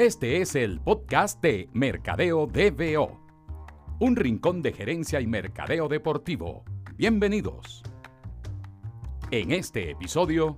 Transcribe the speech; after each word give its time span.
Este 0.00 0.40
es 0.40 0.54
el 0.54 0.80
podcast 0.80 1.42
de 1.42 1.68
Mercadeo 1.74 2.46
DBO, 2.46 3.20
un 3.98 4.16
rincón 4.16 4.62
de 4.62 4.72
gerencia 4.72 5.20
y 5.20 5.26
mercadeo 5.26 5.88
deportivo. 5.88 6.64
Bienvenidos. 6.96 7.82
En 9.30 9.50
este 9.50 9.90
episodio... 9.90 10.56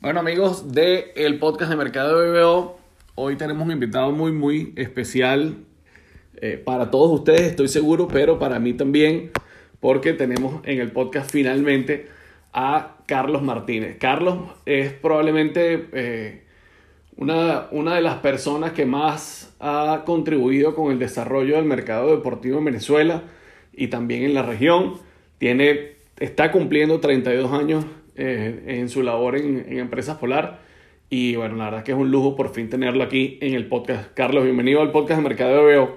Bueno 0.00 0.18
amigos 0.18 0.72
del 0.72 1.12
el 1.14 1.38
podcast 1.38 1.70
de 1.70 1.76
Mercadeo 1.76 2.18
DBO, 2.18 2.80
hoy 3.14 3.36
tenemos 3.36 3.64
un 3.64 3.70
invitado 3.70 4.10
muy 4.10 4.32
muy 4.32 4.74
especial 4.76 5.54
eh, 6.34 6.56
para 6.56 6.90
todos 6.90 7.12
ustedes, 7.12 7.42
estoy 7.42 7.68
seguro, 7.68 8.08
pero 8.08 8.40
para 8.40 8.58
mí 8.58 8.72
también, 8.72 9.30
porque 9.78 10.14
tenemos 10.14 10.66
en 10.66 10.80
el 10.80 10.90
podcast 10.90 11.30
finalmente 11.30 12.08
a 12.52 12.96
Carlos 13.06 13.42
Martínez. 13.42 13.96
Carlos 13.98 14.38
es 14.66 14.92
probablemente 14.92 15.88
eh, 15.92 16.42
una, 17.16 17.68
una, 17.70 17.94
de 17.94 18.00
las 18.00 18.16
personas 18.16 18.72
que 18.72 18.86
más 18.86 19.54
ha 19.60 20.02
contribuido 20.06 20.74
con 20.74 20.92
el 20.92 20.98
desarrollo 20.98 21.56
del 21.56 21.64
mercado 21.64 22.10
deportivo 22.16 22.58
en 22.58 22.64
Venezuela 22.64 23.22
y 23.72 23.88
también 23.88 24.24
en 24.24 24.34
la 24.34 24.42
región. 24.42 24.94
Tiene, 25.38 25.96
está 26.18 26.52
cumpliendo 26.52 27.00
32 27.00 27.52
años 27.52 27.84
eh, 28.16 28.64
en 28.66 28.88
su 28.88 29.02
labor 29.02 29.36
en, 29.36 29.78
Empresas 29.78 30.18
Polar. 30.18 30.60
Y 31.08 31.36
bueno, 31.36 31.56
la 31.56 31.64
verdad 31.64 31.82
que 31.82 31.92
es 31.92 31.98
un 31.98 32.10
lujo 32.10 32.36
por 32.36 32.52
fin 32.52 32.68
tenerlo 32.68 33.02
aquí 33.02 33.38
en 33.40 33.54
el 33.54 33.66
podcast. 33.66 34.12
Carlos, 34.14 34.44
bienvenido 34.44 34.80
al 34.80 34.92
podcast 34.92 35.18
de 35.20 35.28
Mercadeo 35.28 35.64
Veo. 35.64 35.96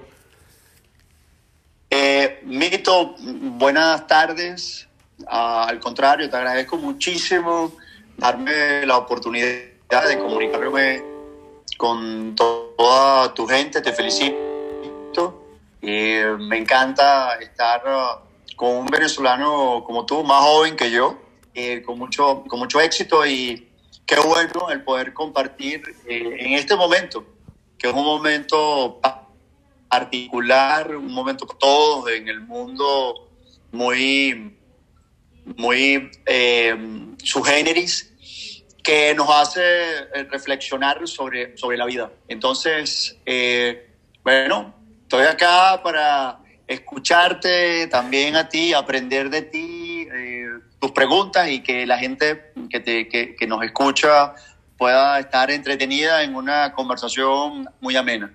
Eh, 1.90 2.40
Mito, 2.44 3.14
buenas 3.58 4.06
tardes. 4.06 4.88
Ah, 5.28 5.66
al 5.68 5.80
contrario, 5.80 6.28
te 6.28 6.36
agradezco 6.36 6.76
muchísimo 6.76 7.72
darme 8.16 8.86
la 8.86 8.98
oportunidad 8.98 10.08
de 10.08 10.18
comunicarme 10.18 11.02
con 11.76 12.34
to 12.34 12.64
toda 12.76 13.32
tu 13.34 13.46
gente. 13.46 13.80
Te 13.80 13.92
felicito. 13.92 15.40
Y 15.80 16.16
me 16.38 16.58
encanta 16.58 17.36
estar 17.36 17.82
ah, 17.86 18.20
con 18.56 18.76
un 18.76 18.86
venezolano 18.86 19.82
como 19.84 20.06
tú, 20.06 20.24
más 20.24 20.42
joven 20.42 20.76
que 20.76 20.90
yo, 20.90 21.18
eh, 21.54 21.82
con, 21.82 21.98
mucho, 21.98 22.44
con 22.48 22.58
mucho 22.58 22.80
éxito 22.80 23.26
y 23.26 23.68
qué 24.06 24.16
bueno 24.20 24.70
el 24.70 24.82
poder 24.82 25.12
compartir 25.12 25.82
eh, 26.08 26.36
en 26.38 26.52
este 26.54 26.74
momento, 26.74 27.24
que 27.76 27.88
es 27.88 27.94
un 27.94 28.04
momento 28.04 28.98
particular, 29.88 30.96
un 30.96 31.12
momento 31.12 31.46
para 31.46 31.58
todos 31.58 32.10
en 32.10 32.28
el 32.28 32.40
mundo 32.40 33.28
muy, 33.70 34.56
muy 35.56 36.10
eh, 36.26 36.76
subgéneris, 37.22 38.10
que 38.82 39.14
nos 39.14 39.30
hace 39.30 39.62
eh, 39.62 40.26
reflexionar 40.30 41.08
sobre, 41.08 41.56
sobre 41.56 41.78
la 41.78 41.86
vida. 41.86 42.12
Entonces, 42.28 43.16
eh, 43.24 43.90
bueno, 44.22 44.74
estoy 45.02 45.24
acá 45.24 45.80
para 45.82 46.38
escucharte 46.66 47.86
también 47.86 48.36
a 48.36 48.48
ti, 48.48 48.74
aprender 48.74 49.30
de 49.30 49.42
ti, 49.42 50.06
eh, 50.14 50.48
tus 50.78 50.92
preguntas 50.92 51.48
y 51.48 51.62
que 51.62 51.86
la 51.86 51.98
gente 51.98 52.52
que, 52.68 52.80
te, 52.80 53.08
que, 53.08 53.34
que 53.34 53.46
nos 53.46 53.62
escucha 53.64 54.34
pueda 54.76 55.18
estar 55.18 55.50
entretenida 55.50 56.22
en 56.22 56.34
una 56.34 56.72
conversación 56.72 57.66
muy 57.80 57.96
amena. 57.96 58.34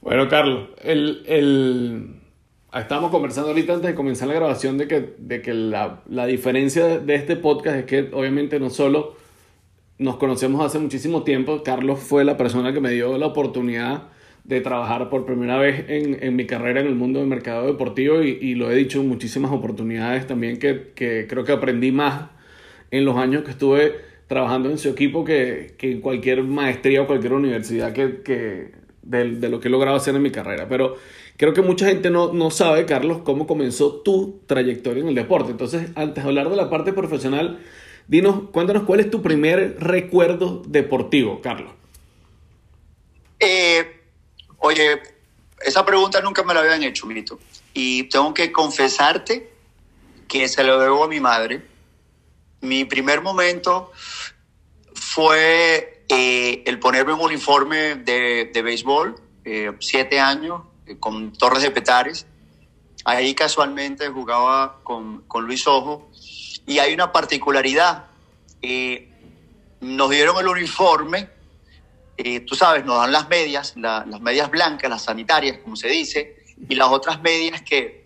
Bueno, 0.00 0.28
Carlos, 0.28 0.70
el, 0.82 1.22
el... 1.26 2.19
estábamos 2.74 3.10
conversando 3.10 3.50
ahorita 3.50 3.74
antes 3.74 3.90
de 3.90 3.94
comenzar 3.94 4.28
la 4.28 4.34
grabación 4.34 4.78
de 4.78 4.86
que, 4.86 5.14
de 5.18 5.42
que 5.42 5.54
la, 5.54 6.02
la 6.08 6.26
diferencia 6.26 6.98
de 6.98 7.14
este 7.14 7.36
podcast 7.36 7.76
es 7.76 7.84
que 7.84 8.10
obviamente 8.12 8.60
no 8.60 8.70
solo 8.70 9.16
nos 9.98 10.16
conocemos 10.16 10.64
hace 10.64 10.78
muchísimo 10.78 11.24
tiempo, 11.24 11.62
Carlos 11.62 11.98
fue 11.98 12.24
la 12.24 12.36
persona 12.36 12.72
que 12.72 12.80
me 12.80 12.90
dio 12.90 13.18
la 13.18 13.26
oportunidad 13.26 14.04
de 14.44 14.60
trabajar 14.60 15.10
por 15.10 15.26
primera 15.26 15.58
vez 15.58 15.84
en, 15.88 16.22
en 16.22 16.36
mi 16.36 16.46
carrera 16.46 16.80
en 16.80 16.86
el 16.86 16.94
mundo 16.94 17.18
del 17.18 17.28
mercado 17.28 17.66
deportivo 17.66 18.22
y, 18.22 18.38
y, 18.40 18.54
lo 18.54 18.70
he 18.70 18.74
dicho 18.74 19.00
en 19.00 19.08
muchísimas 19.08 19.52
oportunidades 19.52 20.26
también 20.26 20.58
que, 20.58 20.92
que 20.94 21.26
creo 21.28 21.44
que 21.44 21.52
aprendí 21.52 21.92
más 21.92 22.30
en 22.90 23.04
los 23.04 23.16
años 23.16 23.44
que 23.44 23.50
estuve 23.50 23.94
trabajando 24.26 24.70
en 24.70 24.78
su 24.78 24.88
equipo 24.88 25.24
que, 25.24 25.74
que 25.76 25.92
en 25.92 26.00
cualquier 26.00 26.42
maestría 26.44 27.02
o 27.02 27.06
cualquier 27.06 27.32
universidad 27.32 27.92
que, 27.92 28.22
que 28.22 28.72
de, 29.02 29.36
de, 29.36 29.48
lo 29.48 29.60
que 29.60 29.68
he 29.68 29.70
logrado 29.70 29.96
hacer 29.96 30.14
en 30.14 30.22
mi 30.22 30.30
carrera. 30.30 30.68
Pero 30.68 30.96
creo 31.40 31.54
que 31.54 31.62
mucha 31.62 31.86
gente 31.86 32.10
no, 32.10 32.34
no 32.34 32.50
sabe, 32.50 32.84
Carlos, 32.84 33.22
cómo 33.24 33.46
comenzó 33.46 34.02
tu 34.02 34.42
trayectoria 34.46 35.02
en 35.02 35.08
el 35.08 35.14
deporte. 35.14 35.50
Entonces, 35.50 35.88
antes 35.94 36.22
de 36.22 36.28
hablar 36.28 36.50
de 36.50 36.56
la 36.56 36.68
parte 36.68 36.92
profesional, 36.92 37.64
dinos, 38.06 38.50
cuéntanos 38.52 38.82
cuál 38.82 39.00
es 39.00 39.10
tu 39.10 39.22
primer 39.22 39.78
recuerdo 39.80 40.62
deportivo, 40.66 41.40
Carlos. 41.40 41.72
Eh, 43.38 44.02
oye, 44.58 45.00
esa 45.64 45.82
pregunta 45.82 46.20
nunca 46.20 46.42
me 46.42 46.52
la 46.52 46.60
habían 46.60 46.82
hecho, 46.82 47.06
Mito. 47.06 47.40
Y 47.72 48.02
tengo 48.02 48.34
que 48.34 48.52
confesarte 48.52 49.50
que 50.28 50.46
se 50.46 50.62
lo 50.62 50.78
debo 50.78 51.04
a 51.04 51.08
mi 51.08 51.20
madre. 51.20 51.62
Mi 52.60 52.84
primer 52.84 53.22
momento 53.22 53.92
fue 54.92 56.04
eh, 56.06 56.62
el 56.66 56.78
ponerme 56.78 57.14
un 57.14 57.20
uniforme 57.20 57.94
de, 57.94 58.50
de 58.52 58.60
béisbol, 58.60 59.14
eh, 59.46 59.72
siete 59.80 60.20
años, 60.20 60.64
con 60.98 61.32
Torres 61.32 61.62
de 61.62 61.70
Petares. 61.70 62.26
Ahí 63.04 63.34
casualmente 63.34 64.08
jugaba 64.08 64.80
con, 64.82 65.22
con 65.22 65.46
Luis 65.46 65.66
Ojo. 65.66 66.10
Y 66.66 66.78
hay 66.78 66.92
una 66.94 67.12
particularidad. 67.12 68.06
Eh, 68.62 69.08
nos 69.80 70.10
dieron 70.10 70.36
el 70.38 70.48
uniforme, 70.48 71.30
tú 72.46 72.54
sabes, 72.54 72.84
nos 72.84 72.98
dan 72.98 73.12
las 73.12 73.28
medias, 73.30 73.74
la, 73.76 74.04
las 74.06 74.20
medias 74.20 74.50
blancas, 74.50 74.90
las 74.90 75.02
sanitarias, 75.02 75.58
como 75.58 75.74
se 75.74 75.88
dice, 75.88 76.44
y 76.68 76.74
las 76.74 76.88
otras 76.88 77.22
medias 77.22 77.62
que 77.62 78.04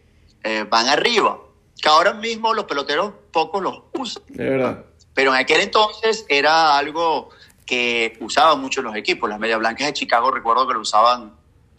van 0.71 0.89
arriba. 0.89 1.41
Que 1.83 1.89
ahora 1.89 2.15
mismo 2.15 2.55
los 2.55 2.67
peloteros 2.67 3.13
pocos 3.33 3.61
los 3.61 3.83
usan. 3.93 4.23
De 4.29 4.49
verdad. 4.49 4.85
Pero 5.15 5.33
en 5.33 5.41
aquel 5.41 5.61
entonces 5.61 6.27
era 6.29 6.77
algo 6.77 7.31
que 7.65 8.17
usaban 8.21 8.61
mucho 8.61 8.83
los 8.83 8.95
equipos. 8.97 9.29
Las 9.31 9.39
medias 9.39 9.59
blancas 9.59 9.87
de 9.87 9.93
Chicago 9.93 10.31
recuerdo 10.31 10.67
que 10.67 10.75
lo 10.75 10.81
usaban 10.81 11.33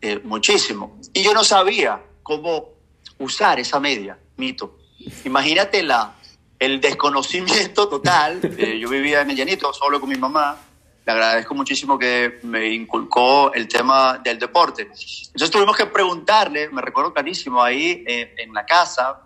eh, 0.06 0.22
muchísimo. 0.24 1.00
Y 1.14 1.24
yo 1.24 1.34
no 1.34 1.44
sabía 1.44 2.02
cómo 2.22 2.70
usar 3.18 3.60
esa 3.60 3.80
media, 3.80 4.20
mito. 4.38 4.78
Imagínate 5.24 5.82
la, 5.82 6.14
el 6.60 6.80
desconocimiento 6.80 7.88
total. 7.88 8.40
Eh, 8.58 8.80
yo 8.80 8.88
vivía 8.90 9.22
en 9.22 9.32
el 9.32 9.36
llanito 9.36 9.74
solo 9.74 10.00
con 10.00 10.10
mi 10.10 10.16
mamá. 10.16 10.58
Le 11.06 11.12
agradezco 11.12 11.54
muchísimo 11.54 12.00
que 12.00 12.40
me 12.44 12.70
inculcó 12.70 13.52
el 13.54 13.68
tema 13.68 14.20
del 14.24 14.40
deporte. 14.40 14.84
Entonces 14.84 15.52
tuvimos 15.52 15.76
que 15.76 15.88
preguntarle, 15.88 16.70
me 16.70 16.82
recuerdo 16.82 17.14
clarísimo, 17.14 17.62
ahí 17.62 18.04
eh, 18.08 18.34
en 18.38 18.54
la 18.54 18.66
casa, 18.66 19.22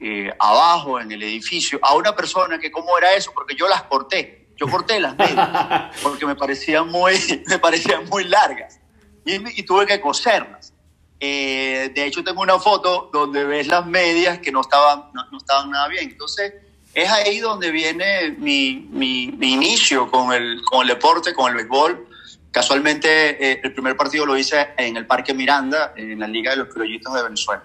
eh, 0.00 0.32
abajo 0.38 0.98
en 1.00 1.12
el 1.12 1.22
edificio, 1.22 1.78
a 1.82 1.94
una 1.94 2.14
persona 2.14 2.58
que 2.58 2.70
cómo 2.70 2.96
era 2.96 3.14
eso, 3.14 3.32
porque 3.34 3.54
yo 3.54 3.68
las 3.68 3.82
corté. 3.82 4.48
Yo 4.56 4.68
corté 4.68 5.00
las 5.00 5.16
medias 5.16 5.96
porque 6.02 6.24
me 6.26 6.36
parecían 6.36 6.88
muy, 6.88 7.14
me 7.48 7.58
parecían 7.58 8.08
muy 8.08 8.24
largas 8.24 8.78
y, 9.24 9.62
tuve 9.62 9.86
que 9.86 10.00
coserlas. 10.00 10.72
Eh, 11.20 11.90
de 11.94 12.06
hecho, 12.06 12.22
tengo 12.22 12.42
una 12.42 12.58
foto 12.58 13.10
donde 13.12 13.44
ves 13.44 13.66
las 13.66 13.86
medias 13.86 14.38
que 14.40 14.52
no 14.52 14.60
estaban, 14.60 15.04
no, 15.14 15.38
estaban 15.38 15.70
nada 15.70 15.88
bien. 15.88 16.10
Entonces, 16.10 16.52
es 16.92 17.08
ahí 17.08 17.38
donde 17.38 17.70
viene 17.70 18.36
mi, 18.38 18.88
mi, 18.90 19.24
inicio 19.40 20.10
con 20.10 20.32
el, 20.32 20.60
con 20.62 20.82
el 20.82 20.88
deporte, 20.88 21.32
con 21.32 21.50
el 21.50 21.56
béisbol. 21.56 22.06
Casualmente, 22.50 23.08
eh, 23.52 23.60
el 23.64 23.72
primer 23.72 23.96
partido 23.96 24.26
lo 24.26 24.36
hice 24.36 24.68
en 24.76 24.96
el 24.96 25.06
Parque 25.06 25.34
Miranda, 25.34 25.92
en 25.96 26.18
la 26.18 26.28
Liga 26.28 26.52
de 26.52 26.58
los 26.58 26.68
Criollitos 26.68 27.12
de 27.14 27.22
Venezuela. 27.22 27.62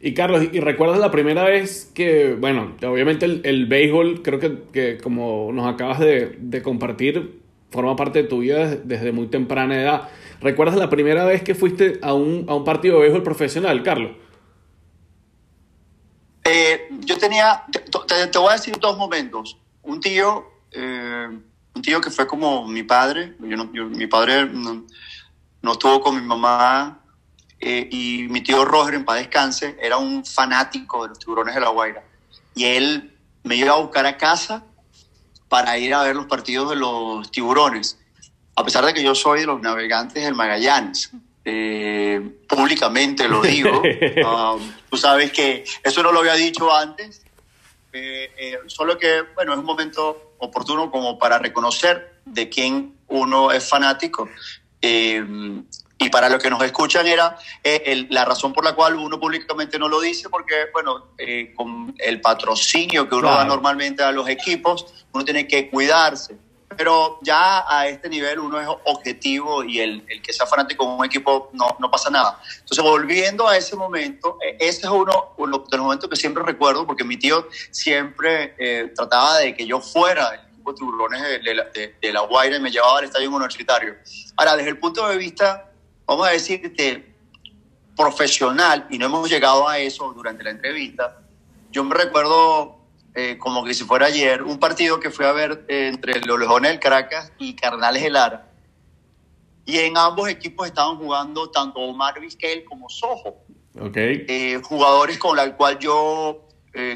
Y 0.00 0.14
Carlos, 0.14 0.44
¿y 0.52 0.60
recuerdas 0.60 1.00
la 1.00 1.10
primera 1.10 1.42
vez 1.42 1.90
que, 1.92 2.36
bueno, 2.38 2.76
obviamente 2.86 3.26
el, 3.26 3.40
el 3.44 3.66
béisbol, 3.66 4.22
creo 4.22 4.38
que, 4.38 4.58
que, 4.72 4.98
como 4.98 5.50
nos 5.52 5.66
acabas 5.66 5.98
de, 5.98 6.36
de, 6.38 6.62
compartir, 6.62 7.40
forma 7.70 7.96
parte 7.96 8.22
de 8.22 8.28
tu 8.28 8.40
vida 8.40 8.76
desde, 8.76 9.10
muy 9.10 9.26
temprana 9.26 9.80
edad. 9.80 10.08
¿Recuerdas 10.40 10.76
la 10.76 10.88
primera 10.88 11.24
vez 11.24 11.42
que 11.42 11.54
fuiste 11.54 11.98
a 12.02 12.14
un, 12.14 12.46
a 12.48 12.54
un 12.54 12.64
partido 12.64 12.96
de 12.96 13.02
béisbol 13.02 13.22
profesional, 13.22 13.82
Carlos? 13.82 14.12
Eh, 16.44 16.88
yo 17.00 17.18
tenía, 17.18 17.64
te, 17.70 18.26
te, 18.28 18.38
voy 18.38 18.50
a 18.50 18.52
decir 18.52 18.78
dos 18.78 18.96
momentos. 18.96 19.58
Un 19.82 20.00
tío, 20.00 20.46
eh, 20.70 21.28
un 21.74 21.82
tío 21.82 22.00
que 22.00 22.10
fue 22.10 22.26
como 22.26 22.66
mi 22.66 22.84
padre, 22.84 23.34
yo 23.40 23.56
no, 23.56 23.72
yo, 23.72 23.86
mi 23.86 24.06
padre 24.06 24.46
no, 24.46 24.86
no 25.60 25.72
estuvo 25.72 26.00
con 26.00 26.14
mi 26.14 26.22
mamá 26.22 27.00
eh, 27.60 27.88
y 27.90 28.28
mi 28.28 28.40
tío 28.40 28.64
Roger, 28.64 28.94
en 28.94 29.04
paz 29.04 29.18
descanse, 29.18 29.76
era 29.80 29.96
un 29.96 30.24
fanático 30.24 31.02
de 31.02 31.08
los 31.10 31.18
tiburones 31.18 31.54
de 31.54 31.60
la 31.60 31.70
Guaira. 31.70 32.04
Y 32.54 32.64
él 32.64 33.14
me 33.42 33.56
iba 33.56 33.72
a 33.72 33.80
buscar 33.80 34.06
a 34.06 34.16
casa 34.16 34.64
para 35.48 35.78
ir 35.78 35.94
a 35.94 36.02
ver 36.02 36.14
los 36.14 36.26
partidos 36.26 36.70
de 36.70 36.76
los 36.76 37.30
tiburones. 37.30 37.98
A 38.58 38.64
pesar 38.64 38.84
de 38.84 38.92
que 38.92 39.04
yo 39.04 39.14
soy 39.14 39.40
de 39.40 39.46
los 39.46 39.60
navegantes 39.60 40.24
del 40.24 40.34
Magallanes. 40.34 41.12
Eh, 41.44 42.20
públicamente 42.48 43.28
lo 43.28 43.40
digo. 43.40 43.80
um, 44.56 44.72
tú 44.90 44.96
sabes 44.96 45.30
que 45.30 45.64
eso 45.84 46.02
no 46.02 46.10
lo 46.10 46.18
había 46.18 46.34
dicho 46.34 46.74
antes, 46.74 47.22
Eh, 47.92 48.30
eh, 48.36 48.58
solo 48.66 48.98
que, 48.98 49.22
bueno, 49.36 49.52
es 49.52 49.58
un 49.60 49.64
momento 49.64 50.34
oportuno 50.38 50.90
como 50.90 51.18
para 51.18 51.38
reconocer 51.38 52.20
de 52.24 52.48
quién 52.48 52.96
uno 53.06 53.52
es 53.52 53.68
fanático. 53.68 54.28
Eh, 54.82 55.24
y 55.96 56.08
para 56.10 56.28
los 56.28 56.42
que 56.42 56.50
nos 56.50 56.62
escuchan 56.64 57.06
era 57.06 57.38
la 58.10 58.24
razón 58.24 58.52
por 58.52 58.64
la 58.64 58.74
cual 58.74 58.96
uno 58.96 59.20
públicamente 59.20 59.78
no 59.78 59.88
lo 59.88 60.00
dice, 60.00 60.28
porque, 60.28 60.66
bueno, 60.72 61.12
con 61.54 61.94
el 61.98 62.20
patrocinio 62.20 63.08
que 63.08 63.14
uno 63.14 63.30
da 63.30 63.44
normalmente 63.44 64.02
a 64.02 64.10
los 64.10 64.28
equipos, 64.28 65.06
uno 65.12 65.24
tiene 65.24 65.46
que 65.46 65.70
cuidarse 65.70 66.36
pero 66.78 67.18
ya 67.22 67.64
a 67.68 67.88
este 67.88 68.08
nivel 68.08 68.38
uno 68.38 68.60
es 68.60 68.68
objetivo 68.84 69.64
y 69.64 69.80
el, 69.80 70.04
el 70.08 70.22
que 70.22 70.32
sea 70.32 70.46
fanático 70.46 70.86
de 70.86 70.92
un 70.92 71.04
equipo 71.04 71.50
no, 71.52 71.76
no, 71.80 71.90
pasa 71.90 72.08
nada. 72.08 72.40
Entonces, 72.60 72.84
volviendo 72.84 73.48
a 73.48 73.56
ese 73.56 73.74
momento, 73.74 74.38
e, 74.40 74.56
ese 74.60 74.82
es 74.82 74.88
uno, 74.88 75.34
de 75.36 75.46
los 75.48 75.80
momentos 75.80 76.08
que 76.08 76.14
siempre 76.14 76.44
recuerdo, 76.44 76.86
porque 76.86 77.02
mi 77.02 77.16
tío 77.16 77.48
siempre 77.72 78.54
eh, 78.58 78.92
trataba 78.94 79.38
de 79.38 79.56
que 79.56 79.66
yo 79.66 79.80
fuera 79.80 80.28
el 80.28 80.40
equipo 80.52 80.70
de 80.70 80.78
tiburones 80.78 81.22
de, 82.00 82.12
la 82.12 82.20
Guaira 82.20 82.58
y 82.58 82.60
me 82.60 82.70
llevaba 82.70 83.00
al 83.00 83.06
estadio 83.06 83.28
universitario. 83.28 83.96
Ahora, 84.36 84.54
desde 84.54 84.70
el 84.70 84.78
punto 84.78 85.08
de 85.08 85.16
vista, 85.16 85.72
vamos 86.06 86.28
a 86.28 86.30
decirte, 86.30 87.12
profesional, 87.96 88.86
y 88.88 88.98
no 88.98 89.06
hemos 89.06 89.28
llegado 89.28 89.68
a 89.68 89.80
eso 89.80 90.12
durante 90.12 90.44
la 90.44 90.50
entrevista, 90.50 91.18
yo 91.72 91.82
me 91.82 91.96
recuerdo 91.96 92.77
eh, 93.20 93.36
como 93.36 93.64
que 93.64 93.74
si 93.74 93.82
fuera 93.82 94.06
ayer, 94.06 94.44
un 94.44 94.60
partido 94.60 95.00
que 95.00 95.10
fui 95.10 95.24
a 95.24 95.32
ver 95.32 95.64
eh, 95.66 95.90
entre 95.92 96.20
los 96.20 96.38
Leones 96.38 96.70
del 96.70 96.78
Caracas 96.78 97.32
y 97.36 97.56
Carnales 97.56 98.00
de 98.00 98.10
Lara. 98.10 98.48
Y 99.64 99.78
en 99.78 99.98
ambos 99.98 100.28
equipos 100.28 100.68
estaban 100.68 100.98
jugando 100.98 101.50
tanto 101.50 101.80
Omar 101.80 102.20
Vizquel 102.20 102.62
como 102.62 102.88
Sojo. 102.88 103.42
Okay. 103.76 104.24
Eh, 104.28 104.60
jugadores 104.62 105.18
con 105.18 105.36
los 105.36 105.50
cuales 105.54 105.80
yo 105.80 106.46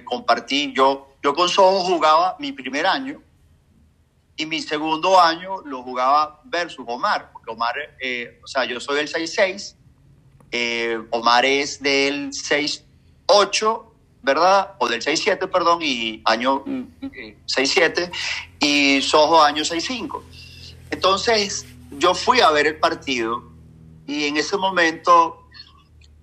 compartí. 0.04 0.72
Yo, 0.72 1.08
yo 1.24 1.34
con 1.34 1.48
Sojo 1.48 1.80
jugaba 1.80 2.36
mi 2.38 2.52
primer 2.52 2.86
año 2.86 3.20
y 4.36 4.46
mi 4.46 4.62
segundo 4.62 5.20
año 5.20 5.60
lo 5.64 5.82
jugaba 5.82 6.40
versus 6.44 6.84
Omar. 6.86 7.32
Porque 7.32 7.50
Omar, 7.50 7.74
o 8.44 8.46
sea, 8.46 8.64
yo 8.64 8.78
soy 8.78 8.98
del 8.98 9.08
6-6, 9.08 11.08
Omar 11.10 11.44
es 11.44 11.82
del 11.82 12.30
6-8 12.30 13.91
¿verdad? 14.22 14.74
O 14.78 14.88
del 14.88 15.02
6-7, 15.02 15.50
perdón, 15.50 15.80
y 15.82 16.22
año 16.24 16.64
6-7, 16.64 18.08
mm, 18.08 18.12
y 18.60 19.02
Sojo 19.02 19.42
año 19.42 19.64
6-5. 19.64 20.22
Entonces, 20.90 21.66
yo 21.90 22.14
fui 22.14 22.40
a 22.40 22.50
ver 22.50 22.66
el 22.66 22.76
partido 22.76 23.42
y 24.06 24.24
en 24.24 24.36
ese 24.36 24.56
momento 24.56 25.42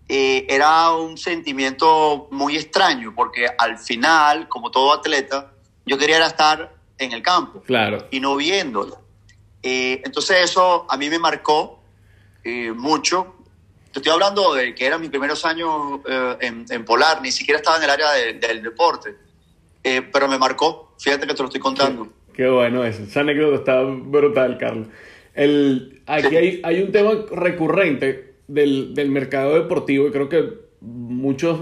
eh, 0.08 0.46
era 0.50 0.92
un 0.92 1.18
sentimiento 1.18 2.28
muy 2.32 2.56
extraño, 2.56 3.14
porque 3.16 3.48
al 3.58 3.78
final, 3.78 4.48
como 4.48 4.72
todo 4.72 4.94
atleta, 4.94 5.52
yo 5.86 5.98
quería 5.98 6.26
estar 6.26 6.76
en 6.98 7.12
el 7.12 7.22
campo 7.22 7.62
claro. 7.62 8.08
y 8.12 8.20
no 8.20 8.36
viéndolo. 8.36 9.00
Eh, 9.62 10.02
entonces 10.06 10.38
eso 10.44 10.86
a 10.90 10.98
mí 10.98 11.10
me 11.10 11.20
marcó 11.20 11.82
eh, 12.44 12.72
mucho 12.72 13.36
te 13.92 14.00
estoy 14.00 14.12
hablando 14.12 14.54
de 14.54 14.76
que 14.76 14.86
eran 14.86 15.02
mis 15.02 15.10
primeros 15.10 15.46
años 15.46 16.00
eh, 16.08 16.36
en, 16.70 16.86
Polar, 16.86 17.22
ni 17.22 17.32
siquiera 17.32 17.60
estaba 17.60 17.78
en 17.78 17.84
el 17.84 17.90
área 17.90 18.12
del 18.12 18.62
deporte, 18.62 19.16
eh, 19.84 20.02
pero 20.12 20.28
me 20.28 20.38
marcó, 20.38 20.94
fíjate 21.00 21.26
que 21.26 21.34
te 21.34 21.40
lo 21.40 21.46
estoy 21.46 21.62
contando. 21.62 22.08
Qué, 22.34 22.48
bueno 22.48 22.84
eso, 22.86 23.04
esa 23.04 23.22
anécdota 23.22 23.56
está 23.58 23.82
brutal, 23.84 24.58
Carlos. 24.58 24.88
El, 25.34 26.02
aquí 26.06 26.36
hay, 26.36 26.62
hay, 26.64 26.82
un 26.82 26.92
tema 26.92 27.12
recurrente 27.32 28.36
del, 28.48 28.94
del 28.94 29.10
mercado 29.10 29.56
deportivo 29.56 30.08
y 30.08 30.12
creo 30.12 30.30
que 30.30 30.54
muchos 30.82 31.62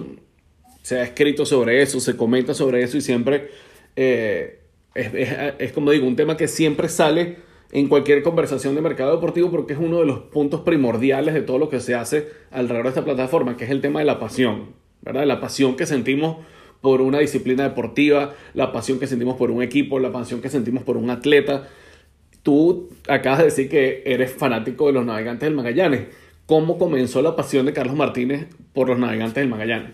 se 0.81 0.99
ha 0.99 1.03
escrito 1.03 1.45
sobre 1.45 1.81
eso, 1.81 1.99
se 1.99 2.15
comenta 2.15 2.53
sobre 2.53 2.81
eso 2.81 2.97
y 2.97 3.01
siempre 3.01 3.51
eh, 3.95 4.61
es, 4.93 5.11
es, 5.59 5.71
como 5.73 5.91
digo, 5.91 6.07
un 6.07 6.15
tema 6.15 6.37
que 6.37 6.47
siempre 6.47 6.87
sale 6.87 7.37
en 7.71 7.87
cualquier 7.87 8.23
conversación 8.23 8.75
de 8.75 8.81
mercado 8.81 9.11
deportivo 9.15 9.51
porque 9.51 9.73
es 9.73 9.79
uno 9.79 9.99
de 9.99 10.05
los 10.05 10.19
puntos 10.19 10.61
primordiales 10.61 11.33
de 11.33 11.41
todo 11.41 11.57
lo 11.57 11.69
que 11.69 11.79
se 11.79 11.95
hace 11.95 12.29
alrededor 12.51 12.85
de 12.85 12.89
esta 12.89 13.05
plataforma, 13.05 13.57
que 13.57 13.65
es 13.65 13.71
el 13.71 13.81
tema 13.81 13.99
de 13.99 14.05
la 14.05 14.19
pasión, 14.19 14.73
¿verdad? 15.01 15.25
La 15.25 15.39
pasión 15.39 15.75
que 15.75 15.85
sentimos 15.85 16.37
por 16.81 17.01
una 17.01 17.19
disciplina 17.19 17.63
deportiva, 17.63 18.33
la 18.53 18.71
pasión 18.71 18.99
que 18.99 19.07
sentimos 19.07 19.35
por 19.35 19.51
un 19.51 19.61
equipo, 19.61 19.99
la 19.99 20.11
pasión 20.11 20.41
que 20.41 20.49
sentimos 20.49 20.83
por 20.83 20.97
un 20.97 21.09
atleta. 21.09 21.67
Tú 22.43 22.89
acabas 23.07 23.39
de 23.39 23.45
decir 23.45 23.69
que 23.69 24.03
eres 24.05 24.31
fanático 24.31 24.87
de 24.87 24.93
los 24.93 25.05
navegantes 25.05 25.47
del 25.47 25.55
Magallanes. 25.55 26.07
¿Cómo 26.45 26.77
comenzó 26.77 27.21
la 27.21 27.35
pasión 27.35 27.65
de 27.65 27.73
Carlos 27.73 27.95
Martínez 27.95 28.47
por 28.73 28.87
los 28.87 28.97
navegantes 28.97 29.35
del 29.35 29.49
Magallanes? 29.49 29.91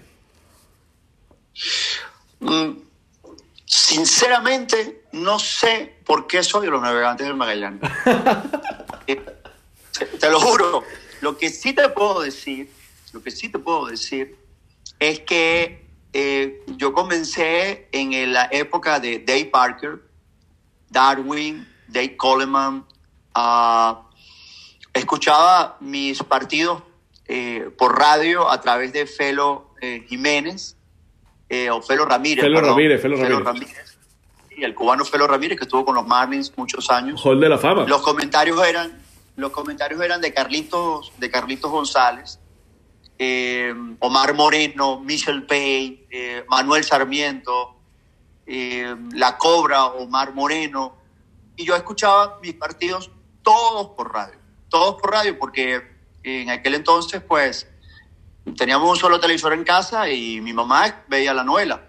Mm, 2.39 2.82
Sinceramente, 3.75 5.03
no 5.13 5.39
sé 5.39 5.95
por 6.05 6.27
qué 6.27 6.43
soy 6.43 6.65
de 6.65 6.71
los 6.71 6.81
navegantes 6.83 7.25
del 7.25 7.35
Magallanes. 7.35 7.81
Eh, 9.05 9.21
te 10.17 10.29
lo 10.29 10.39
juro. 10.39 10.81
Lo 11.19 11.37
que 11.37 11.49
sí 11.49 11.73
te 11.73 11.89
puedo 11.89 12.21
decir, 12.21 12.71
lo 13.11 13.21
que 13.21 13.31
sí 13.31 13.49
te 13.49 13.59
puedo 13.59 13.87
decir 13.87 14.37
es 14.97 15.19
que 15.19 15.85
eh, 16.13 16.63
yo 16.77 16.93
comencé 16.93 17.89
en 17.91 18.31
la 18.31 18.47
época 18.49 19.01
de 19.01 19.19
Dave 19.19 19.45
Parker, 19.47 20.01
Darwin, 20.89 21.67
Dave 21.89 22.15
Coleman. 22.15 22.85
Ah, 23.35 24.07
escuchaba 24.93 25.75
mis 25.81 26.23
partidos 26.23 26.81
eh, 27.25 27.69
por 27.77 27.99
radio 27.99 28.49
a 28.49 28.61
través 28.61 28.93
de 28.93 29.05
Felo 29.05 29.73
Jiménez 30.07 30.77
eh, 31.53 31.69
o 31.69 31.83
Felo 31.83 32.05
Ramírez. 32.05 32.43
Felo 32.43 32.61
Ramírez, 32.61 32.99
Felo, 32.99 33.39
Ramírez. 33.39 33.97
Y 34.57 34.63
el 34.63 34.73
cubano 34.73 35.05
Felo 35.05 35.27
Ramírez, 35.27 35.55
que 35.55 35.65
estuvo 35.65 35.85
con 35.85 35.93
los 35.93 36.07
Marlins 36.07 36.51
muchos 36.57 36.89
años. 36.89 37.21
Hall 37.23 37.39
de 37.39 37.47
la 37.47 37.59
fama. 37.59 37.85
Los 37.87 38.01
comentarios 38.01 38.59
eran, 38.65 38.99
los 39.35 39.51
comentarios 39.51 40.01
eran 40.01 40.19
de 40.19 40.33
Carlitos, 40.33 41.11
de 41.19 41.29
Carlitos 41.29 41.69
González, 41.69 42.39
eh, 43.19 43.71
Omar 43.99 44.33
Moreno, 44.33 44.99
Michel 44.99 45.45
Pay, 45.45 46.07
eh, 46.09 46.43
Manuel 46.49 46.83
Sarmiento, 46.83 47.75
La 48.47 49.37
Cobra, 49.37 49.85
Omar 49.85 50.33
Moreno. 50.33 50.97
Y 51.55 51.65
yo 51.65 51.75
escuchaba 51.75 52.39
mis 52.41 52.55
partidos 52.55 53.11
todos 53.43 53.89
por 53.95 54.11
radio. 54.11 54.39
Todos 54.69 54.99
por 54.99 55.11
radio, 55.11 55.37
porque 55.37 55.83
en 56.23 56.49
aquel 56.49 56.73
entonces, 56.73 57.21
pues, 57.21 57.67
teníamos 58.57 58.89
un 58.89 58.97
solo 58.97 59.19
televisor 59.19 59.53
en 59.53 59.63
casa 59.63 60.09
y 60.09 60.41
mi 60.41 60.53
mamá 60.53 61.03
veía 61.07 61.33
la 61.33 61.43
novela. 61.43 61.81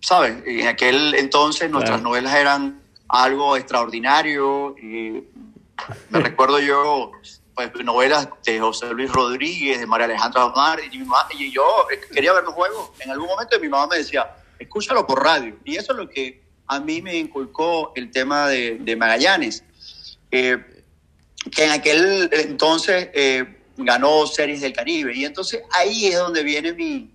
¿Sabes? 0.00 0.42
En 0.46 0.66
aquel 0.66 1.14
entonces 1.14 1.70
nuestras 1.70 2.02
novelas 2.02 2.34
eran 2.34 2.82
algo 3.08 3.56
extraordinario. 3.56 4.74
Y 4.78 5.24
me 6.10 6.20
recuerdo 6.20 6.58
yo 6.60 7.12
pues, 7.54 7.70
novelas 7.84 8.28
de 8.44 8.60
José 8.60 8.92
Luis 8.92 9.10
Rodríguez, 9.12 9.80
de 9.80 9.86
María 9.86 10.06
Alejandra 10.06 10.46
Omar, 10.46 10.80
y, 10.84 10.98
mi 10.98 11.04
mamá, 11.04 11.28
y 11.38 11.50
yo 11.50 11.62
quería 12.12 12.32
ver 12.32 12.44
los 12.44 12.54
juegos. 12.54 12.90
En 13.00 13.10
algún 13.10 13.28
momento 13.28 13.58
mi 13.60 13.68
mamá 13.68 13.86
me 13.88 13.98
decía, 13.98 14.34
escúchalo 14.58 15.06
por 15.06 15.22
radio. 15.22 15.56
Y 15.64 15.76
eso 15.76 15.92
es 15.92 15.98
lo 15.98 16.08
que 16.08 16.42
a 16.66 16.80
mí 16.80 17.02
me 17.02 17.16
inculcó 17.16 17.92
el 17.94 18.10
tema 18.10 18.48
de, 18.48 18.78
de 18.80 18.96
Magallanes. 18.96 19.64
Eh, 20.30 20.58
que 21.50 21.64
en 21.64 21.72
aquel 21.72 22.30
entonces 22.32 23.08
eh, 23.12 23.61
ganó 23.76 24.26
Series 24.26 24.60
del 24.60 24.72
Caribe. 24.72 25.16
Y 25.16 25.24
entonces 25.24 25.62
ahí 25.70 26.06
es 26.06 26.18
donde 26.18 26.42
viene 26.42 26.72
mi, 26.72 27.10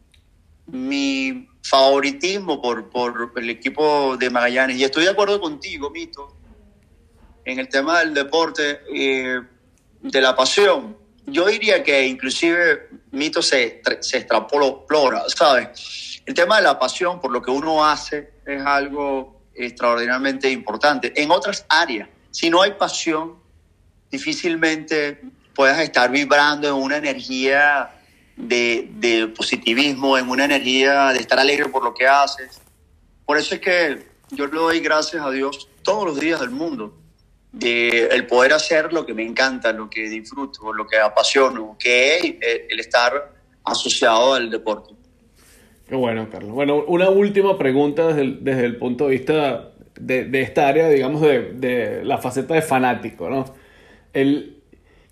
mi 0.67 1.47
favoritismo 1.63 2.61
por, 2.61 2.89
por 2.89 3.33
el 3.35 3.49
equipo 3.49 4.17
de 4.17 4.29
Magallanes. 4.29 4.77
Y 4.77 4.83
estoy 4.83 5.05
de 5.05 5.11
acuerdo 5.11 5.39
contigo, 5.39 5.89
Mito, 5.89 6.35
en 7.45 7.59
el 7.59 7.69
tema 7.69 7.99
del 7.99 8.13
deporte, 8.13 8.81
eh, 8.93 9.41
de 10.01 10.21
la 10.21 10.35
pasión. 10.35 10.97
Yo 11.25 11.47
diría 11.47 11.83
que 11.83 12.05
inclusive 12.05 12.89
Mito 13.11 13.41
se, 13.41 13.81
se 13.99 14.17
extrapola, 14.17 15.23
¿sabes? 15.27 16.21
El 16.25 16.33
tema 16.33 16.57
de 16.57 16.63
la 16.63 16.79
pasión 16.79 17.19
por 17.19 17.31
lo 17.31 17.41
que 17.41 17.51
uno 17.51 17.85
hace 17.85 18.31
es 18.45 18.61
algo 18.65 19.41
extraordinariamente 19.53 20.49
importante. 20.49 21.13
En 21.15 21.31
otras 21.31 21.65
áreas, 21.69 22.09
si 22.31 22.49
no 22.49 22.61
hay 22.61 22.71
pasión, 22.73 23.35
difícilmente 24.09 25.21
puedas 25.57 25.79
estar 25.79 26.11
vibrando 26.11 26.67
en 26.67 26.75
una 26.75 26.97
energía 26.97 27.89
de, 28.35 29.33
positivismo, 29.35 30.15
en 30.15 30.29
una 30.29 30.45
energía 30.45 31.07
de 31.07 31.19
estar 31.19 31.39
alegre 31.39 31.67
por 31.69 31.83
lo 31.83 31.95
que 31.95 32.07
haces. 32.07 32.61
Por 33.25 33.39
eso 33.39 33.55
es 33.55 33.61
que 33.61 34.05
yo 34.29 34.45
le 34.45 34.53
doy 34.53 34.79
gracias 34.81 35.25
a 35.25 35.31
Dios 35.31 35.67
todos 35.81 36.05
los 36.05 36.19
días 36.19 36.39
del 36.41 36.51
mundo 36.51 36.95
de 37.51 38.05
el 38.05 38.27
poder 38.27 38.53
hacer 38.53 38.93
lo 38.93 39.03
que 39.03 39.15
me 39.15 39.23
encanta, 39.23 39.73
lo 39.73 39.89
que 39.89 40.07
disfruto, 40.07 40.71
lo 40.71 40.85
que 40.85 40.99
apasiono, 40.99 41.75
que 41.79 42.17
es 42.17 42.35
el 42.69 42.79
estar 42.79 43.33
asociado 43.63 44.35
al 44.35 44.51
deporte. 44.51 44.93
Qué 45.89 45.95
bueno, 45.95 46.29
Carlos. 46.29 46.51
Bueno, 46.51 46.83
una 46.85 47.09
última 47.09 47.57
pregunta 47.57 48.09
desde 48.09 48.21
el, 48.21 48.43
desde 48.43 48.65
el 48.65 48.77
punto 48.77 49.05
de 49.05 49.11
vista 49.11 49.71
de, 49.99 50.25
de 50.25 50.41
esta 50.43 50.67
área, 50.67 50.87
digamos, 50.87 51.21
de, 51.21 51.53
de, 51.53 52.05
la 52.05 52.19
faceta 52.19 52.53
de 52.53 52.61
fanático, 52.61 53.27
¿no? 53.27 53.55
El, 54.13 54.56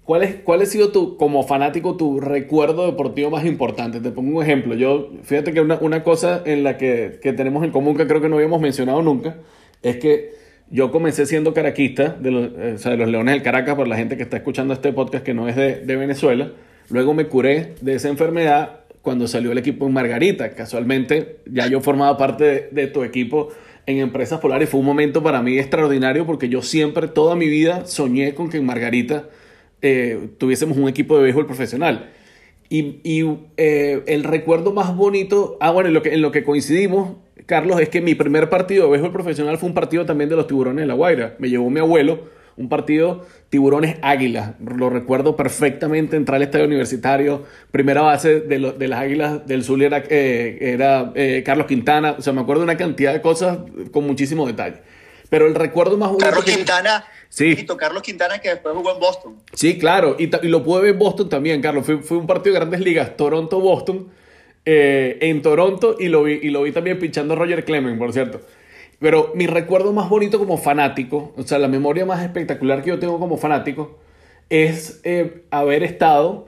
¿Cuál, 0.06 0.22
es, 0.22 0.36
¿Cuál 0.36 0.62
ha 0.62 0.66
sido 0.68 0.92
tu, 0.92 1.18
como 1.18 1.42
fanático, 1.42 1.98
tu 1.98 2.20
recuerdo 2.20 2.86
deportivo 2.86 3.32
más 3.32 3.44
importante? 3.44 4.00
Te 4.00 4.12
pongo 4.12 4.38
un 4.38 4.44
ejemplo. 4.44 4.76
Yo, 4.76 5.10
fíjate 5.24 5.52
que 5.52 5.62
una, 5.62 5.80
una 5.82 6.04
cosa 6.04 6.44
en 6.46 6.64
la 6.64 6.78
que, 6.78 7.20
que, 7.24 7.34
tenemos 7.34 7.64
en 7.64 7.72
común, 7.72 7.98
que 7.98 8.06
creo 8.06 8.22
que 8.22 8.30
no 8.30 8.36
habíamos 8.36 8.62
mencionado 8.62 9.02
nunca, 9.02 9.38
es 9.82 9.98
que 9.98 10.36
yo 10.70 10.92
comencé 10.92 11.26
siendo 11.26 11.56
caraquista 11.56 12.16
de 12.20 12.32
los, 12.32 12.52
eh, 12.56 12.74
o 12.76 12.78
sea, 12.78 12.92
de 12.92 12.98
los 12.98 13.10
Leones 13.10 13.34
del 13.34 13.42
Caracas, 13.42 13.74
por 13.74 13.88
la 13.88 13.98
gente 13.98 14.16
que 14.16 14.22
está 14.22 14.38
escuchando 14.38 14.76
este 14.76 14.94
podcast 14.94 15.26
que 15.26 15.34
no 15.34 15.50
es 15.50 15.56
de, 15.56 15.78
de 15.84 15.96
Venezuela. 15.96 16.52
Luego 16.90 17.16
me 17.16 17.26
curé 17.26 17.74
de 17.82 17.96
esa 17.96 18.08
enfermedad 18.08 18.82
cuando 19.02 19.28
salió 19.28 19.54
el 19.54 19.58
equipo 19.58 19.88
en 19.88 19.94
Margarita. 19.94 20.52
Casualmente, 20.52 21.38
ya 21.52 21.66
yo 21.66 21.82
formaba 21.82 22.16
parte 22.16 22.44
de, 22.44 22.70
de 22.72 22.88
tu 22.88 23.04
equipo 23.04 23.50
en 23.88 23.98
Empresas 23.98 24.40
Polares. 24.40 24.70
Fue 24.70 24.80
un 24.82 24.86
momento 24.86 25.24
para 25.24 25.42
mí 25.42 25.58
extraordinario 25.58 26.28
porque 26.28 26.48
yo 26.48 26.62
siempre, 26.62 27.08
toda 27.08 27.36
mi 27.36 27.48
vida, 27.48 27.88
soñé 27.88 28.36
con 28.36 28.52
que 28.52 28.58
en 28.58 28.68
Margarita 28.68 29.30
eh, 29.86 30.30
tuviésemos 30.40 30.78
un 30.78 30.90
equipo 30.90 31.16
de 31.16 31.24
béisbol 31.24 31.46
profesional. 31.46 32.10
Y, 32.70 33.02
y 33.04 33.24
eh, 33.58 34.02
el 34.08 34.24
recuerdo 34.24 34.74
más 34.74 34.96
bonito, 34.96 35.58
ah, 35.62 35.70
bueno, 35.70 35.90
en 35.90 35.94
lo, 35.94 36.02
que, 36.02 36.16
en 36.16 36.24
lo 36.24 36.32
que 36.32 36.44
coincidimos, 36.44 37.18
Carlos, 37.46 37.80
es 37.80 37.90
que 37.90 38.02
mi 38.02 38.16
primer 38.16 38.50
partido 38.50 38.86
de 38.86 38.92
béisbol 38.94 39.12
profesional 39.12 39.60
fue 39.60 39.70
un 39.70 39.76
partido 39.76 40.04
también 40.04 40.28
de 40.32 40.36
los 40.36 40.48
tiburones 40.48 40.82
de 40.82 40.88
La 40.88 40.96
Guaira. 40.96 41.36
Me 41.38 41.50
llevó 41.50 41.70
mi 41.70 41.80
abuelo, 41.80 42.22
un 42.58 42.68
partido 42.68 43.28
tiburones 43.50 43.98
águilas. 44.02 44.54
Lo 44.60 44.90
recuerdo 44.90 45.36
perfectamente, 45.36 46.18
entrar 46.18 46.38
al 46.38 46.42
estadio 46.42 46.66
universitario, 46.66 47.44
primera 47.70 48.02
base 48.02 48.42
de, 48.42 48.58
lo, 48.58 48.72
de 48.72 48.88
las 48.88 49.02
águilas 49.02 49.46
del 49.46 49.64
sur 49.64 49.84
era, 49.84 50.04
eh, 50.10 50.58
era 50.62 51.12
eh, 51.14 51.44
Carlos 51.46 51.68
Quintana. 51.68 52.16
O 52.18 52.24
sea, 52.24 52.34
me 52.34 52.42
acuerdo 52.42 52.62
de 52.62 52.72
una 52.72 52.78
cantidad 52.78 53.14
de 53.14 53.22
cosas 53.22 53.60
con 53.92 54.08
muchísimo 54.08 54.48
detalle. 54.48 54.78
Pero 55.30 55.46
el 55.48 55.54
recuerdo 55.54 55.98
más 55.98 56.10
bonito. 56.10 56.26
Carlos 56.26 56.46
Quintana 56.46 57.06
Sí. 57.36 57.66
Carlos 57.78 58.02
Quintana 58.02 58.40
que 58.40 58.48
después 58.48 58.74
jugó 58.74 58.94
en 58.94 59.00
Boston. 59.02 59.36
Sí, 59.52 59.78
claro. 59.78 60.16
Y, 60.18 60.34
y 60.46 60.48
lo 60.48 60.64
pude 60.64 60.84
ver 60.84 60.92
en 60.92 61.00
Boston 61.00 61.28
también, 61.28 61.62
Carlos. 61.62 61.86
Fue, 61.86 61.98
fue 61.98 62.16
un 62.18 62.28
partido 62.28 62.54
de 62.54 62.62
grandes 62.62 62.80
ligas, 62.80 63.18
Toronto-Boston, 63.18 64.08
eh, 64.64 65.18
en 65.20 65.42
Toronto, 65.42 65.98
y 66.00 66.08
lo, 66.08 66.24
vi, 66.24 66.40
y 66.42 66.50
lo 66.50 66.64
vi 66.64 66.72
también 66.72 66.98
pinchando 66.98 67.34
a 67.34 67.36
Roger 67.36 67.66
Clemens, 67.66 68.00
por 68.00 68.14
cierto. 68.14 68.40
Pero 69.00 69.34
mi 69.36 69.48
recuerdo 69.48 69.92
más 69.92 70.08
bonito 70.08 70.40
como 70.40 70.58
fanático, 70.58 71.34
o 71.36 71.44
sea, 71.44 71.60
la 71.60 71.68
memoria 71.68 72.06
más 72.06 72.24
espectacular 72.24 72.82
que 72.82 72.92
yo 72.92 73.00
tengo 73.00 73.20
como 73.20 73.36
fanático, 73.36 74.00
es 74.50 75.02
eh, 75.04 75.44
haber 75.52 75.84
estado 75.84 76.48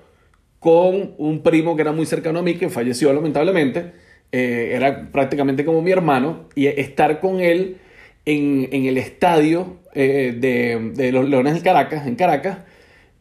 con 0.59 1.15
un 1.17 1.43
primo 1.43 1.75
que 1.75 1.81
era 1.81 1.91
muy 1.91 2.05
cercano 2.05 2.39
a 2.39 2.43
mí, 2.43 2.55
que 2.55 2.69
falleció 2.69 3.11
lamentablemente, 3.11 3.91
eh, 4.31 4.71
era 4.73 5.11
prácticamente 5.11 5.65
como 5.65 5.81
mi 5.81 5.91
hermano, 5.91 6.45
y 6.55 6.67
estar 6.67 7.19
con 7.19 7.41
él 7.41 7.75
en, 8.27 8.67
en 8.73 8.85
el 8.85 8.97
estadio 8.97 9.77
eh, 9.93 10.35
de, 10.37 10.91
de, 10.93 11.11
los 11.13 11.27
Leones 11.29 11.53
del 11.53 11.63
Caracas, 11.63 12.05
en 12.05 12.17
Caracas, 12.17 12.57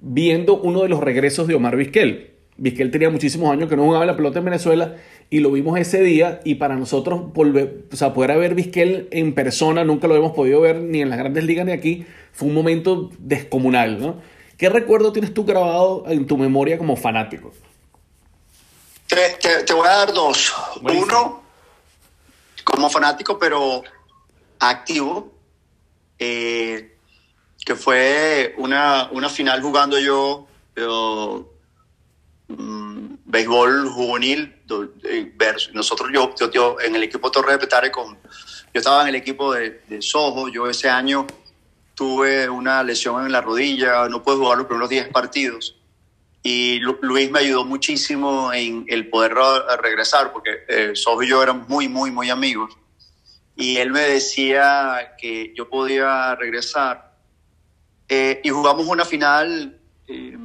viendo 0.00 0.60
uno 0.60 0.82
de 0.82 0.88
los 0.88 0.98
regresos 0.98 1.46
de 1.46 1.54
Omar 1.54 1.76
Vizquel. 1.76 2.32
Vizquel 2.56 2.90
tenía 2.90 3.08
muchísimos 3.08 3.52
años 3.52 3.68
que 3.68 3.76
no 3.76 3.84
jugaba 3.84 4.04
la 4.04 4.16
pelota 4.16 4.40
en 4.40 4.46
Venezuela 4.46 4.96
y 5.30 5.38
lo 5.38 5.52
vimos 5.52 5.78
ese 5.78 6.02
día 6.02 6.40
y 6.42 6.56
para 6.56 6.74
nosotros 6.74 7.32
volver, 7.32 7.84
o 7.92 7.96
sea, 7.96 8.12
poder 8.12 8.36
ver 8.36 8.56
Vizquel 8.56 9.06
en 9.12 9.32
persona, 9.32 9.84
nunca 9.84 10.08
lo 10.08 10.16
hemos 10.16 10.32
podido 10.32 10.60
ver 10.60 10.80
ni 10.80 11.02
en 11.02 11.08
las 11.08 11.18
grandes 11.20 11.44
ligas 11.44 11.66
ni 11.66 11.72
aquí, 11.72 12.04
fue 12.32 12.48
un 12.48 12.54
momento 12.54 13.10
descomunal, 13.18 14.00
¿no? 14.00 14.16
¿Qué 14.58 14.68
recuerdo 14.68 15.12
tienes 15.12 15.32
tú 15.32 15.44
grabado 15.44 16.04
en 16.08 16.26
tu 16.26 16.36
memoria 16.36 16.78
como 16.78 16.96
fanático? 16.96 17.52
Te, 19.06 19.36
te, 19.40 19.62
te 19.62 19.72
voy 19.72 19.86
a 19.86 19.98
dar 19.98 20.12
dos. 20.12 20.52
Buenísimo. 20.82 21.06
Uno, 21.06 21.42
como 22.64 22.90
fanático, 22.90 23.38
pero 23.38 23.84
activo, 24.58 25.34
eh, 26.18 26.96
que 27.64 27.74
fue 27.74 28.54
una, 28.58 29.08
una, 29.12 29.28
final 29.28 29.60
jugando 29.60 29.98
yo, 29.98 30.46
yo 30.76 31.52
um, 32.48 33.18
béisbol 33.24 33.88
juvenil, 33.88 34.54
versus, 35.34 35.74
nosotros 35.74 36.10
yo, 36.12 36.34
yo, 36.38 36.50
yo, 36.50 36.76
en 36.80 36.94
el 36.94 37.02
equipo 37.02 37.30
Torre 37.30 37.52
de 37.52 37.58
Petare, 37.58 37.90
con, 37.90 38.14
yo 38.14 38.18
estaba 38.74 39.02
en 39.02 39.08
el 39.08 39.14
equipo 39.16 39.52
de, 39.52 39.82
de 39.88 40.00
Soho, 40.00 40.48
yo 40.48 40.68
ese 40.68 40.88
año 40.88 41.26
tuve 41.94 42.48
una 42.48 42.82
lesión 42.82 43.24
en 43.24 43.32
la 43.32 43.40
rodilla, 43.40 44.08
no 44.08 44.22
pude 44.22 44.36
jugar 44.36 44.58
los 44.58 44.66
primeros 44.66 44.88
10 44.88 45.08
partidos. 45.08 45.76
Y 46.42 46.78
Luis 46.78 47.30
me 47.32 47.40
ayudó 47.40 47.64
muchísimo 47.64 48.52
en 48.52 48.84
el 48.88 49.08
poder 49.08 49.34
regresar, 49.82 50.32
porque 50.32 50.50
eh, 50.68 50.90
Soho 50.94 51.24
y 51.24 51.28
yo 51.28 51.42
éramos 51.42 51.68
muy, 51.68 51.88
muy, 51.88 52.12
muy 52.12 52.30
amigos 52.30 52.76
y 53.56 53.78
él 53.78 53.90
me 53.90 54.02
decía 54.02 55.14
que 55.18 55.52
yo 55.56 55.68
podía 55.68 56.34
regresar. 56.34 57.16
Eh, 58.08 58.40
y 58.44 58.50
jugamos 58.50 58.86
una 58.86 59.04
final 59.04 59.80
eh, 60.06 60.36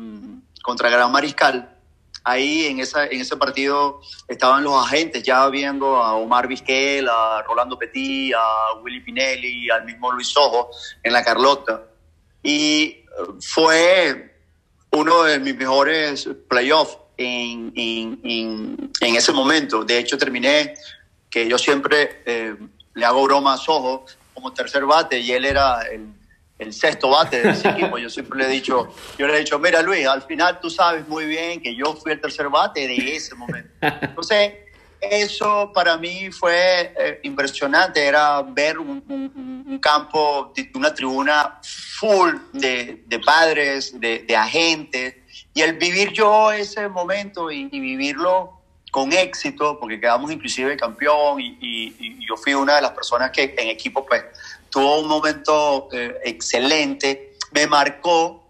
contra 0.63 0.89
Gran 0.89 1.11
Mariscal. 1.11 1.77
Ahí 2.23 2.67
en, 2.67 2.79
esa, 2.79 3.05
en 3.05 3.19
ese 3.19 3.35
partido 3.35 3.99
estaban 4.27 4.63
los 4.63 4.73
agentes 4.85 5.23
ya 5.23 5.47
viendo 5.49 5.97
a 5.97 6.13
Omar 6.15 6.47
Vizquel, 6.47 7.09
a 7.09 7.43
Rolando 7.47 7.77
Petit, 7.77 8.33
a 8.33 8.79
Willy 8.81 9.01
Pinelli, 9.01 9.69
al 9.69 9.85
mismo 9.85 10.11
Luis 10.11 10.35
Ojo 10.37 10.69
en 11.03 11.13
la 11.13 11.23
Carlota. 11.23 11.83
Y 12.43 13.03
fue 13.39 14.35
uno 14.91 15.23
de 15.23 15.39
mis 15.39 15.55
mejores 15.55 16.29
playoffs 16.47 16.97
en, 17.17 17.73
en, 17.75 18.19
en, 18.23 18.91
en 19.01 19.15
ese 19.15 19.31
momento. 19.31 19.83
De 19.83 19.97
hecho, 19.97 20.17
terminé 20.17 20.75
que 21.29 21.47
yo 21.47 21.57
siempre 21.57 22.21
eh, 22.25 22.55
le 22.93 23.05
hago 23.05 23.23
broma 23.23 23.55
a 23.55 23.59
como 24.33 24.53
tercer 24.53 24.85
bate 24.85 25.19
y 25.19 25.31
él 25.31 25.45
era 25.45 25.81
el, 25.81 26.07
el 26.57 26.73
sexto 26.73 27.09
bate 27.09 27.41
de 27.41 27.49
ese 27.49 27.69
equipo. 27.69 27.97
Yo 27.97 28.09
siempre 28.09 28.39
le 28.39 28.45
he 28.45 28.49
dicho, 28.49 28.93
yo 29.17 29.27
le 29.27 29.35
he 29.35 29.39
dicho, 29.39 29.59
mira 29.59 29.81
Luis, 29.81 30.05
al 30.07 30.21
final 30.21 30.59
tú 30.59 30.69
sabes 30.69 31.07
muy 31.07 31.25
bien 31.25 31.61
que 31.61 31.75
yo 31.75 31.93
fui 31.95 32.11
el 32.11 32.21
tercer 32.21 32.49
bate 32.49 32.87
de 32.87 33.15
ese 33.15 33.35
momento. 33.35 33.69
Entonces, 33.81 34.53
eso 35.01 35.71
para 35.73 35.97
mí 35.97 36.31
fue 36.31 36.93
eh, 36.97 37.19
impresionante, 37.23 38.05
era 38.05 38.41
ver 38.43 38.77
un, 38.77 39.79
campo, 39.81 40.53
una 40.75 40.93
tribuna 40.93 41.59
full 41.63 42.35
de, 42.53 43.03
de 43.07 43.19
padres, 43.19 43.99
de, 43.99 44.19
de, 44.19 44.35
agentes, 44.35 45.15
y 45.55 45.61
el 45.61 45.73
vivir 45.73 46.11
yo 46.11 46.51
ese 46.51 46.87
momento 46.87 47.49
y 47.49 47.67
vivirlo 47.67 48.60
con 48.91 49.13
éxito, 49.13 49.79
porque 49.79 49.99
quedamos 49.99 50.29
inclusive 50.31 50.75
campeón 50.75 51.39
y, 51.39 51.57
y, 51.61 51.95
y, 51.97 52.27
yo 52.27 52.35
fui 52.35 52.53
una 52.53 52.75
de 52.75 52.81
las 52.81 52.91
personas 52.91 53.31
que 53.31 53.55
en 53.57 53.69
equipo 53.69 54.05
pues 54.05 54.23
tuvo 54.69 54.99
un 54.99 55.07
momento 55.07 55.87
eh, 55.93 56.19
excelente, 56.25 57.37
me 57.51 57.67
marcó 57.67 58.47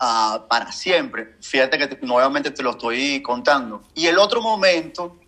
uh, 0.00 0.46
para 0.48 0.70
siempre. 0.72 1.36
Fíjate 1.40 1.78
que 1.78 1.86
te, 1.88 2.06
nuevamente 2.06 2.50
te 2.50 2.62
lo 2.62 2.72
estoy 2.72 3.22
contando. 3.22 3.82
Y 3.94 4.06
el 4.06 4.18
otro 4.18 4.42
momento 4.42 5.18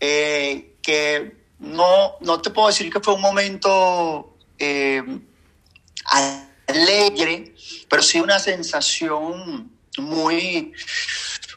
eh, 0.00 0.76
que 0.82 1.36
no, 1.58 2.16
no 2.20 2.40
te 2.40 2.50
puedo 2.50 2.68
decir 2.68 2.90
que 2.90 3.00
fue 3.00 3.14
un 3.14 3.20
momento 3.20 4.34
eh, 4.58 5.02
alegre, 6.66 7.54
pero 7.88 8.02
sí 8.02 8.20
una 8.20 8.38
sensación 8.38 9.70
muy 9.98 10.72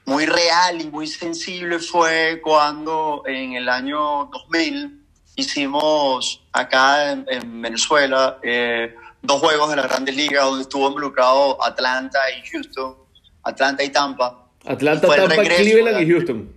muy 0.10 0.25
real 0.25 0.82
y 0.82 0.88
muy 0.89 1.06
sensible 1.06 1.78
fue 1.78 2.42
cuando 2.44 3.22
en 3.28 3.54
el 3.54 3.70
año 3.70 4.25
2000 4.25 5.06
hicimos 5.36 6.42
acá 6.51 7.12
en, 7.12 7.25
en 7.30 7.62
Venezuela 7.62 8.39
eh, 8.42 8.96
dos 9.22 9.39
juegos 9.39 9.70
de 9.70 9.75
las 9.75 9.88
grandes 9.88 10.16
ligas 10.16 10.44
donde 10.44 10.63
estuvo 10.63 10.88
involucrado 10.88 11.63
Atlanta 11.63 12.20
y 12.32 12.48
Houston, 12.50 12.96
Atlanta 13.44 13.84
y 13.84 13.89
Tampa. 13.89 14.48
Atlanta, 14.66 15.08
y 15.08 15.16
Tampa, 15.16 15.44
Cleveland 15.44 16.01
y 16.01 16.12
Houston. 16.12 16.56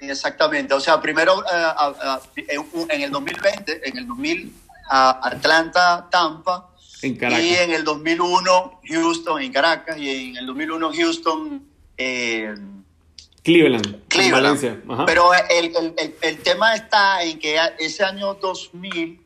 Exactamente, 0.00 0.74
o 0.74 0.80
sea, 0.80 1.00
primero 1.00 1.38
uh, 1.38 2.60
uh, 2.74 2.86
en 2.90 3.00
el 3.00 3.10
2020, 3.10 3.88
en 3.88 3.96
el 3.96 4.06
2000 4.06 4.46
uh, 4.46 4.52
Atlanta, 4.90 6.06
Tampa, 6.10 6.70
en 7.02 7.14
y 7.14 7.54
en 7.54 7.70
el 7.72 7.84
2001 7.84 8.80
Houston, 8.88 9.42
en 9.42 9.52
Caracas, 9.52 9.96
y 9.98 10.30
en 10.30 10.36
el 10.36 10.46
2001 10.46 10.92
Houston, 10.94 11.69
eh, 12.02 12.54
Cleveland. 13.42 14.08
Cleveland. 14.08 15.04
Pero 15.06 15.32
el, 15.34 15.76
el, 15.76 16.14
el, 16.20 16.38
tema 16.38 16.74
está 16.74 17.22
en 17.22 17.38
que 17.38 17.58
ese 17.78 18.04
año 18.04 18.34
2000 18.34 19.20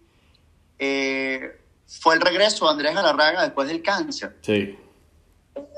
eh, 0.78 1.60
fue 1.86 2.14
el 2.16 2.20
regreso 2.20 2.64
de 2.64 2.72
Andrés 2.72 2.94
Galarraga 2.94 3.42
después 3.42 3.68
del 3.68 3.80
cáncer. 3.80 4.36
Sí. 4.40 4.76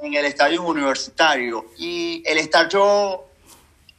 En 0.03 0.15
el 0.15 0.25
estadio 0.25 0.63
universitario. 0.63 1.67
Y 1.77 2.23
el 2.25 2.39
estar 2.39 2.69
yo, 2.69 3.27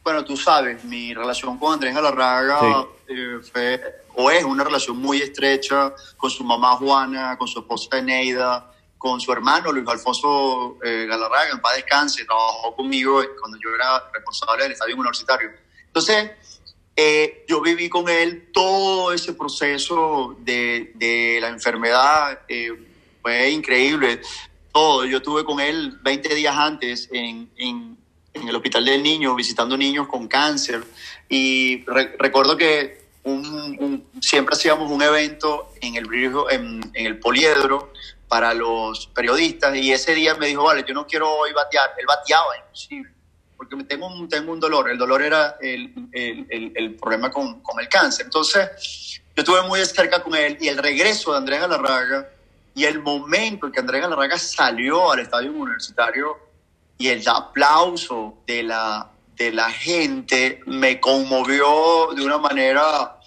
bueno, 0.04 0.26
tú 0.26 0.36
sabes, 0.36 0.84
mi 0.84 1.14
relación 1.14 1.58
con 1.60 1.74
Andrés 1.74 1.94
Galarraga 1.94 2.60
sí. 3.08 3.14
eh, 3.14 3.40
fue, 3.52 3.82
o 4.16 4.32
es 4.32 4.44
una 4.44 4.64
relación 4.64 4.98
muy 4.98 5.22
estrecha 5.22 5.94
con 6.16 6.32
su 6.32 6.44
mamá 6.44 6.76
Juana, 6.78 7.38
con 7.38 7.48
su 7.48 7.60
esposa 7.60 7.98
Eneida 7.98 8.72
con 8.98 9.20
su 9.22 9.32
hermano 9.32 9.72
Luis 9.72 9.88
Alfonso 9.88 10.78
eh, 10.84 11.06
Galarraga, 11.08 11.52
en 11.52 11.60
paz 11.60 11.76
descanse, 11.76 12.26
trabajó 12.26 12.76
conmigo 12.76 13.22
cuando 13.40 13.58
yo 13.58 13.70
era 13.76 14.10
responsable 14.14 14.64
del 14.64 14.72
estadio 14.74 14.96
universitario. 14.96 15.52
Entonces, 15.86 16.32
eh, 16.96 17.46
yo 17.48 17.62
viví 17.62 17.90
con 17.90 18.10
él 18.10 18.50
todo 18.52 19.14
ese 19.14 19.34
proceso 19.34 20.36
de, 20.40 20.92
de 20.96 21.38
la 21.40 21.50
enfermedad, 21.50 22.42
eh, 22.48 22.72
fue 23.22 23.50
increíble. 23.52 24.22
todo. 24.72 25.06
Yo 25.06 25.18
estuve 25.18 25.44
con 25.44 25.60
él 25.60 25.98
20 26.02 26.36
días 26.36 26.56
antes 26.56 27.10
en, 27.12 27.50
en, 27.58 27.98
en 28.34 28.48
el 28.48 28.56
Hospital 28.56 28.86
del 28.86 29.04
Niño, 29.04 29.36
visitando 29.36 29.78
niños 29.78 30.08
con 30.08 30.28
cáncer. 30.28 30.84
Y 31.30 31.84
recuerdo 31.86 32.58
que 32.58 33.06
un, 33.24 34.06
siempre 34.22 34.56
hacíamos 34.56 34.90
un 34.90 35.02
evento 35.02 35.74
en 35.82 35.96
el, 35.96 36.08
en, 36.52 36.92
en 36.94 37.06
el 37.06 37.20
poliedro 37.20 37.92
para 38.28 38.54
los 38.54 39.08
periodistas 39.08 39.76
y 39.76 39.92
ese 39.92 40.14
día 40.14 40.36
me 40.36 40.48
dijo, 40.48 40.64
vale, 40.64 40.84
yo 40.88 40.94
no 40.94 41.08
quiero 41.08 41.32
hoy 41.32 41.54
batear. 41.54 41.92
Él 41.98 42.06
bateaba, 42.06 42.58
imposible, 42.58 43.12
porque 43.56 43.76
tengo 43.86 44.08
un, 44.08 44.28
tengo 44.28 44.52
un 44.52 44.60
dolor. 44.60 44.90
El 44.90 44.98
dolor 44.98 45.22
era 45.22 45.58
el, 45.62 45.94
el, 46.12 46.74
el, 46.76 46.96
problema 46.96 47.32
con, 47.32 47.62
con, 47.62 47.80
el 47.80 47.88
cáncer. 47.88 48.26
Entonces, 48.26 49.22
yo 49.36 49.44
estuve 49.44 49.62
muy 49.64 49.84
cerca 49.86 50.22
con 50.22 50.36
él 50.36 50.58
y 50.60 50.68
el 50.68 50.78
regreso 50.78 51.32
de 51.32 51.38
Andrés 51.38 51.62
Galarraga 51.62 52.28
y 52.76 52.86
el 52.86 53.02
momento 53.02 53.66
en 53.66 53.72
que 53.72 53.80
Andrés 53.80 54.02
Galarraga 54.02 54.38
salió 54.38 55.12
al 55.12 55.20
estadio 55.20 55.52
universitario 55.52 56.38
y 56.98 57.08
el 57.08 57.28
aplauso 57.28 58.40
de 58.46 58.64
la, 58.64 59.10
de 59.36 59.52
la 59.52 59.72
gente 59.72 60.62
me 60.66 61.00
conmovió 61.00 62.10
de 62.16 62.26
una 62.26 62.38
manera 62.38 63.20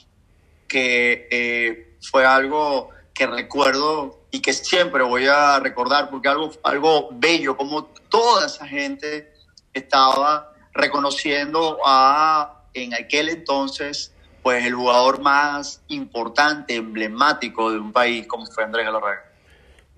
que 0.68 1.28
eh, 1.30 1.96
fue 2.00 2.24
algo 2.24 2.90
que 3.20 3.26
recuerdo 3.26 4.18
y 4.30 4.40
que 4.40 4.54
siempre 4.54 5.02
voy 5.02 5.26
a 5.26 5.60
recordar 5.60 6.08
porque 6.08 6.26
algo, 6.26 6.52
algo 6.62 7.10
bello, 7.12 7.54
como 7.54 7.84
toda 8.08 8.46
esa 8.46 8.66
gente 8.66 9.30
estaba 9.74 10.54
reconociendo 10.72 11.76
a, 11.84 12.62
en 12.72 12.94
aquel 12.94 13.28
entonces, 13.28 14.16
pues 14.42 14.64
el 14.64 14.72
jugador 14.72 15.20
más 15.20 15.84
importante, 15.88 16.76
emblemático 16.76 17.70
de 17.70 17.78
un 17.78 17.92
país 17.92 18.26
como 18.26 18.46
fue 18.46 18.64
Andrés 18.64 18.86
Galarraga. 18.86 19.22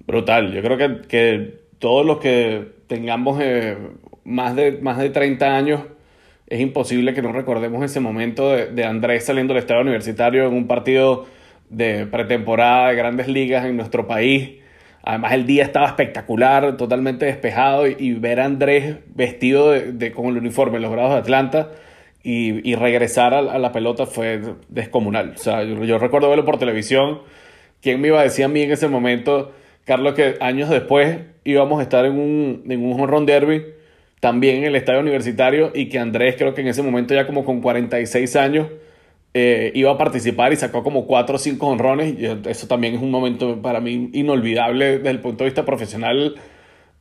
Brutal, 0.05 0.53
yo 0.53 0.61
creo 0.61 0.77
que, 0.77 1.07
que 1.07 1.61
todos 1.79 2.05
los 2.05 2.19
que 2.19 2.75
tengamos 2.89 3.39
eh, 3.41 3.79
más, 4.25 4.57
de, 4.57 4.73
más 4.83 4.99
de 4.99 5.11
30 5.11 5.47
años, 5.47 5.83
es 6.49 6.59
imposible 6.59 7.15
que 7.15 7.23
no 7.23 7.31
recordemos 7.31 7.85
ese 7.85 8.01
momento 8.01 8.51
de, 8.51 8.67
de 8.73 8.85
Andrés 8.85 9.25
saliendo 9.27 9.55
del 9.55 9.63
estadio 9.63 9.83
universitario 9.83 10.45
en 10.49 10.55
un 10.55 10.67
partido 10.67 11.29
de 11.73 12.07
pretemporada 12.07 12.91
de 12.91 12.97
grandes 12.97 13.29
ligas 13.29 13.65
en 13.65 13.77
nuestro 13.77 14.07
país. 14.07 14.51
Además 15.03 15.33
el 15.33 15.47
día 15.47 15.65
estaba 15.65 15.87
espectacular, 15.87 16.77
totalmente 16.77 17.27
despejado 17.27 17.89
y, 17.89 18.13
ver 18.15 18.39
a 18.39 18.45
Andrés 18.45 18.97
vestido 19.15 19.73
de, 19.73 20.13
con 20.13 20.27
el 20.27 20.37
uniforme 20.37 20.79
los 20.79 20.93
grados 20.93 21.13
de 21.13 21.19
Atlanta 21.19 21.71
y, 22.23 22.71
y 22.71 22.77
regresar 22.77 23.35
a, 23.35 23.43
la 23.43 23.73
pelota 23.73 24.07
fue 24.07 24.41
descomunal. 24.69 25.33
O 25.35 25.39
sea, 25.39 25.65
yo, 25.65 25.99
recuerdo 25.99 26.29
verlo 26.29 26.45
por 26.45 26.59
televisión. 26.59 27.21
¿Quién 27.81 28.01
me 28.01 28.09
iba 28.09 28.21
a 28.21 28.23
decir 28.23 28.45
a 28.45 28.49
mí 28.49 28.63
en 28.63 28.71
ese 28.71 28.87
momento, 28.87 29.53
Carlos, 29.85 30.15
que 30.15 30.37
años 30.41 30.69
después 30.69 31.19
íbamos 31.43 31.81
a 31.81 31.83
estar 31.83 32.05
en 32.05 32.13
un, 32.13 32.63
en 32.69 32.85
un 32.85 32.93
home 33.01 33.27
derby 33.27 33.65
también 34.21 34.59
en 34.59 34.65
el 34.67 34.77
estadio 34.77 35.01
universitario 35.01 35.73
y 35.75 35.89
que 35.89 35.99
Andrés 35.99 36.37
creo 36.39 36.55
que 36.55 36.61
en 36.61 36.69
ese 36.69 36.81
momento 36.81 37.13
ya 37.13 37.27
como 37.27 37.45
con 37.45 37.61
46 37.61 38.37
años 38.37 38.69
eh, 39.35 39.73
iba 39.75 39.91
a 39.91 39.99
participar 39.99 40.53
y 40.53 40.57
sacó 40.57 40.83
como 40.83 41.07
cuatro 41.07 41.37
o 41.37 41.39
cinco 41.39 41.69
honrones. 41.69 42.15
Y 42.19 42.27
eso 42.49 42.67
también 42.67 42.95
es 42.95 43.03
un 43.03 43.11
momento 43.11 43.61
para 43.63 43.81
mí 43.81 44.11
inolvidable 44.13 44.99
desde 44.99 45.11
el 45.11 45.21
punto 45.21 45.45
de 45.45 45.51
vista 45.51 45.65
profesional. 45.65 46.37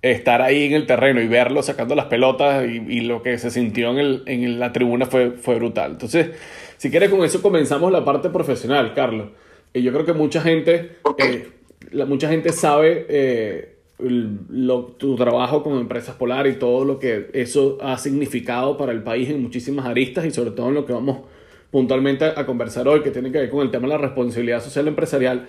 Estar 0.02 0.42
ahí 0.42 0.66
en 0.66 0.74
el 0.74 0.88
terreno 0.88 1.22
y 1.22 1.28
verlo 1.28 1.62
sacando 1.62 1.94
las 1.94 2.06
pelotas 2.06 2.66
y, 2.68 3.02
lo 3.02 3.22
que 3.22 3.38
se 3.38 3.52
sintió 3.52 3.92
en, 3.92 4.00
el, 4.00 4.24
en 4.26 4.60
la 4.60 4.72
tribuna 4.72 5.06
fue, 5.06 5.32
fue 5.32 5.56
brutal. 5.56 5.92
Entonces, 5.92 6.32
si 6.78 6.90
quieres, 6.90 7.10
con 7.10 7.24
eso 7.24 7.42
comenzamos 7.44 7.92
la 7.92 8.04
parte 8.04 8.30
profesional, 8.30 8.94
Carlos. 8.96 9.30
Y 9.74 9.84
yo 9.84 9.94
creo 9.94 10.06
que 10.06 10.14
mucha 10.14 10.42
gente, 10.42 10.98
eh, 11.20 11.48
la, 11.92 12.06
mucha 12.06 12.28
gente 12.30 12.52
sabe 12.52 13.06
eh, 13.10 13.76
lo, 14.00 14.86
tu 14.86 15.16
trabajo 15.16 15.62
con 15.62 15.78
Empresas 15.78 16.16
Polar 16.16 16.48
y 16.48 16.56
todo 16.56 16.84
lo 16.84 16.98
que 16.98 17.30
eso 17.34 17.78
ha 17.82 17.98
significado 18.00 18.78
para 18.78 18.92
el 18.92 19.04
país 19.04 19.30
en 19.30 19.42
muchísimas 19.42 19.86
aristas 19.86 20.26
y 20.26 20.32
sobre 20.32 20.52
todo 20.52 20.70
en 20.70 20.74
lo 20.74 20.86
que 20.86 20.94
vamos 20.94 21.20
puntualmente 21.72 22.26
a 22.26 22.46
conversar 22.46 22.88
hoy, 22.88 23.02
que 23.02 23.12
tiene 23.12 23.32
que 23.32 23.40
ver 23.40 23.50
con 23.50 23.62
el 23.62 23.72
tema 23.72 23.88
de 23.88 23.94
la 23.94 23.98
responsabilidad 23.98 24.62
social 24.62 24.88
empresarial, 24.88 25.48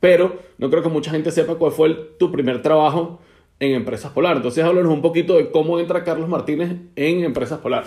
pero 0.00 0.40
no 0.58 0.68
creo 0.68 0.82
que 0.82 0.88
mucha 0.88 1.10
gente 1.10 1.30
sepa 1.30 1.54
cuál 1.54 1.72
fue 1.72 1.94
tu 2.18 2.30
primer 2.32 2.60
trabajo 2.60 3.20
en 3.60 3.74
Empresas 3.74 4.12
Polar. 4.12 4.36
Entonces 4.36 4.64
háblanos 4.64 4.92
un 4.92 5.02
poquito 5.02 5.36
de 5.36 5.50
cómo 5.50 5.78
entra 5.78 6.02
Carlos 6.02 6.28
Martínez 6.28 6.76
en 6.96 7.24
Empresas 7.24 7.60
Polar. 7.60 7.84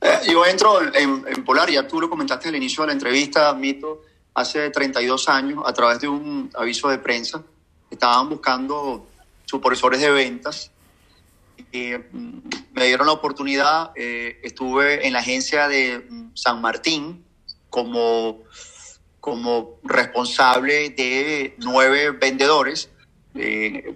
Eh, 0.00 0.18
yo 0.32 0.44
entro 0.46 0.80
en, 0.82 1.24
en, 1.26 1.44
Polar, 1.44 1.70
ya 1.70 1.86
tú 1.86 2.00
lo 2.00 2.10
comentaste 2.10 2.48
al 2.48 2.56
inicio 2.56 2.82
de 2.82 2.88
la 2.88 2.92
entrevista, 2.94 3.52
Mito, 3.54 4.02
hace 4.34 4.70
32 4.70 5.28
años, 5.28 5.62
a 5.66 5.72
través 5.72 6.00
de 6.00 6.08
un 6.08 6.50
aviso 6.54 6.88
de 6.88 6.98
prensa, 6.98 7.42
estaban 7.90 8.28
buscando 8.28 9.06
supervisores 9.44 10.00
de 10.00 10.10
ventas 10.10 10.70
me 11.72 12.86
dieron 12.86 13.06
la 13.06 13.12
oportunidad, 13.12 13.92
eh, 13.96 14.40
estuve 14.42 15.06
en 15.06 15.12
la 15.12 15.20
agencia 15.20 15.68
de 15.68 16.06
San 16.34 16.60
Martín 16.60 17.24
como, 17.70 18.42
como 19.20 19.78
responsable 19.84 20.90
de 20.90 21.54
nueve 21.58 22.10
vendedores, 22.12 22.90
eh, 23.34 23.94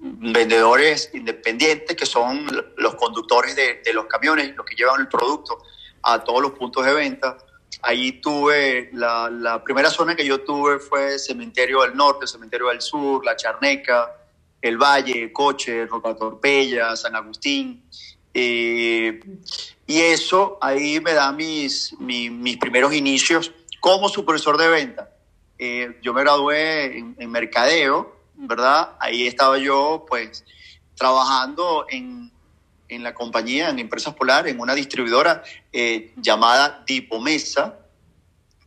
vendedores 0.00 1.10
independientes 1.12 1.96
que 1.96 2.06
son 2.06 2.46
los 2.76 2.94
conductores 2.94 3.56
de, 3.56 3.82
de, 3.84 3.92
los 3.92 4.06
camiones, 4.06 4.54
los 4.56 4.64
que 4.64 4.76
llevan 4.76 5.00
el 5.00 5.08
producto 5.08 5.62
a 6.02 6.22
todos 6.22 6.40
los 6.40 6.52
puntos 6.52 6.84
de 6.86 6.94
venta. 6.94 7.36
Ahí 7.82 8.20
tuve, 8.20 8.90
la, 8.92 9.28
la 9.30 9.62
primera 9.62 9.90
zona 9.90 10.16
que 10.16 10.24
yo 10.24 10.40
tuve 10.40 10.78
fue 10.78 11.18
Cementerio 11.18 11.82
del 11.82 11.94
Norte, 11.94 12.26
Cementerio 12.26 12.68
del 12.68 12.80
Sur, 12.80 13.24
La 13.24 13.36
Charneca, 13.36 14.14
el 14.68 14.76
Valle, 14.76 15.32
Coche, 15.32 15.86
Roca 15.86 16.14
Torpella, 16.14 16.94
San 16.96 17.16
Agustín. 17.16 17.82
Eh, 18.34 19.20
y 19.86 20.00
eso 20.00 20.58
ahí 20.60 21.00
me 21.00 21.12
da 21.12 21.32
mis, 21.32 21.94
mis, 21.98 22.56
primeros 22.58 22.92
inicios 22.94 23.52
como 23.80 24.08
supervisor 24.08 24.56
de 24.58 24.68
venta. 24.68 25.10
Eh, 25.58 25.98
yo 26.02 26.12
me 26.12 26.20
gradué 26.20 26.98
en, 26.98 27.30
mercadeo, 27.30 28.16
¿verdad? 28.36 28.96
Ahí 29.00 29.26
estaba 29.26 29.58
yo 29.58 30.04
pues 30.08 30.44
trabajando 30.94 31.86
en, 31.88 32.30
en 32.88 33.02
la 33.02 33.14
compañía, 33.14 33.70
en 33.70 33.78
Empresas 33.78 34.14
Polar, 34.14 34.46
en 34.46 34.60
una 34.60 34.74
distribuidora 34.74 35.42
eh, 35.72 36.12
llamada 36.16 36.84
Dipomesa. 36.86 37.77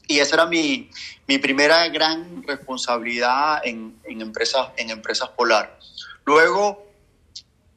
Y 0.08 0.20
esa 0.20 0.36
era 0.36 0.46
mi, 0.46 0.90
mi 1.28 1.38
primera 1.38 1.88
gran 1.88 2.44
responsabilidad 2.44 3.62
en, 3.66 4.00
en, 4.04 4.22
empresas, 4.22 4.70
en 4.78 4.90
Empresas 4.90 5.30
Polar. 5.30 5.80
Luego 6.26 6.92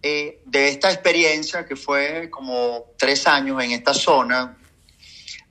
eh, 0.03 0.43
de 0.45 0.69
esta 0.69 0.93
experiencia, 0.93 1.65
que 1.65 1.77
fue 1.77 2.29
como 2.31 2.93
tres 2.99 3.27
años 3.27 3.63
en 3.65 3.71
esta 3.71 3.95
zona, 3.95 4.55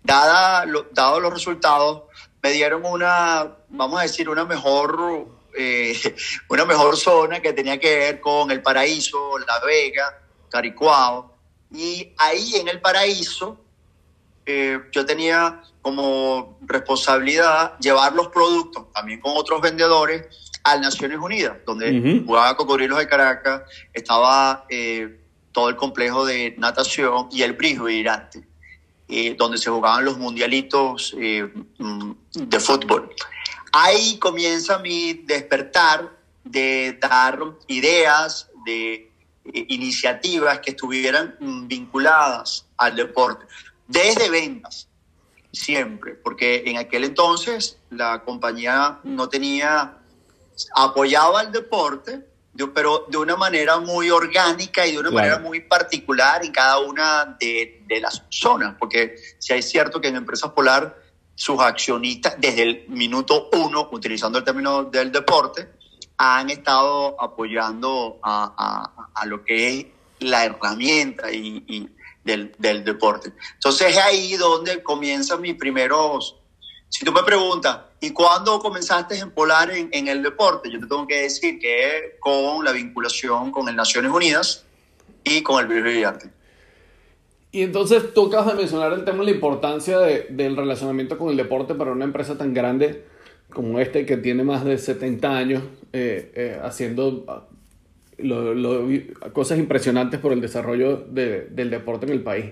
dada 0.04 0.66
dados 0.92 1.22
los 1.24 1.34
resultados, 1.34 2.04
me 2.42 2.52
dieron 2.52 2.86
una, 2.86 3.56
vamos 3.70 4.00
a 4.00 4.04
decir, 4.04 4.30
una 4.30 4.46
mejor, 4.46 5.28
eh, 5.58 5.98
una 6.50 6.66
mejor 6.66 6.98
zona 6.98 7.42
que 7.42 7.54
tenía 7.54 7.80
que 7.80 7.96
ver 7.96 8.20
con 8.20 8.52
el 8.52 8.62
paraíso, 8.62 9.40
La 9.40 9.60
Vega, 9.66 10.22
Caricuao. 10.52 11.34
Y 11.72 12.14
ahí 12.18 12.58
en 12.58 12.68
el 12.68 12.80
paraíso 12.80 13.63
eh, 14.46 14.80
yo 14.92 15.06
tenía 15.06 15.62
como 15.82 16.58
responsabilidad 16.62 17.78
llevar 17.80 18.14
los 18.14 18.30
productos, 18.30 18.92
también 18.94 19.20
con 19.20 19.34
otros 19.36 19.62
vendedores, 19.62 20.28
a 20.64 20.78
Naciones 20.78 21.20
Unidas, 21.20 21.58
donde 21.66 22.24
jugaba 22.26 22.56
Cocodrilos 22.56 22.98
de 22.98 23.08
Caracas, 23.08 23.64
estaba 23.94 24.66
eh, 24.70 25.20
todo 25.52 25.70
el 25.70 25.76
complejo 25.76 26.26
de 26.26 26.56
natación 26.58 27.28
y 27.32 27.42
el 27.44 27.54
Brisbane 27.54 27.96
Irante, 27.96 28.48
eh, 29.10 29.36
donde 29.38 29.58
se 29.58 29.70
jugaban 29.70 30.06
los 30.06 30.18
mundialitos 30.18 31.16
eh, 31.20 31.52
mm, 31.78 32.12
de 32.34 32.60
fútbol. 32.60 33.14
Ahí 33.74 34.18
comienza 34.20 34.80
mi 34.80 35.14
despertar 35.14 36.12
de 36.46 36.98
dar 37.02 37.40
ideas, 37.68 38.50
de 38.66 39.12
iniciativas 39.44 40.60
que 40.60 40.72
estuvieran 40.72 41.36
mm, 41.42 41.68
vinculadas 41.68 42.66
al 42.78 42.96
deporte, 42.96 43.46
desde 43.88 44.30
ventas, 44.30 44.88
siempre, 45.52 46.14
porque 46.14 46.64
en 46.66 46.78
aquel 46.78 47.04
entonces 47.04 47.78
la 47.90 48.24
compañía 48.24 49.00
no 49.04 49.30
tenía 49.30 50.00
apoyaba 50.76 51.42
el 51.42 51.52
deporte, 51.52 52.28
pero 52.74 53.06
de 53.10 53.18
una 53.18 53.36
manera 53.36 53.80
muy 53.80 54.10
orgánica 54.10 54.86
y 54.86 54.94
de 54.94 55.00
una 55.00 55.12
manera 55.12 55.40
muy 55.40 55.62
particular 55.62 56.46
en 56.46 56.52
cada 56.52 56.80
una 56.80 57.36
de, 57.40 57.80
las 58.02 58.24
zonas, 58.30 58.76
porque 58.80 59.16
si 59.38 59.54
es 59.54 59.70
cierto 59.70 60.02
que 60.02 60.08
en 60.08 60.16
Empresas 60.16 60.52
Polar 60.52 60.98
sus 61.36 61.60
accionistas 61.60 62.36
desde 62.40 62.64
el 62.64 62.86
minuto 62.90 63.50
uno, 63.54 63.90
utilizando 63.92 64.40
el 64.40 64.44
término 64.44 64.84
del 64.84 65.12
deporte, 65.12 65.70
han 66.18 66.50
estado 66.50 67.20
apoyando 67.22 68.20
a, 68.24 69.26
lo 69.26 69.44
que 69.44 69.80
es 69.80 69.86
la 70.20 70.46
herramienta 70.46 71.32
y, 71.32 71.90
del, 72.24 72.54
del, 72.58 72.84
deporte. 72.84 73.32
Entonces 73.56 73.92
es 73.92 73.98
ahí 73.98 74.36
donde 74.36 74.82
comienzan 74.84 75.42
mis 75.42 75.56
primeros, 75.56 76.38
si 76.90 77.04
tú 77.06 77.12
me 77.12 77.24
preguntas, 77.24 77.80
¿Y 78.04 78.10
cuándo 78.10 78.60
comenzaste 78.60 79.18
en 79.18 79.32
Polar 79.32 79.72
en, 79.72 79.88
en, 79.94 80.10
el 80.10 80.22
deporte? 80.22 80.70
Yo 80.70 80.78
te 80.78 80.88
tengo 80.88 81.08
que 81.08 81.22
decir 81.22 81.58
que 81.58 82.18
con 82.20 82.66
la 82.66 82.74
vinculación 82.74 83.50
con 83.50 83.70
el 83.70 83.78
Naciones 83.78 84.12
Unidas 84.12 84.66
y 85.24 85.42
con 85.42 85.62
el 85.62 85.82
Brillante. 85.82 86.30
Y 87.54 87.62
entonces 87.62 88.14
tú 88.14 88.28
acabas 88.28 88.48
de 88.48 88.56
mencionar 88.56 88.92
el 88.92 89.06
tema 89.06 89.20
de 89.20 89.26
la 89.26 89.32
importancia 89.32 90.00
de, 90.00 90.28
del 90.32 90.58
relacionamiento 90.58 91.18
con 91.18 91.30
el 91.30 91.38
deporte 91.38 91.76
para 91.76 91.94
una 91.94 92.04
empresa 92.04 92.38
tan 92.38 92.54
grande 92.54 93.06
como 93.54 93.80
este 93.80 94.06
que 94.06 94.18
tiene 94.18 94.44
más 94.44 94.66
de 94.66 94.78
70 94.78 95.38
años 95.38 95.64
eh, 95.94 96.30
eh, 96.36 96.60
haciendo 96.62 97.48
lo, 98.18 98.54
lo, 98.54 98.88
cosas 99.34 99.60
impresionantes 99.60 100.20
por 100.20 100.34
el 100.34 100.42
desarrollo 100.42 100.98
de, 100.98 101.48
del 101.50 101.70
deporte 101.70 102.06
en 102.06 102.12
el 102.12 102.22
país. 102.22 102.46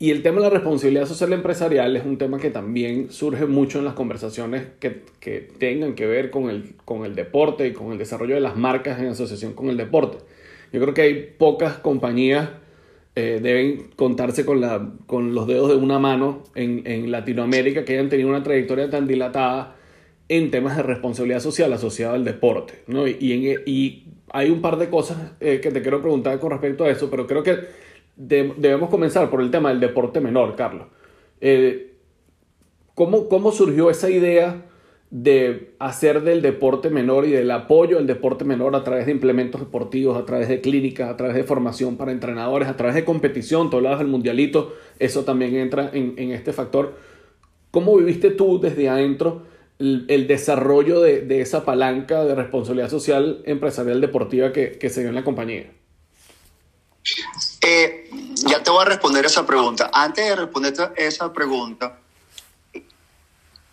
Y 0.00 0.12
el 0.12 0.22
tema 0.22 0.36
de 0.36 0.42
la 0.42 0.50
responsabilidad 0.50 1.06
social 1.06 1.32
empresarial 1.32 1.96
es 1.96 2.04
un 2.04 2.18
tema 2.18 2.38
que 2.38 2.50
también 2.50 3.10
surge 3.10 3.46
mucho 3.46 3.80
en 3.80 3.84
las 3.84 3.94
conversaciones 3.94 4.66
que, 4.78 5.02
que 5.18 5.40
tengan 5.58 5.94
que 5.94 6.06
ver 6.06 6.30
con 6.30 6.50
el, 6.50 6.76
con 6.84 7.04
el 7.04 7.16
deporte 7.16 7.66
y 7.66 7.72
con 7.72 7.90
el 7.90 7.98
desarrollo 7.98 8.36
de 8.36 8.40
las 8.40 8.56
marcas 8.56 9.00
en 9.00 9.08
asociación 9.08 9.54
con 9.54 9.70
el 9.70 9.76
deporte. 9.76 10.18
Yo 10.72 10.80
creo 10.80 10.94
que 10.94 11.02
hay 11.02 11.34
pocas 11.36 11.78
compañías, 11.78 12.48
eh, 13.16 13.40
deben 13.42 13.90
contarse 13.96 14.46
con, 14.46 14.60
la, 14.60 14.88
con 15.06 15.34
los 15.34 15.48
dedos 15.48 15.70
de 15.70 15.76
una 15.76 15.98
mano 15.98 16.44
en, 16.54 16.82
en 16.86 17.10
Latinoamérica 17.10 17.84
que 17.84 17.94
hayan 17.94 18.08
tenido 18.08 18.28
una 18.28 18.44
trayectoria 18.44 18.88
tan 18.90 19.08
dilatada 19.08 19.74
en 20.28 20.52
temas 20.52 20.76
de 20.76 20.84
responsabilidad 20.84 21.40
social 21.40 21.72
asociada 21.72 22.14
al 22.14 22.24
deporte. 22.24 22.74
¿no? 22.86 23.08
Y, 23.08 23.16
y, 23.18 23.32
en, 23.32 23.62
y 23.66 24.04
hay 24.32 24.50
un 24.50 24.60
par 24.60 24.76
de 24.76 24.88
cosas 24.88 25.32
eh, 25.40 25.60
que 25.60 25.70
te 25.70 25.82
quiero 25.82 26.00
preguntar 26.00 26.38
con 26.38 26.50
respecto 26.50 26.84
a 26.84 26.90
eso, 26.90 27.10
pero 27.10 27.26
creo 27.26 27.42
que 27.42 27.58
de, 28.16 28.52
debemos 28.56 28.90
comenzar 28.90 29.30
por 29.30 29.40
el 29.40 29.50
tema 29.50 29.70
del 29.70 29.80
deporte 29.80 30.20
menor, 30.20 30.56
Carlos. 30.56 30.86
Eh, 31.40 31.94
¿cómo, 32.94 33.28
¿Cómo 33.28 33.52
surgió 33.52 33.90
esa 33.90 34.10
idea 34.10 34.64
de 35.10 35.74
hacer 35.78 36.22
del 36.22 36.42
deporte 36.42 36.90
menor 36.90 37.24
y 37.24 37.30
del 37.30 37.50
apoyo 37.50 37.96
al 37.96 38.06
deporte 38.06 38.44
menor 38.44 38.76
a 38.76 38.84
través 38.84 39.06
de 39.06 39.12
implementos 39.12 39.60
deportivos, 39.60 40.18
a 40.18 40.26
través 40.26 40.48
de 40.48 40.60
clínicas, 40.60 41.08
a 41.08 41.16
través 41.16 41.34
de 41.34 41.44
formación 41.44 41.96
para 41.96 42.12
entrenadores, 42.12 42.68
a 42.68 42.76
través 42.76 42.94
de 42.94 43.04
competición, 43.04 43.70
tú 43.70 43.78
hablabas 43.78 44.00
del 44.00 44.08
mundialito, 44.08 44.74
eso 44.98 45.24
también 45.24 45.56
entra 45.56 45.90
en, 45.92 46.14
en 46.18 46.32
este 46.32 46.52
factor. 46.52 46.96
¿Cómo 47.70 47.96
viviste 47.96 48.30
tú 48.30 48.60
desde 48.60 48.88
adentro 48.88 49.42
el, 49.78 50.26
desarrollo 50.26 51.00
de, 51.00 51.20
de, 51.20 51.40
esa 51.40 51.64
palanca 51.64 52.24
de 52.24 52.34
responsabilidad 52.34 52.90
social 52.90 53.42
empresarial 53.44 54.00
deportiva 54.00 54.52
que, 54.52 54.78
que 54.78 54.90
se 54.90 55.00
dio 55.00 55.10
en 55.10 55.14
la 55.14 55.24
compañía? 55.24 55.70
Eh, 57.60 58.10
ya 58.46 58.62
te 58.62 58.70
voy 58.70 58.82
a 58.82 58.86
responder 58.86 59.24
esa 59.24 59.46
pregunta. 59.46 59.90
Antes 59.92 60.28
de 60.28 60.36
responder 60.36 60.92
esa 60.96 61.32
pregunta, 61.32 61.98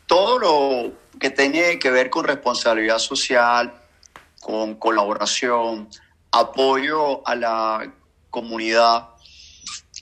todo 0.05 0.39
lo 0.39 0.91
que 1.19 1.29
tiene 1.29 1.79
que 1.79 1.91
ver 1.91 2.09
con 2.09 2.25
responsabilidad 2.25 2.99
social, 2.99 3.73
con 4.41 4.75
colaboración, 4.75 5.89
apoyo 6.31 7.27
a 7.27 7.35
la 7.35 7.93
comunidad, 8.29 9.09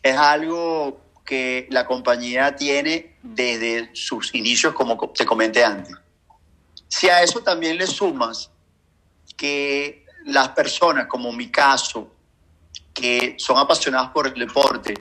es 0.02 0.18
algo 0.18 1.00
que 1.26 1.68
la 1.72 1.86
compañía 1.86 2.56
tiene 2.56 3.18
desde 3.22 3.90
sus 3.94 4.34
inicios, 4.36 4.74
como 4.74 4.98
te 5.12 5.26
comenté 5.26 5.64
antes. 5.64 5.96
Si 6.88 7.10
a 7.10 7.24
eso 7.24 7.40
también 7.42 7.78
le 7.78 7.88
sumas 7.88 8.52
que 9.36 10.06
las 10.26 10.50
personas, 10.50 11.08
como 11.08 11.32
mi 11.32 11.50
caso, 11.50 12.12
que 12.94 13.36
son 13.38 13.58
apasionadas 13.58 14.12
por 14.12 14.28
el 14.28 14.34
deporte 14.34 14.94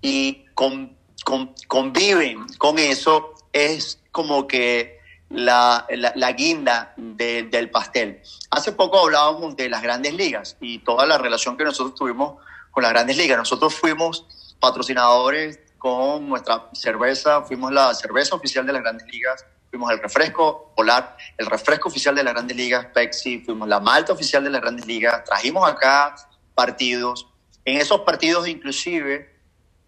y 0.00 0.44
con, 0.54 0.96
con, 1.24 1.54
conviven 1.68 2.46
con 2.58 2.78
eso, 2.78 3.34
es 3.52 4.00
como 4.10 4.46
que 4.46 5.00
la, 5.28 5.86
la, 5.90 6.12
la 6.14 6.32
guinda 6.32 6.94
de, 6.96 7.44
del 7.44 7.70
pastel. 7.70 8.22
Hace 8.50 8.72
poco 8.72 8.98
hablábamos 8.98 9.56
de 9.56 9.68
las 9.68 9.82
grandes 9.82 10.14
ligas 10.14 10.56
y 10.60 10.78
toda 10.78 11.04
la 11.06 11.18
relación 11.18 11.56
que 11.56 11.64
nosotros 11.64 11.94
tuvimos 11.94 12.36
con 12.70 12.82
las 12.82 12.92
grandes 12.92 13.16
ligas. 13.16 13.38
Nosotros 13.38 13.74
fuimos 13.74 14.26
patrocinadores 14.60 15.60
con 15.78 16.28
nuestra 16.28 16.68
cerveza, 16.72 17.42
fuimos 17.42 17.72
la 17.72 17.94
cerveza 17.94 18.34
oficial 18.34 18.66
de 18.66 18.72
las 18.72 18.82
grandes 18.82 19.06
ligas, 19.08 19.44
fuimos 19.70 19.90
el 19.92 20.00
refresco 20.00 20.72
polar, 20.74 21.16
el 21.36 21.46
refresco 21.46 21.88
oficial 21.88 22.14
de 22.14 22.24
las 22.24 22.34
grandes 22.34 22.56
ligas, 22.56 22.86
Pepsi, 22.94 23.40
fuimos 23.40 23.68
la 23.68 23.80
malta 23.80 24.12
oficial 24.12 24.42
de 24.42 24.50
las 24.50 24.60
grandes 24.60 24.86
ligas, 24.86 25.24
trajimos 25.24 25.68
acá 25.68 26.14
partidos, 26.54 27.28
en 27.64 27.80
esos 27.80 28.00
partidos 28.00 28.48
inclusive, 28.48 29.34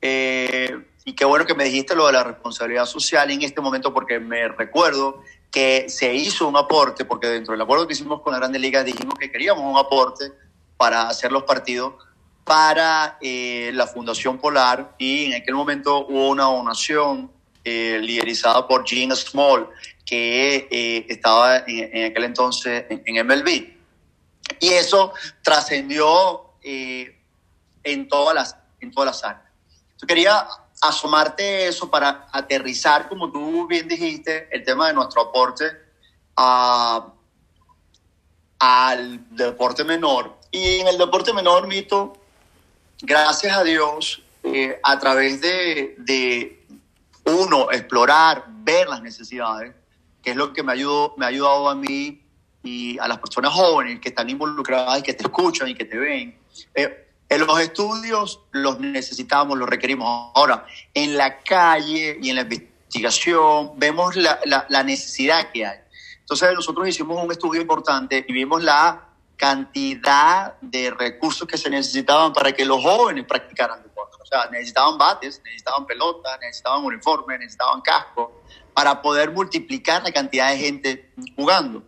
eh, 0.01 0.85
y 1.05 1.15
qué 1.15 1.25
bueno 1.25 1.47
que 1.47 1.55
me 1.55 1.65
dijiste 1.65 1.97
lo 1.97 2.07
de 2.07 2.13
la 2.13 2.23
responsabilidad 2.23 2.85
social 2.85 3.31
en 3.31 3.43
este 3.43 3.61
momento 3.61 3.95
porque 3.95 4.21
me 4.21 4.47
recuerdo 4.49 5.23
que 5.51 5.89
se 5.89 6.15
hizo 6.15 6.47
un 6.47 6.57
aporte, 6.57 7.05
porque 7.07 7.29
dentro 7.29 7.53
del 7.53 7.63
acuerdo 7.63 7.87
que 7.87 7.95
hicimos 7.95 8.21
con 8.21 8.33
las 8.33 8.41
grandes 8.41 8.61
ligas 8.61 8.85
dijimos 8.85 9.15
que 9.19 9.33
queríamos 9.33 9.65
un 9.65 9.79
aporte 9.79 10.31
para 10.77 11.09
hacer 11.09 11.33
los 11.33 11.45
partidos 11.45 11.95
para 12.49 13.19
eh, 13.21 13.71
la 13.75 13.87
Fundación 13.87 14.39
Polar 14.39 14.95
y 14.97 15.27
en 15.27 15.35
aquel 15.35 15.55
momento 15.55 16.07
hubo 16.07 16.31
una 16.31 16.45
donación 16.45 17.31
eh, 17.63 18.01
liderizada 18.03 18.67
por 18.67 18.89
Gene 18.89 19.15
Small 19.15 19.69
que 20.07 20.67
eh, 20.71 21.05
estaba 21.11 21.59
en, 21.59 21.91
en, 21.95 22.11
aquel 22.11 22.25
entonces 22.25 22.87
en, 22.89 23.03
en, 23.05 23.27
MLB. 23.27 23.49
Y 24.61 24.69
eso 24.69 25.13
trascendió 25.43 26.55
eh, 26.63 27.21
en, 27.85 28.09
todas 28.09 28.35
las, 28.35 28.57
en 28.81 28.91
todas 28.91 29.09
las 29.09 29.25
áreas. 29.25 29.53
Yo 30.01 30.07
quería 30.07 30.47
asomarte 30.81 31.69
eso 31.69 31.91
para 31.91 32.29
aterrizar, 32.33 33.09
como 33.11 33.31
tú 33.31 33.67
bien 33.67 33.87
dijiste, 33.87 34.49
el 34.51 34.65
tema 34.65 34.89
de 34.89 34.95
nuestro 34.95 35.21
aporte 35.21 35.67
a, 36.37 37.13
al 38.59 39.37
deporte 39.37 39.85
menor. 39.85 40.39
Y 40.51 40.81
en 40.81 40.89
el 40.89 40.97
deporte 40.97 41.35
menor, 41.35 41.67
Mito, 41.67 42.15
gracias 43.03 43.57
a 43.57 43.65
Dios, 43.65 44.23
eh, 44.43 44.79
a 44.83 44.99
través 44.99 45.41
de, 45.41 46.65
uno, 47.25 47.71
explorar, 47.71 48.45
ver 48.49 48.89
las 48.89 49.03
necesidades, 49.03 49.75
que 50.23 50.31
es 50.31 50.37
lo 50.37 50.53
que 50.53 50.63
me, 50.63 50.73
ayudó, 50.73 51.15
me 51.17 51.25
ha 51.25 51.29
ayudado 51.29 51.69
a 51.69 51.75
mí 51.75 52.23
y 52.63 52.99
a 52.99 53.09
las 53.09 53.19
personas 53.19 53.53
jóvenes 53.53 54.01
que 54.01 54.09
están 54.09 54.29
involucradas 54.29 54.99
y 54.99 55.03
que 55.03 55.15
te 55.15 55.25
escuchan 55.25 55.69
y 55.69 55.75
que 55.75 55.85
te 55.85 55.97
ven. 55.97 56.39
Eh, 56.75 57.07
en 57.29 57.47
los 57.47 57.61
estudios 57.61 58.41
los 58.53 58.81
necesitamos, 58.81 59.59
los 59.59 59.69
requerimos. 59.69 60.33
Ahora, 60.35 60.65
en 60.95 61.17
la 61.17 61.39
calle 61.41 62.19
y 62.21 62.31
en 62.31 62.37
la 62.37 62.43
investigación 62.43 63.73
vemos 63.77 64.17
la, 64.17 64.41
la, 64.47 64.67
la, 64.71 64.83
necesidad 64.83 65.51
que 65.53 65.67
hay. 65.67 65.79
Entonces 66.21 66.55
nosotros 66.55 66.89
hicimos 66.89 67.23
un 67.23 67.31
estudio 67.31 67.61
importante 67.61 68.25
y 68.27 68.33
vimos 68.33 68.63
la 68.63 69.08
cantidad 69.39 70.61
de 70.61 70.91
recursos 70.91 71.47
que 71.47 71.57
se 71.57 71.71
necesitaban 71.71 72.33
para 72.33 72.53
que 72.53 72.65
los 72.65 72.83
jóvenes 72.83 73.25
practicaran 73.25 73.83
deporte. 73.83 74.17
O 74.21 74.27
sea, 74.27 74.51
necesitaban 74.51 74.99
bates, 74.99 75.41
necesitaban 75.45 75.87
pelotas, 75.87 76.39
necesitaban 76.41 76.85
uniformes, 76.85 77.39
necesitaban 77.39 77.81
casco 77.81 78.43
para 78.75 79.01
poder 79.01 79.31
multiplicar 79.31 80.03
la 80.03 80.13
cantidad 80.13 80.51
de 80.51 80.59
gente 80.59 81.13
jugando 81.37 81.83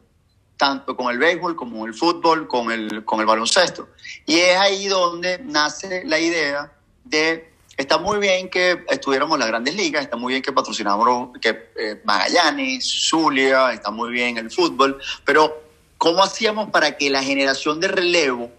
tanto 0.56 0.94
con 0.94 1.10
el 1.10 1.18
béisbol 1.18 1.56
como 1.56 1.86
el 1.86 1.94
fútbol, 1.94 2.46
con 2.46 2.70
el, 2.70 3.04
con 3.04 3.18
el 3.18 3.26
baloncesto. 3.26 3.88
Y 4.26 4.38
es 4.38 4.56
ahí 4.58 4.86
donde 4.88 5.38
nace 5.38 6.04
la 6.04 6.18
idea 6.18 6.70
de, 7.02 7.50
está 7.76 7.96
muy 7.96 8.18
bien 8.18 8.50
que 8.50 8.84
estuviéramos 8.90 9.36
en 9.36 9.40
las 9.40 9.48
grandes 9.48 9.74
ligas, 9.74 10.02
está 10.02 10.16
muy 10.18 10.34
bien 10.34 10.42
que 10.42 10.52
patrocinamos 10.52 11.30
que, 11.40 11.72
eh, 11.76 12.02
Magallanes, 12.04 13.08
Zulia, 13.08 13.72
está 13.72 13.90
muy 13.90 14.10
bien 14.10 14.36
el 14.36 14.50
fútbol, 14.50 15.00
pero 15.24 15.69
¿cómo 16.00 16.22
hacíamos 16.22 16.70
para 16.70 16.96
que 16.96 17.10
la 17.10 17.22
generación 17.22 17.78
de 17.78 17.86
relevo, 17.86 18.50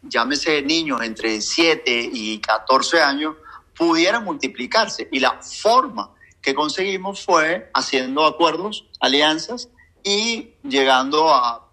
llámese 0.00 0.62
niños 0.62 1.02
entre 1.02 1.42
7 1.42 2.08
y 2.10 2.38
14 2.38 3.02
años, 3.02 3.36
pudiera 3.76 4.18
multiplicarse? 4.18 5.06
Y 5.12 5.20
la 5.20 5.38
forma 5.42 6.14
que 6.40 6.54
conseguimos 6.54 7.22
fue 7.22 7.70
haciendo 7.74 8.24
acuerdos, 8.24 8.86
alianzas, 8.98 9.68
y 10.02 10.54
llegando 10.62 11.28
a 11.28 11.68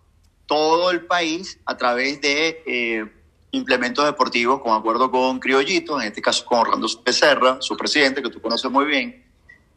todo 0.45 0.91
el 0.91 1.05
país 1.05 1.57
a 1.65 1.77
través 1.77 2.19
de 2.19 2.61
eh, 2.65 3.05
implementos 3.51 4.03
deportivos, 4.03 4.59
con 4.61 4.73
acuerdo 4.73 5.09
con 5.09 5.39
Criollito, 5.39 6.01
en 6.01 6.07
este 6.07 6.21
caso 6.21 6.43
con 6.43 6.59
Orlando 6.59 6.87
Becerra, 7.05 7.61
su 7.61 7.77
presidente, 7.77 8.21
que 8.21 8.29
tú 8.29 8.41
conoces 8.41 8.69
muy 8.69 8.83
bien, 8.83 9.25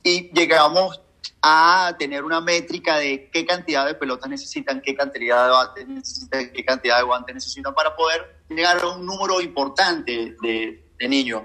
y 0.02 0.28
llegamos 0.32 1.00
a 1.42 1.94
tener 1.98 2.24
una 2.24 2.40
métrica 2.40 2.96
de 2.98 3.30
qué 3.32 3.46
cantidad 3.46 3.86
de 3.86 3.94
pelotas 3.94 4.28
necesitan, 4.28 4.80
qué 4.80 4.94
cantidad 4.94 5.44
de 5.44 5.50
bates 5.50 5.88
necesitan, 5.88 6.50
qué 6.52 6.64
cantidad 6.64 6.98
de 6.98 7.04
guantes 7.04 7.34
necesitan 7.34 7.74
para 7.74 7.94
poder 7.94 8.40
llegar 8.48 8.78
a 8.78 8.88
un 8.88 9.06
número 9.06 9.40
importante 9.40 10.36
de, 10.40 10.82
niños 11.08 11.42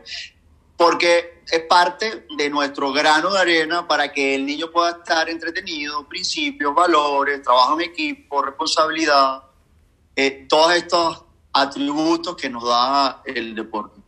porque 0.77 1.41
es 1.51 1.59
parte 1.65 2.25
de 2.35 2.49
nuestro 2.49 2.91
grano 2.91 3.31
de 3.31 3.39
arena 3.39 3.87
para 3.87 4.11
que 4.11 4.33
el 4.33 4.45
niño 4.45 4.71
pueda 4.71 4.91
estar 4.91 5.29
entretenido, 5.29 6.07
principios, 6.07 6.73
valores, 6.73 7.43
trabajo 7.43 7.79
en 7.79 7.89
equipo, 7.89 8.41
responsabilidad, 8.41 9.43
eh, 10.15 10.47
todos 10.49 10.73
estos 10.73 11.25
atributos 11.53 12.35
que 12.35 12.49
nos 12.49 12.63
da 12.63 13.21
el 13.25 13.53
deporte. 13.53 13.99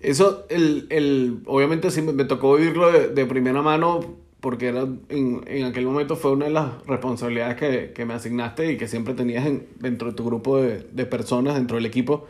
Eso, 0.00 0.46
el, 0.48 0.86
el, 0.88 1.42
obviamente 1.46 1.90
sí 1.90 2.00
me 2.00 2.24
tocó 2.24 2.56
de, 2.56 3.08
de 3.08 3.26
primera 3.26 3.60
mano 3.60 4.16
porque 4.46 4.68
era, 4.68 4.86
en, 5.08 5.42
en, 5.48 5.64
aquel 5.64 5.86
momento 5.86 6.14
fue 6.14 6.30
una 6.30 6.44
de 6.44 6.52
las 6.52 6.86
responsabilidades 6.86 7.56
que, 7.56 7.92
que 7.92 8.04
me 8.04 8.14
asignaste 8.14 8.70
y 8.70 8.76
que 8.76 8.86
siempre 8.86 9.12
tenías 9.12 9.44
en, 9.44 9.66
dentro 9.80 10.10
de 10.10 10.14
tu 10.14 10.24
grupo 10.24 10.58
de, 10.58 10.86
de, 10.92 11.04
personas, 11.04 11.56
dentro 11.56 11.78
del 11.78 11.84
equipo, 11.84 12.26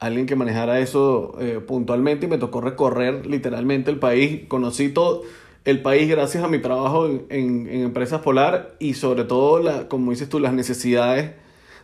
alguien 0.00 0.26
que 0.26 0.34
manejara 0.34 0.80
eso 0.80 1.36
eh, 1.38 1.60
puntualmente 1.64 2.26
y 2.26 2.28
me 2.28 2.38
tocó 2.38 2.60
recorrer 2.60 3.26
literalmente 3.26 3.92
el 3.92 4.00
país. 4.00 4.40
Conocí 4.48 4.88
todo 4.88 5.22
el 5.64 5.82
país 5.82 6.10
gracias 6.10 6.42
a 6.42 6.48
mi 6.48 6.58
trabajo 6.58 7.06
en, 7.06 7.26
en, 7.30 7.82
Empresas 7.84 8.22
Polar 8.22 8.74
y 8.80 8.94
sobre 8.94 9.22
todo, 9.22 9.60
la, 9.60 9.86
como 9.86 10.10
dices 10.10 10.28
tú, 10.28 10.40
las 10.40 10.54
necesidades 10.54 11.30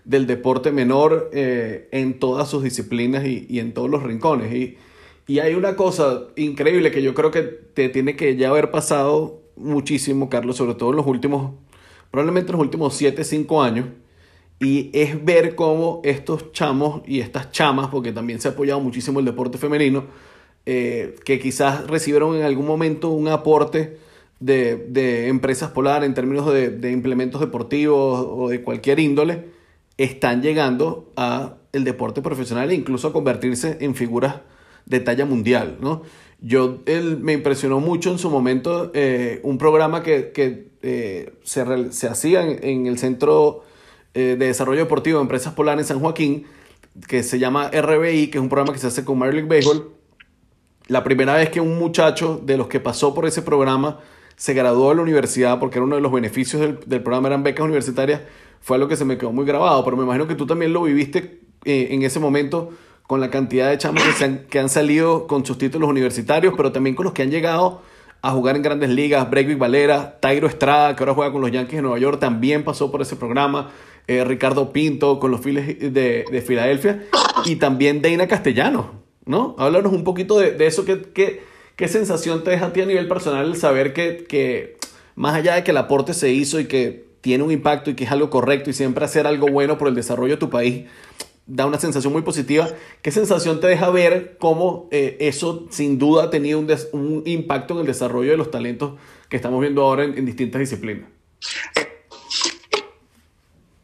del 0.05 0.27
deporte 0.27 0.73
menor 0.73 1.31
eh, 1.33 1.89
en 1.93 2.19
todas 2.19 2.49
sus 2.51 2.65
disciplinas 2.65 3.25
y, 3.25 3.47
y, 3.49 3.61
en 3.61 3.73
todos 3.75 3.89
los 3.89 4.03
rincones. 4.03 4.53
Y, 4.53 4.77
y 5.29 5.39
hay 5.39 5.55
una 5.55 5.77
cosa 5.77 6.25
increíble 6.35 6.91
que 6.91 7.01
yo 7.01 7.15
creo 7.15 7.31
que 7.31 7.43
te 7.43 7.89
tiene 7.91 8.17
que 8.17 8.35
ya 8.35 8.49
haber 8.49 8.73
pasado 8.73 9.47
muchísimo, 9.59 10.29
Carlos, 10.29 10.57
sobre 10.57 10.75
todo 10.75 10.91
en 10.91 10.97
los 10.97 11.07
últimos, 11.07 11.53
probablemente 12.11 12.51
en 12.51 12.59
los 12.59 12.65
últimos 12.65 12.95
7, 12.95 13.25
5 13.25 13.63
años, 13.63 13.87
y 14.61 14.91
es 14.93 15.25
ver 15.25 15.55
cómo 15.55 16.01
estos 16.05 16.53
chamos 16.53 17.03
y 17.07 17.21
estas 17.21 17.53
chamas, 17.53 17.89
porque 17.89 18.13
también 18.13 18.41
se 18.41 18.49
ha 18.49 18.53
apoyado 18.53 18.81
muchísimo 18.81 19.21
el 19.21 19.25
deporte 19.25 19.59
femenino, 19.59 20.07
eh, 20.67 21.17
que 21.25 21.39
quizás 21.39 21.87
recibieron 21.87 22.37
en 22.37 22.43
algún 22.43 22.67
momento 22.67 23.11
un 23.11 23.29
aporte 23.29 23.99
de, 24.41 24.77
de 24.77 25.29
empresas 25.29 25.71
polar 25.71 26.05
en 26.05 26.15
términos 26.15 26.53
de, 26.53 26.71
de, 26.71 26.93
implementos 26.93 27.41
deportivos 27.41 28.27
o 28.29 28.49
de 28.49 28.63
cualquier 28.63 29.01
índole, 29.01 29.47
están 29.97 30.43
llegando 30.43 31.11
a 31.17 31.57
el 31.73 31.85
deporte 31.85 32.23
profesional 32.23 32.71
e 32.71 32.75
incluso 32.75 33.09
a 33.09 33.13
convertirse 33.13 33.79
en 33.81 33.95
figuras 33.95 34.37
de 34.87 35.01
talla 35.01 35.27
mundial, 35.27 35.79
¿no? 35.81 36.03
Yo, 36.41 36.79
él, 36.87 37.19
me 37.19 37.33
impresionó 37.33 37.81
mucho 37.81 38.11
en 38.11 38.19
su 38.19 38.31
momento 38.31 38.93
eh, 38.95 39.41
un 39.43 39.59
programa 39.59 40.03
que, 40.03 40.31
que 40.31 40.69
eh, 40.83 41.33
se, 41.43 41.93
se, 41.93 42.07
hacía 42.07 42.43
en, 42.43 42.63
en, 42.63 42.87
el 42.87 42.99
Centro 42.99 43.65
eh, 44.15 44.37
de 44.39 44.47
Desarrollo 44.47 44.81
Deportivo 44.81 45.19
de 45.19 45.23
Empresas 45.23 45.55
Polar 45.55 45.79
en 45.79 45.85
San 45.85 45.99
Joaquín, 45.99 46.47
que 47.09 47.25
se 47.25 47.41
llama 47.41 47.71
RBI, 47.71 48.29
que 48.29 48.39
es 48.39 48.43
un 48.43 48.49
programa 48.49 48.73
que 48.73 48.79
se 48.79 48.87
hace 48.87 49.05
con 49.05 49.19
Major 49.19 49.35
League 49.35 49.49
Baseball. 49.49 49.91
La 50.87 51.03
primera 51.03 51.35
vez 51.35 51.51
que 51.51 51.61
un 51.61 51.77
muchacho 51.77 52.41
de 52.45 52.57
los 52.57 52.69
que 52.69 52.79
pasó 52.79 53.15
por 53.15 53.27
ese 53.27 53.43
programa 53.43 53.99
se 54.37 54.55
graduó 54.55 54.91
de 54.91 54.95
la 54.95 55.03
universidad, 55.03 55.59
porque 55.59 55.79
era 55.79 55.87
uno 55.87 55.97
de 55.97 56.03
los 56.03 56.13
beneficios 56.13 56.63
del, 56.63 56.79
del 56.87 57.03
programa, 57.03 57.29
eran 57.29 57.43
becas 57.43 57.65
universitarias, 57.65 58.23
fue 58.61 58.77
algo 58.77 58.89
que 58.89 58.97
se 58.97 59.05
me 59.05 59.19
quedó 59.19 59.33
muy 59.33 59.45
grabado, 59.45 59.85
pero 59.85 59.97
me 59.97 60.05
imagino 60.05 60.29
que 60.29 60.37
tú 60.37 60.47
también 60.47 60.73
lo 60.73 60.85
viviste 60.85 61.41
en 61.65 62.03
ese 62.03 62.21
momento 62.21 62.71
con 63.09 63.23
la 63.23 63.31
cantidad 63.31 63.71
de 63.71 63.79
chamos 63.79 64.03
que, 64.05 64.13
se 64.13 64.25
han, 64.27 64.39
que 64.51 64.59
han 64.59 64.69
salido 64.69 65.27
con 65.27 65.45
sus 65.47 65.57
títulos 65.57 65.89
universitarios, 65.89 66.53
pero 66.55 66.73
también 66.73 66.95
con 66.95 67.05
los 67.05 67.15
que 67.15 67.23
han 67.23 67.31
llegado 67.31 67.81
a 68.21 68.33
jugar 68.33 68.55
en 68.55 68.63
grandes 68.63 68.91
ligas. 68.91 69.29
Breivik 69.31 69.59
Valera, 69.59 70.21
Tairo 70.21 70.47
Estrada, 70.47 70.95
que 70.95 71.03
ahora 71.03 71.15
juega 71.15 71.33
con 71.33 71.41
los 71.41 71.51
Yankees 71.51 71.77
de 71.77 71.83
Nueva 71.83 71.99
York, 71.99 72.21
también 72.21 72.65
pasó 72.65 72.93
por 72.93 73.01
ese 73.01 73.17
programa. 73.17 73.71
Eh, 74.07 74.25
Ricardo 74.25 74.75
Pinto 74.75 75.19
con 75.21 75.31
los 75.31 75.41
Phillies 75.41 75.79
de, 75.81 76.27
de, 76.31 76.43
Filadelfia. 76.43 77.07
Y 77.47 77.57
también 77.57 78.03
Deina 78.03 78.29
Castellano, 78.29 79.03
¿no? 79.25 79.57
Háblanos 79.59 79.95
un 79.95 80.05
poquito 80.05 80.39
de, 80.39 80.53
de 80.53 80.67
eso. 80.67 80.85
¿Qué, 80.85 81.01
qué, 81.15 81.43
¿Qué 81.77 81.89
sensación 81.89 82.45
te 82.45 82.51
deja 82.51 82.67
a 82.67 82.73
ti 82.75 82.83
a 82.83 82.87
nivel 82.87 83.09
personal 83.09 83.57
saber 83.57 83.95
que, 83.95 84.27
que, 84.29 84.77
más 85.15 85.35
allá 85.35 85.55
de 85.55 85.65
que 85.65 85.71
el 85.71 85.79
aporte 85.79 86.13
se 86.13 86.31
hizo 86.31 86.61
y 86.61 86.67
que 86.67 87.07
tiene 87.23 87.45
un 87.45 87.53
impacto 87.53 87.91
y 87.91 87.95
que 87.95 88.05
es 88.05 88.13
algo 88.13 88.29
correcto 88.29 88.69
y 88.69 88.75
siempre 88.75 89.05
hacer 89.05 89.27
algo 89.27 89.49
bueno 89.49 89.79
por 89.79 89.89
el 89.89 89.95
desarrollo 89.95 90.35
de 90.35 90.41
tu 90.41 90.51
país, 90.51 90.85
da 91.49 91.67
una 91.67 91.81
sensación 91.81 92.13
muy 92.13 92.23
positiva. 92.23 92.69
¿Qué 93.03 93.11
sensación 93.11 93.59
te 93.59 93.67
deja 93.67 93.91
ver 93.91 94.37
cómo 94.39 94.87
eh, 94.93 95.17
eso 95.21 95.67
sin 95.71 95.99
duda 95.99 96.25
ha 96.25 96.31
tenido 96.31 96.61
un, 96.61 97.23
impacto 97.25 97.75
en 97.75 97.81
el 97.81 97.87
desarrollo 97.87 98.31
de 98.31 98.37
los 98.37 98.51
talentos 98.51 99.01
que 99.29 99.37
estamos 99.37 99.61
viendo 99.61 99.83
ahora 99.83 100.05
en, 100.05 100.25
distintas 100.27 100.61
disciplinas? 100.61 101.09
Eh, 101.75 101.89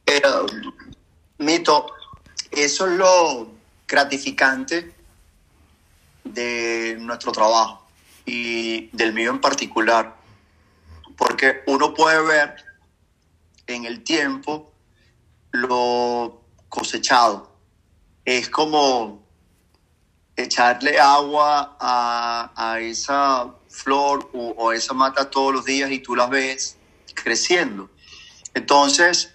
eh, 0.07 0.23
Mito, 1.39 1.87
eso 2.51 2.87
es 2.87 2.93
lo 2.93 3.49
gratificante 3.89 4.95
de 6.23 6.97
nuestro 7.01 7.33
trabajo 7.33 7.87
y 8.27 8.89
del 8.97 9.15
mío 9.15 9.31
en 9.31 9.41
particular, 9.41 10.17
porque 11.17 11.63
uno 11.67 11.95
puede 11.95 12.23
ver 12.23 12.57
en 13.67 13.87
el 13.87 14.03
tiempo 14.05 14.71
lo 15.51 16.43
cosechado 16.69 17.54
es 18.25 18.49
como 18.49 19.25
echarle 20.37 20.99
agua 20.99 21.77
a, 21.79 22.53
a 22.57 22.81
esa 22.81 23.55
flor 23.69 24.31
o, 24.33 24.73
esa 24.73 24.95
mata 24.95 25.31
todos 25.31 25.53
los 25.53 25.65
días 25.65 25.91
y 25.91 25.99
tú 25.99 26.15
la 26.15 26.27
ves 26.27 26.77
creciendo. 27.15 27.91
Entonces, 28.55 29.35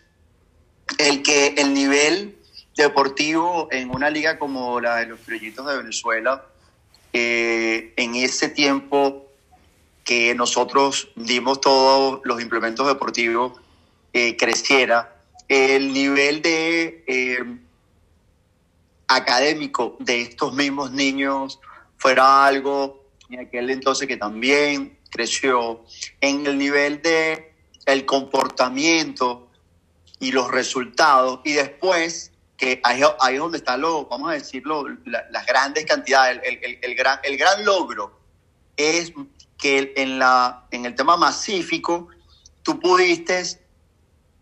el 0.97 1.21
que 1.21 1.55
el 1.57 1.73
nivel 1.73 2.37
deportivo 2.75 3.67
en 3.71 3.89
una 3.91 4.09
liga 4.09 4.39
como 4.39 4.79
la 4.79 4.97
de 4.97 5.07
los 5.07 5.19
Criollitos 5.19 5.67
de 5.67 5.77
Venezuela, 5.77 6.45
eh, 7.11 7.93
en 7.97 8.15
ese 8.15 8.47
tiempo 8.49 9.25
que 10.05 10.33
nosotros 10.35 11.09
dimos 11.15 11.59
todos 11.59 12.21
los 12.23 12.41
implementos 12.41 12.87
deportivos, 12.87 13.59
eh, 14.13 14.35
creciera, 14.37 15.21
el 15.47 15.93
nivel 15.93 16.41
de... 16.41 17.03
Eh, 17.07 17.59
académico 19.09 19.97
de 19.99 20.21
estos 20.21 20.53
mismos 20.53 20.91
niños 20.91 21.59
fuera 21.97 22.45
algo 22.45 23.03
en 23.29 23.41
aquel 23.41 23.69
entonces 23.69 24.07
que 24.07 24.15
también 24.15 24.97
creció 25.09 25.83
en 26.21 26.45
el 26.45 26.57
nivel 26.57 27.01
de 27.01 27.53
el 27.85 28.05
comportamiento 28.05 29.49
y 30.19 30.31
los 30.31 30.49
resultados 30.49 31.41
y 31.43 31.53
después 31.53 32.31
que 32.55 32.79
ahí, 32.83 33.01
es 33.01 33.39
donde 33.39 33.57
está 33.57 33.77
lo, 33.77 34.05
vamos 34.05 34.29
a 34.29 34.33
decirlo, 34.33 34.85
la, 35.05 35.25
las 35.31 35.45
grandes 35.45 35.85
cantidades, 35.85 36.41
el, 36.43 36.59
el, 36.61 36.79
el, 36.81 36.95
gran, 36.95 37.17
el 37.23 37.37
gran 37.37 37.63
logro 37.65 38.19
es 38.75 39.13
que 39.57 39.93
en, 39.95 40.19
la, 40.19 40.67
en 40.71 40.85
el 40.85 40.93
tema 40.93 41.15
masífico 41.15 42.09
tú 42.63 42.79
pudiste 42.79 43.43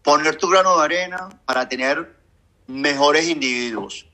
poner 0.02 0.36
tu 0.36 0.50
grano 0.50 0.78
de 0.78 0.86
arena 0.86 1.30
para 1.46 1.70
tener 1.70 2.18
mejores 2.66 3.28
individuos. 3.28 4.07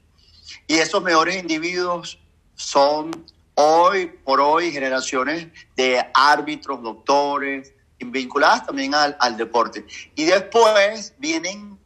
Y 0.67 0.75
esos 0.75 1.03
mejores 1.03 1.37
individuos 1.37 2.19
son 2.55 3.25
hoy 3.55 4.07
por 4.23 4.39
hoy 4.41 4.71
generaciones 4.71 5.47
de 5.75 6.03
árbitros, 6.13 6.81
doctores, 6.81 7.73
vinculadas 7.99 8.65
también 8.65 8.93
al, 8.95 9.37
deporte. 9.37 9.85
Y 10.15 10.25
después 10.25 11.13
vienen 11.17 11.77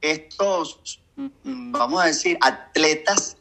estos, 0.00 1.00
vamos 1.44 2.02
a 2.02 2.06
decir, 2.06 2.38
atletas 2.40 3.36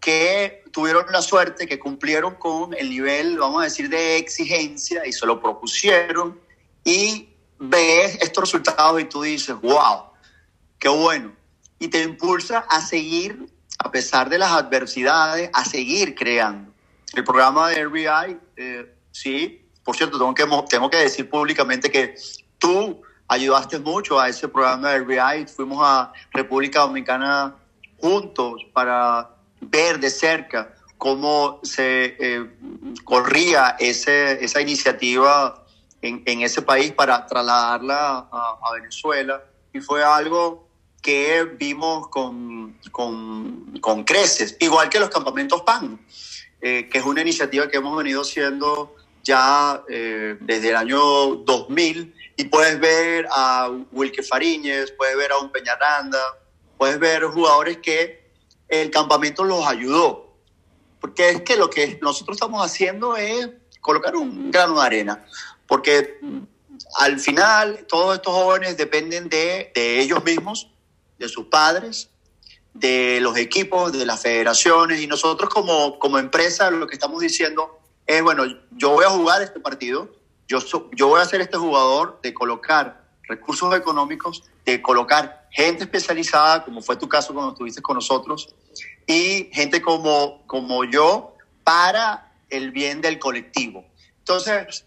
que 0.00 0.64
tuvieron 0.72 1.04
la 1.12 1.20
suerte, 1.20 1.66
que 1.66 1.78
cumplieron 1.78 2.34
con 2.36 2.74
el 2.74 2.88
nivel, 2.88 3.38
vamos 3.38 3.60
a 3.60 3.64
decir, 3.64 3.88
de 3.88 4.16
exigencia 4.16 5.06
y 5.06 5.12
se 5.12 5.26
lo 5.26 5.40
propusieron 5.40 6.40
y 6.84 7.28
ves 7.58 8.16
estos 8.22 8.44
resultados 8.44 9.00
y 9.00 9.04
tú 9.04 9.22
dices, 9.22 9.54
wow, 9.60 10.04
qué 10.78 10.88
bueno. 10.88 11.32
Y 11.78 11.88
te 11.88 12.02
impulsa 12.02 12.60
a 12.68 12.80
seguir 12.80 13.46
a 13.82 13.90
pesar 13.90 14.28
de 14.28 14.38
las 14.38 14.52
adversidades, 14.52 15.50
a 15.52 15.64
seguir 15.64 16.14
creando. 16.14 16.70
El 17.14 17.24
programa 17.24 17.70
de 17.70 17.84
RBI, 17.84 18.38
eh, 18.56 18.94
sí, 19.10 19.66
por 19.82 19.96
cierto, 19.96 20.18
tengo 20.18 20.34
que, 20.34 20.46
tengo 20.68 20.90
que 20.90 20.98
decir 20.98 21.28
públicamente 21.28 21.90
que 21.90 22.14
tú 22.58 23.02
ayudaste 23.26 23.78
mucho 23.78 24.20
a 24.20 24.28
ese 24.28 24.48
programa 24.48 24.90
de 24.90 24.98
RBI. 24.98 25.46
Fuimos 25.46 25.78
a 25.82 26.12
República 26.32 26.80
Dominicana 26.80 27.56
juntos 27.96 28.66
para 28.74 29.30
ver 29.62 29.98
de 29.98 30.10
cerca 30.10 30.74
cómo 30.98 31.60
se 31.62 32.16
eh, 32.20 32.50
corría 33.04 33.76
esa 33.78 34.60
iniciativa 34.60 35.64
en, 36.02 36.22
en, 36.26 36.42
ese 36.42 36.60
país 36.60 36.92
para 36.92 37.24
trasladarla 37.24 38.28
a, 38.30 38.58
a 38.62 38.72
Venezuela. 38.74 39.42
Y 39.72 39.80
fue 39.80 40.04
algo 40.04 40.69
que 41.02 41.44
vimos 41.44 42.08
con, 42.08 42.78
con, 42.92 43.78
con 43.80 44.04
creces, 44.04 44.56
igual 44.60 44.88
que 44.88 45.00
los 45.00 45.08
campamentos 45.08 45.62
PAN, 45.62 46.00
eh, 46.60 46.88
que 46.90 46.98
es 46.98 47.04
una 47.04 47.22
iniciativa 47.22 47.68
que 47.68 47.78
hemos 47.78 47.96
venido 47.96 48.22
haciendo 48.22 48.94
ya 49.22 49.82
eh, 49.88 50.36
desde 50.40 50.70
el 50.70 50.76
año 50.76 50.98
2000 50.98 52.14
y 52.36 52.44
puedes 52.44 52.78
ver 52.80 53.26
a 53.30 53.70
Wilke 53.92 54.22
Fariñez, 54.22 54.92
puedes 54.92 55.16
ver 55.16 55.32
a 55.32 55.38
un 55.38 55.50
Peñaranda, 55.50 56.20
puedes 56.76 56.98
ver 56.98 57.24
jugadores 57.24 57.78
que 57.78 58.30
el 58.68 58.90
campamento 58.90 59.44
los 59.44 59.66
ayudó, 59.66 60.34
porque 61.00 61.30
es 61.30 61.42
que 61.42 61.56
lo 61.56 61.68
que 61.70 61.98
nosotros 62.00 62.36
estamos 62.36 62.64
haciendo 62.64 63.16
es 63.16 63.50
colocar 63.80 64.16
un 64.16 64.50
grano 64.50 64.80
de 64.80 64.86
arena, 64.86 65.26
porque 65.66 66.20
al 66.98 67.18
final 67.18 67.86
todos 67.88 68.16
estos 68.16 68.32
jóvenes 68.32 68.76
dependen 68.76 69.28
de, 69.28 69.72
de 69.74 70.00
ellos 70.00 70.24
mismos, 70.24 70.70
de 71.20 71.28
sus 71.28 71.46
padres, 71.46 72.08
de 72.72 73.18
los 73.20 73.36
equipos, 73.36 73.92
de 73.92 74.06
las 74.06 74.22
federaciones 74.22 75.00
y 75.00 75.06
nosotros 75.06 75.50
como, 75.50 75.98
como 75.98 76.18
empresa 76.18 76.70
lo 76.70 76.86
que 76.86 76.94
estamos 76.94 77.20
diciendo 77.20 77.78
es, 78.06 78.22
bueno, 78.22 78.44
yo 78.72 78.90
voy 78.90 79.04
a 79.04 79.10
jugar 79.10 79.42
este 79.42 79.60
partido, 79.60 80.10
yo, 80.48 80.58
yo 80.92 81.08
voy 81.08 81.20
a 81.20 81.24
ser 81.26 81.42
este 81.42 81.58
jugador 81.58 82.18
de 82.22 82.32
colocar 82.32 83.04
recursos 83.28 83.72
económicos, 83.76 84.44
de 84.64 84.80
colocar 84.80 85.46
gente 85.50 85.84
especializada, 85.84 86.64
como 86.64 86.80
fue 86.80 86.96
tu 86.96 87.08
caso 87.08 87.34
cuando 87.34 87.52
estuviste 87.52 87.82
con 87.82 87.96
nosotros, 87.96 88.54
y 89.06 89.50
gente 89.52 89.82
como, 89.82 90.42
como 90.46 90.84
yo 90.84 91.34
para 91.62 92.32
el 92.48 92.70
bien 92.70 93.00
del 93.00 93.18
colectivo. 93.18 93.84
Entonces, 94.18 94.86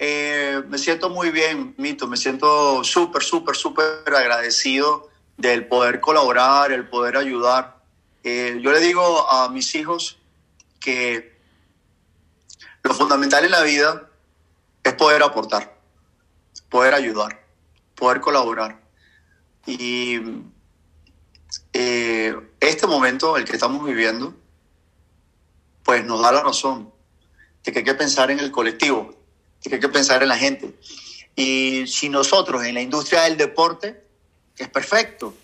eh, 0.00 0.62
me 0.68 0.78
siento 0.78 1.10
muy 1.10 1.30
bien, 1.30 1.74
Mito, 1.78 2.06
me 2.08 2.16
siento 2.16 2.82
súper, 2.82 3.22
súper, 3.22 3.54
súper 3.54 4.02
agradecido 4.14 5.09
del 5.40 5.66
poder 5.66 6.00
colaborar, 6.00 6.70
el 6.70 6.88
poder 6.88 7.16
ayudar. 7.16 7.78
Eh, 8.22 8.58
yo 8.62 8.72
le 8.72 8.80
digo 8.80 9.30
a 9.30 9.48
mis 9.48 9.74
hijos 9.74 10.18
que 10.78 11.38
lo 12.82 12.94
fundamental 12.94 13.44
en 13.44 13.50
la 13.50 13.62
vida 13.62 14.08
es 14.82 14.94
poder 14.94 15.22
aportar, 15.22 15.78
poder 16.68 16.94
ayudar, 16.94 17.42
poder 17.94 18.20
colaborar. 18.20 18.80
Y 19.66 20.20
eh, 21.72 22.36
este 22.60 22.86
momento, 22.86 23.36
el 23.36 23.44
que 23.44 23.52
estamos 23.52 23.84
viviendo, 23.84 24.34
pues 25.84 26.04
nos 26.04 26.20
da 26.20 26.32
la 26.32 26.42
razón 26.42 26.92
de 27.64 27.72
que 27.72 27.78
hay 27.78 27.84
que 27.84 27.94
pensar 27.94 28.30
en 28.30 28.40
el 28.40 28.50
colectivo, 28.50 29.14
de 29.62 29.70
que 29.70 29.76
hay 29.76 29.80
que 29.80 29.88
pensar 29.88 30.22
en 30.22 30.28
la 30.28 30.36
gente. 30.36 30.74
Y 31.34 31.86
si 31.86 32.10
nosotros 32.10 32.64
en 32.64 32.74
la 32.74 32.82
industria 32.82 33.22
del 33.22 33.38
deporte, 33.38 34.09
es 34.64 34.68
perfecto, 34.68 35.34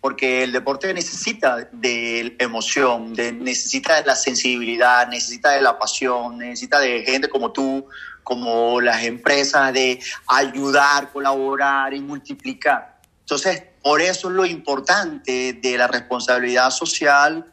porque 0.00 0.42
el 0.42 0.52
deporte 0.52 0.92
necesita 0.92 1.68
de 1.70 2.36
emoción, 2.38 3.12
necesita 3.12 4.00
de 4.00 4.06
la 4.06 4.16
sensibilidad, 4.16 5.06
necesita 5.08 5.50
de 5.50 5.62
la 5.62 5.78
pasión, 5.78 6.38
necesita 6.38 6.80
de 6.80 7.02
gente 7.02 7.28
como 7.28 7.52
tú, 7.52 7.86
como 8.22 8.80
las 8.80 9.04
empresas, 9.04 9.72
de 9.72 10.00
ayudar, 10.26 11.12
colaborar 11.12 11.94
y 11.94 12.00
multiplicar. 12.00 13.00
Entonces, 13.20 13.62
por 13.82 14.00
eso 14.00 14.28
es 14.28 14.34
lo 14.34 14.44
importante 14.44 15.54
de 15.54 15.78
la 15.78 15.86
responsabilidad 15.86 16.70
social 16.70 17.46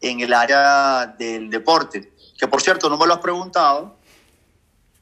en 0.00 0.20
el 0.20 0.32
área 0.32 1.06
del 1.18 1.50
deporte. 1.50 2.12
Que 2.38 2.48
por 2.48 2.62
cierto, 2.62 2.88
no 2.88 2.98
me 2.98 3.06
lo 3.06 3.14
has 3.14 3.20
preguntado. 3.20 3.98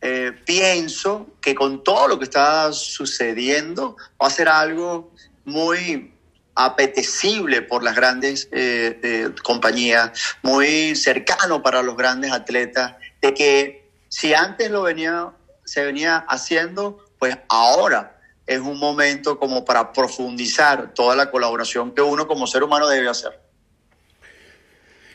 Eh, 0.01 0.33
pienso 0.45 1.29
que 1.41 1.55
con 1.55 1.83
todo 1.83 2.09
lo 2.09 2.19
que 2.19 2.25
está 2.25 2.73
sucediendo 2.73 3.97
va 4.21 4.27
a 4.27 4.31
ser 4.31 4.49
algo 4.49 5.14
muy 5.45 6.13
apetecible 6.55 7.63
por 7.63 7.83
las 7.83 7.97
grandes 7.97 8.49
eh, 8.53 8.99
eh, 9.03 9.31
compañías, 9.43 10.37
muy 10.43 10.95
cercano 10.95 11.63
para 11.63 11.83
los 11.83 11.97
grandes 11.97 12.33
atletas, 12.33 12.95
de 13.21 13.35
que 13.35 13.89
si 14.09 14.35
antes 14.35 14.71
lo 14.71 14.83
venía, 14.83 15.33
se 15.65 15.85
venía 15.85 16.19
haciendo, 16.29 17.05
pues 17.19 17.37
ahora 17.49 18.21
es 18.47 18.61
un 18.61 18.79
momento 18.79 19.39
como 19.39 19.65
para 19.65 19.93
profundizar 19.93 20.93
toda 20.95 21.17
la 21.17 21.31
colaboración 21.31 21.95
que 21.95 22.03
uno 22.03 22.27
como 22.27 22.47
ser 22.47 22.63
humano 22.63 22.89
debe 22.89 23.09
hacer. 23.09 23.41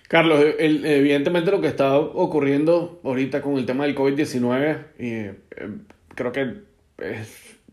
Carlos, 0.07 0.43
evidentemente 0.57 1.51
lo 1.51 1.61
que 1.61 1.67
está 1.67 1.95
ocurriendo 1.95 2.99
ahorita 3.03 3.43
con 3.43 3.57
el 3.59 3.67
tema 3.67 3.85
del 3.85 3.95
COVID-19, 3.95 4.85
eh, 4.97 5.35
creo 6.15 6.31
que 6.31 6.63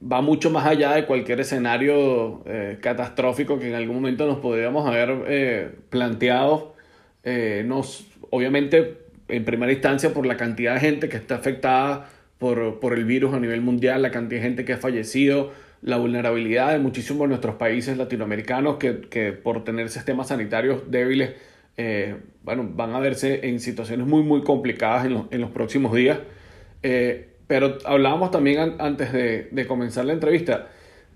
va 0.00 0.20
mucho 0.20 0.50
más 0.50 0.66
allá 0.66 0.92
de 0.92 1.06
cualquier 1.06 1.40
escenario 1.40 2.42
eh, 2.46 2.78
catastrófico 2.80 3.59
que 3.59 3.68
en 3.68 3.74
algún 3.74 3.96
momento 3.96 4.26
nos 4.26 4.38
podríamos 4.38 4.87
haber 4.87 5.24
eh, 5.28 5.70
planteado. 5.90 6.74
nos, 7.64 8.06
obviamente, 8.30 8.98
en 9.28 9.44
primera 9.44 9.72
instancia, 9.72 10.14
por 10.14 10.26
la 10.26 10.37
cantidad 10.37 10.74
de 10.74 10.80
gente 10.80 11.09
que 11.09 11.16
está 11.16 11.37
afectada 11.37 12.09
por, 12.38 12.78
por 12.80 12.94
el 12.94 13.04
virus 13.04 13.35
a 13.35 13.40
nivel 13.40 13.61
mundial, 13.61 14.02
la 14.02 14.11
cantidad 14.11 14.40
de 14.40 14.46
gente 14.46 14.64
que 14.64 14.74
ha 14.74 14.78
fallecido, 14.78 15.52
la 15.82 15.96
vulnerabilidad 15.96 16.72
de 16.72 16.78
muchísimos 16.78 17.22
de 17.22 17.28
nuestros 17.28 17.56
países 17.56 17.96
latinoamericanos 17.96 18.76
que, 18.76 19.00
que 19.02 19.32
por 19.32 19.64
tener 19.64 19.88
sistemas 19.88 20.28
sanitarios 20.28 20.90
débiles, 20.90 21.35
eh, 21.76 22.16
bueno, 22.42 22.68
van 22.72 22.94
a 22.94 23.00
verse 23.00 23.48
en 23.48 23.61
situaciones 23.61 24.06
muy, 24.06 24.22
muy 24.22 24.42
complicadas 24.42 25.06
en, 25.06 25.14
los, 25.14 25.26
en 25.30 25.40
los 25.40 25.50
próximos 25.50 25.94
días. 25.94 26.18
Eh, 26.82 27.28
pero 27.46 27.78
hablábamos 27.85 28.30
también 28.30 28.76
antes 28.78 29.12
de, 29.12 29.48
de, 29.50 29.66
comenzar 29.66 30.04
la 30.04 30.12
entrevista 30.12 30.68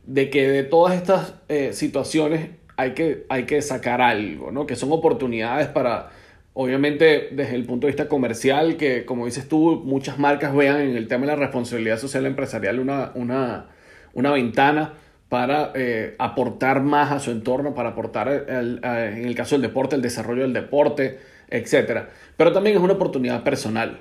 de 0.06 0.30
que 0.30 0.48
de 0.48 0.62
todas 0.62 0.96
estas 0.96 1.34
eh, 1.48 1.72
situaciones 1.72 2.50
hay 2.76 2.94
que, 2.94 3.26
hay 3.28 3.44
que 3.44 3.60
sacar 3.62 4.00
algo, 4.00 4.50
¿no? 4.50 4.66
Que 4.66 4.76
son 4.76 4.90
oportunidades 4.92 5.68
para, 5.68 6.10
obviamente, 6.54 7.28
desde 7.32 7.54
el 7.54 7.64
punto 7.64 7.86
de 7.86 7.92
vista 7.92 8.08
comercial, 8.08 8.76
que 8.76 9.04
como 9.04 9.26
dices 9.26 9.48
tú, 9.48 9.82
muchas 9.84 10.18
marcas 10.18 10.54
vean 10.54 10.80
en 10.80 10.96
el 10.96 11.06
tema 11.06 11.26
de 11.26 11.32
la 11.32 11.36
responsabilidad 11.36 11.98
social 11.98 12.24
empresarial 12.26 12.80
una, 12.80 13.12
una, 13.14 13.66
una 14.14 14.30
ventana 14.32 14.94
para 15.28 15.72
eh, 15.74 16.16
aportar 16.18 16.82
más 16.82 17.12
a 17.12 17.20
su 17.20 17.30
entorno, 17.30 17.74
para 17.74 17.90
aportar, 17.90 18.46
en 18.48 19.26
el 19.26 19.34
caso 19.34 19.54
del 19.54 19.62
deporte, 19.62 19.94
el 19.94 20.02
desarrollo 20.02 20.42
del 20.42 20.52
deporte, 20.52 21.18
etc. 21.50 22.08
Pero 22.36 22.52
también 22.52 22.76
es 22.76 22.82
una 22.82 22.94
oportunidad 22.94 23.44
personal. 23.44 24.00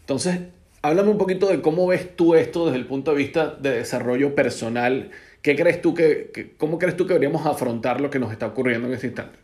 Entonces, 0.00 0.40
háblame 0.82 1.10
un 1.10 1.18
poquito 1.18 1.46
de 1.46 1.60
cómo 1.60 1.86
ves 1.86 2.16
tú 2.16 2.34
esto 2.34 2.66
desde 2.66 2.78
el 2.78 2.86
punto 2.86 3.12
de 3.12 3.16
vista 3.16 3.48
de 3.48 3.70
desarrollo 3.70 4.34
personal. 4.34 5.10
¿Qué 5.42 5.56
crees 5.56 5.80
tú 5.80 5.94
que, 5.94 6.54
cómo 6.58 6.78
crees 6.78 6.96
tú 6.96 7.06
que 7.06 7.14
deberíamos 7.14 7.46
afrontar 7.46 8.00
lo 8.00 8.10
que 8.10 8.18
nos 8.18 8.32
está 8.32 8.46
ocurriendo 8.46 8.88
en 8.88 8.94
este 8.94 9.06
instante? 9.08 9.38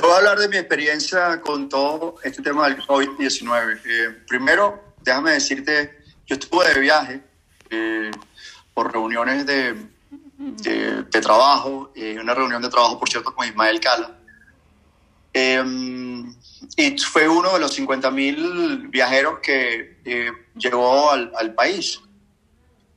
Voy 0.00 0.10
a 0.10 0.16
hablar 0.16 0.38
de 0.38 0.48
mi 0.48 0.56
experiencia 0.56 1.40
con 1.40 1.68
todo 1.68 2.16
este 2.22 2.42
tema 2.42 2.68
del 2.68 2.78
COVID-19. 2.78 3.80
Eh, 3.84 4.16
primero, 4.28 4.94
déjame 5.02 5.32
decirte, 5.32 5.98
yo 6.26 6.34
estuve 6.36 6.74
de 6.74 6.80
viaje. 6.80 7.20
Eh, 7.70 8.10
por 8.74 8.92
reuniones 8.92 9.46
de, 9.46 9.74
de, 10.36 11.20
trabajo, 11.20 11.92
eh, 11.94 12.18
una 12.20 12.34
reunión 12.34 12.60
de 12.60 12.68
trabajo, 12.68 12.98
por 12.98 13.08
cierto, 13.08 13.32
con 13.34 13.46
Ismael 13.46 13.80
Cala. 13.80 14.18
Em, 15.32 16.13
y 16.76 16.98
fue 16.98 17.28
uno 17.28 17.54
de 17.54 17.60
los 17.60 17.78
50.000 17.78 18.90
viajeros 18.90 19.40
que 19.40 19.98
eh, 20.04 20.30
llegó 20.56 21.10
al, 21.10 21.32
al, 21.36 21.54
país. 21.54 22.00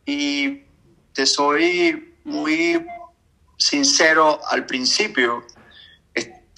Y 0.06 0.62
te 1.14 1.26
soy 1.26 2.16
muy 2.24 2.86
sincero 3.58 4.40
al 4.50 4.66
principio, 4.66 5.44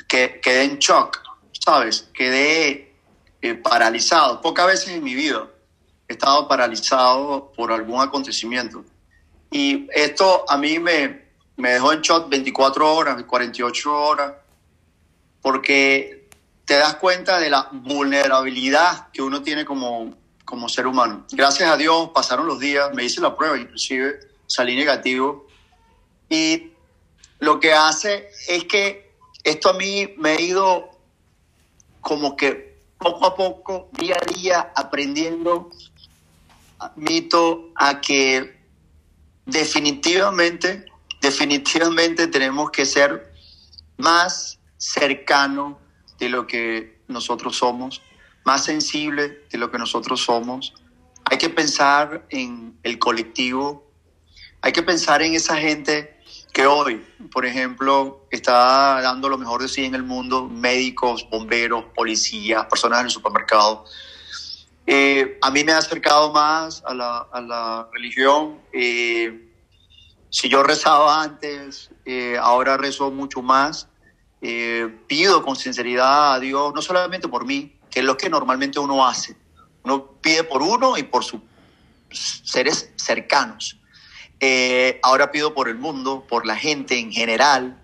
que 0.08 0.39
quedé 0.41 0.63
en 0.63 0.80
shock, 0.80 1.22
¿sabes? 1.63 2.10
Quedé 2.13 2.93
eh, 3.41 3.54
paralizado. 3.56 4.41
Pocas 4.41 4.67
veces 4.67 4.89
en 4.89 5.04
mi 5.04 5.13
vida 5.13 5.48
he 6.08 6.13
estado 6.13 6.48
paralizado 6.48 7.52
por 7.56 7.72
algún 7.72 8.02
acontecimiento. 8.02 8.84
Y 9.52 9.88
esto 9.93 10.45
a 10.50 10.58
mí 10.58 10.80
me, 10.80 11.28
me 11.58 11.72
dejó 11.74 11.93
en 11.93 12.02
shock 12.02 12.28
24 12.30 12.95
horas, 12.95 13.24
48 13.24 13.93
horas, 13.93 14.34
porque 15.41 16.18
te 16.69 16.75
das 16.75 16.97
cuenta 16.97 17.39
de 17.39 17.49
la 17.49 17.67
vulnerabilidad 17.71 19.10
que 19.12 19.23
uno 19.23 19.41
tiene 19.41 19.65
como, 19.65 20.15
como 20.45 20.69
ser 20.69 20.86
humano. 20.86 21.25
Gracias 21.32 21.67
a 21.67 21.75
Dios 21.75 22.12
pasaron 22.13 22.45
los 22.45 22.60
días, 22.60 22.93
me 22.93 23.03
hice 23.03 23.21
la 23.21 23.36
prueba, 23.36 23.58
inclusive 23.58 24.19
salí 24.45 24.75
negativo. 24.75 25.47
Y 26.29 26.73
lo 27.39 27.60
que 27.60 27.73
hace 27.73 28.29
es 28.47 28.65
que 28.65 29.15
esto 29.43 29.71
a 29.71 29.73
mí 29.73 30.13
me 30.19 30.29
ha 30.29 30.39
ido 30.39 30.91
como 32.01 32.36
que 32.36 32.84
poco 32.99 33.25
a 33.25 33.36
poco, 33.36 33.89
día 33.93 34.17
a 34.21 34.32
día, 34.32 34.71
aprendiendo, 34.75 35.71
mito, 36.95 37.71
a 37.77 37.99
que 37.99 38.60
definitivamente, 39.47 40.86
definitivamente 41.19 42.27
tenemos 42.27 42.69
que 42.69 42.86
ser 42.86 43.34
más 43.97 44.60
cercanos 44.77 45.77
de 46.19 46.29
lo 46.29 46.47
que 46.47 47.01
nosotros 47.08 47.58
somos, 47.58 48.01
más 48.45 48.65
sensible 48.65 49.43
de 49.51 49.58
lo 49.58 49.71
que 49.71 49.77
nosotros 49.77 50.21
somos. 50.21 50.73
Hay 51.25 51.38
que 51.38 51.49
pensar 51.49 52.25
en 52.29 52.77
el 52.84 52.99
colectivo, 52.99 53.91
hay 54.62 54.71
que 54.71 54.84
pensar 54.84 55.21
en 55.21 55.34
esa 55.34 55.58
gente 55.58 56.19
que 56.53 56.65
hoy, 56.65 57.05
por 57.32 57.45
ejemplo, 57.45 58.27
está 58.32 59.01
dando 59.01 59.29
lo 59.29 59.38
mejor 59.38 59.62
de 59.62 59.67
sí 59.67 59.86
en 59.86 59.95
el 59.95 60.03
mundo, 60.03 60.47
médicos, 60.47 61.28
bomberos, 61.30 61.86
policías, 61.95 62.65
personas 62.65 63.01
en 63.01 63.05
el 63.05 63.11
supermercado. 63.11 63.86
Eh, 64.88 65.38
a 65.41 65.51
mí 65.51 65.63
me 65.63 65.72
ha 65.72 65.78
acercado 65.78 66.34
más 66.34 66.84
a 66.86 66.93
la, 66.93 67.28
a 67.32 67.41
la 67.41 67.89
religión. 67.93 68.59
Eh, 68.74 69.49
si 70.32 70.49
yo 70.49 70.63
rezaba 70.63 71.22
antes, 71.22 71.91
eh, 72.05 72.38
ahora 72.41 72.78
rezo 72.78 73.11
mucho 73.11 73.41
más. 73.41 73.88
Eh, 74.41 74.87
pido 75.07 75.43
con 75.43 75.55
sinceridad 75.55 76.35
a 76.35 76.39
Dios, 76.39 76.73
no 76.73 76.81
solamente 76.81 77.27
por 77.27 77.45
mí, 77.45 77.77
que 77.89 77.99
es 77.99 78.05
lo 78.05 78.17
que 78.17 78.29
normalmente 78.29 78.79
uno 78.79 79.05
hace. 79.05 79.35
Uno 79.83 80.13
pide 80.21 80.43
por 80.43 80.61
uno 80.61 80.97
y 80.97 81.03
por 81.03 81.23
sus 81.23 81.41
seres 82.11 82.91
cercanos. 82.95 83.77
Eh, 84.39 84.99
ahora 85.03 85.31
pido 85.31 85.53
por 85.53 85.67
el 85.67 85.75
mundo, 85.75 86.25
por 86.27 86.45
la 86.45 86.55
gente 86.55 86.97
en 86.97 87.11
general. 87.11 87.81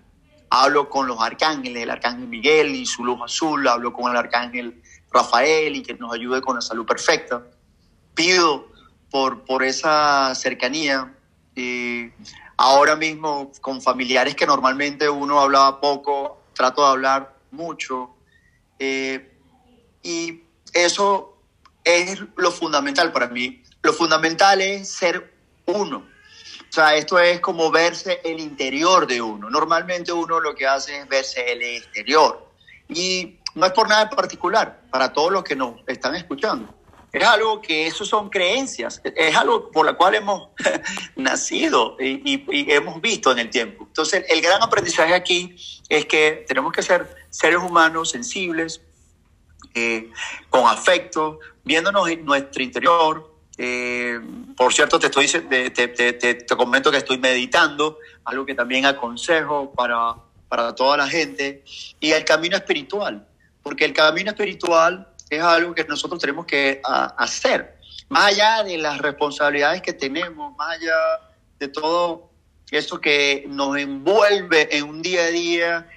Hablo 0.48 0.88
con 0.88 1.06
los 1.06 1.20
arcángeles, 1.20 1.82
el 1.82 1.90
arcángel 1.90 2.28
Miguel 2.28 2.74
y 2.74 2.86
su 2.86 3.04
luz 3.04 3.20
azul. 3.22 3.66
Hablo 3.68 3.92
con 3.92 4.10
el 4.10 4.16
arcángel 4.16 4.82
Rafael 5.12 5.76
y 5.76 5.82
que 5.82 5.94
nos 5.94 6.12
ayude 6.12 6.40
con 6.40 6.54
la 6.54 6.62
salud 6.62 6.86
perfecta. 6.86 7.42
Pido 8.14 8.68
por, 9.10 9.44
por 9.44 9.62
esa 9.62 10.34
cercanía. 10.34 11.12
Y 11.54 12.10
ahora 12.56 12.96
mismo 12.96 13.52
con 13.60 13.82
familiares 13.82 14.34
que 14.34 14.46
normalmente 14.46 15.08
uno 15.08 15.40
hablaba 15.40 15.80
poco, 15.80 16.40
trato 16.56 16.82
de 16.82 16.88
hablar 16.88 17.36
mucho. 17.50 18.10
Eh, 18.78 19.32
y 20.02 20.42
eso 20.72 21.38
es 21.84 22.20
lo 22.36 22.50
fundamental 22.50 23.12
para 23.12 23.28
mí. 23.28 23.62
Lo 23.82 23.92
fundamental 23.92 24.60
es 24.60 24.88
ser 24.88 25.32
uno. 25.66 25.98
O 25.98 26.72
sea, 26.72 26.96
esto 26.96 27.18
es 27.18 27.40
como 27.40 27.70
verse 27.70 28.20
el 28.24 28.40
interior 28.40 29.06
de 29.06 29.22
uno. 29.22 29.48
Normalmente 29.48 30.12
uno 30.12 30.40
lo 30.40 30.54
que 30.54 30.66
hace 30.66 30.98
es 30.98 31.08
verse 31.08 31.52
el 31.52 31.62
exterior. 31.62 32.50
Y 32.88 33.38
no 33.54 33.66
es 33.66 33.72
por 33.72 33.88
nada 33.88 34.10
particular, 34.10 34.82
para 34.90 35.12
todos 35.12 35.32
los 35.32 35.44
que 35.44 35.56
nos 35.56 35.76
están 35.86 36.14
escuchando. 36.14 36.74
Es 37.16 37.24
algo 37.24 37.62
que 37.62 37.86
eso 37.86 38.04
son 38.04 38.28
creencias, 38.28 39.00
es 39.02 39.34
algo 39.34 39.70
por 39.70 39.86
la 39.86 39.94
cual 39.94 40.16
hemos 40.16 40.50
nacido 41.16 41.96
y, 41.98 42.44
hemos 42.70 43.00
visto 43.00 43.32
en 43.32 43.38
el 43.38 43.48
tiempo. 43.48 43.84
Entonces, 43.86 44.22
el 44.28 44.42
gran 44.42 44.62
aprendizaje 44.62 45.14
aquí 45.14 45.56
es 45.88 46.04
que 46.04 46.44
tenemos 46.46 46.74
que 46.74 46.82
ser 46.82 47.08
seres 47.30 47.58
humanos 47.58 48.10
sensibles, 48.10 48.82
eh, 49.72 50.10
con 50.50 50.68
afecto, 50.68 51.38
viéndonos 51.64 52.06
en 52.10 52.22
nuestro 52.26 52.62
interior. 52.62 53.34
Eh, 53.56 54.20
por 54.54 54.74
cierto, 54.74 54.98
te, 54.98 55.06
estoy, 55.06 55.26
te, 55.26 55.70
te, 55.70 56.12
te, 56.12 56.46
comento 56.54 56.90
que 56.90 56.98
estoy 56.98 57.16
meditando, 57.16 57.98
algo 58.26 58.44
que 58.44 58.54
también 58.54 58.84
aconsejo 58.84 59.72
para, 59.72 60.16
para 60.50 60.74
toda 60.74 60.98
la 60.98 61.08
gente, 61.08 61.64
y 61.98 62.12
el 62.12 62.26
camino 62.26 62.58
espiritual, 62.58 63.26
porque 63.62 63.86
el 63.86 63.94
camino 63.94 64.32
espiritual 64.32 65.08
es 65.30 65.42
algo 65.42 65.74
que 65.74 65.84
nosotros 65.84 66.20
tenemos 66.20 66.46
que 66.46 66.80
hacer. 66.84 67.78
Más 68.08 68.32
allá 68.32 68.62
de 68.62 68.78
las 68.78 68.98
responsabilidades 68.98 69.82
que 69.82 69.92
tenemos, 69.92 70.56
más 70.56 70.76
allá 70.78 70.96
de 71.58 71.68
todo 71.68 72.30
eso 72.70 73.00
que 73.00 73.44
nos 73.48 73.76
envuelve 73.76 74.76
en 74.76 74.84
un 74.84 75.02
día 75.02 75.22
a 75.22 75.28
día, 75.28 75.88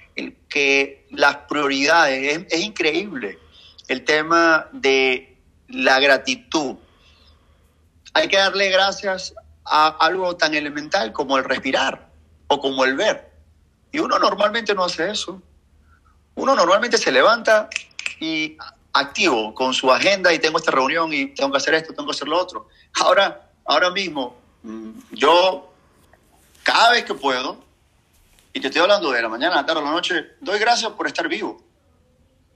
que 0.48 1.06
las 1.10 1.36
prioridades, 1.48 2.36
es, 2.36 2.46
es 2.50 2.60
increíble 2.60 3.38
el 3.88 4.04
tema 4.04 4.68
de 4.72 5.38
la 5.68 5.98
gratitud. 6.00 6.76
Hay 8.12 8.28
que 8.28 8.36
darle 8.36 8.70
gracias 8.70 9.34
a 9.64 9.88
algo 9.88 10.36
tan 10.36 10.54
elemental 10.54 11.12
como 11.12 11.38
el 11.38 11.44
respirar 11.44 12.10
o 12.48 12.60
como 12.60 12.84
el 12.84 12.96
ver. 12.96 13.30
Y 13.92 14.00
uno 14.00 14.18
normalmente 14.18 14.74
no 14.74 14.84
hace 14.84 15.10
eso. 15.10 15.40
Uno 16.34 16.54
normalmente 16.54 16.98
se 16.98 17.12
levanta 17.12 17.68
y 18.20 18.56
activo 18.92 19.54
con 19.54 19.72
su 19.72 19.90
agenda 19.90 20.32
y 20.32 20.38
tengo 20.38 20.58
esta 20.58 20.70
reunión 20.70 21.12
y 21.12 21.34
tengo 21.34 21.50
que 21.50 21.58
hacer 21.58 21.74
esto, 21.74 21.92
tengo 21.92 22.06
que 22.06 22.16
hacer 22.16 22.28
lo 22.28 22.38
otro. 22.38 22.68
Ahora, 23.00 23.50
ahora 23.64 23.90
mismo, 23.90 24.36
mm, 24.62 24.90
yo 25.12 25.72
cada 26.62 26.92
vez 26.92 27.04
que 27.04 27.14
puedo, 27.14 27.58
y 28.52 28.60
te 28.60 28.66
estoy 28.66 28.82
hablando 28.82 29.10
de 29.12 29.22
la 29.22 29.28
mañana, 29.28 29.56
la 29.56 29.66
tarde, 29.66 29.82
la 29.82 29.90
noche, 29.90 30.26
doy 30.40 30.58
gracias 30.58 30.92
por 30.92 31.06
estar 31.06 31.28
vivo, 31.28 31.62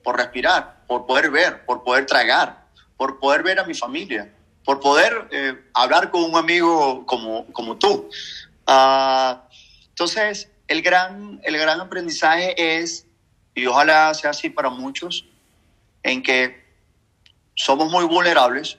por 0.03 0.17
respirar, 0.17 0.85
por 0.87 1.07
poder 1.07 1.31
ver, 1.31 1.65
por 1.65 1.85
poder 1.85 2.07
tragar, 2.07 2.67
por 2.97 3.19
poder 3.19 3.43
ver 3.43 3.61
a 3.61 3.65
mi 3.65 3.75
familia, 3.75 4.33
por 4.65 4.81
poder 4.81 5.29
eh, 5.31 5.55
hablar 5.75 6.11
con 6.11 6.25
un 6.25 6.37
amigo 6.37 7.07
como, 7.07 7.47
como 7.53 7.77
tú. 7.77 8.09
Ah, 8.67 9.47
entonces, 9.89 10.51
el 10.67 10.83
gran, 10.83 11.41
el 11.45 11.57
gran 11.57 11.81
aprendizaje 11.81 12.79
es, 12.79 13.07
y 13.55 13.67
ojalá 13.67 14.13
sea 14.15 14.31
así 14.31 14.51
para 14.51 14.71
muchos, 14.71 15.27
en 16.05 16.23
que 16.23 16.63
somos 17.57 17.91
muy 17.91 18.05
vulnerables, 18.05 18.79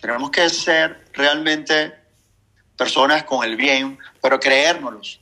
tenemos 0.00 0.30
que 0.30 0.48
ser 0.48 1.04
realmente 1.12 1.94
personas 2.76 3.22
con 3.24 3.44
el 3.44 3.54
bien, 3.54 3.98
pero 4.20 4.40
creérnoslos, 4.40 5.20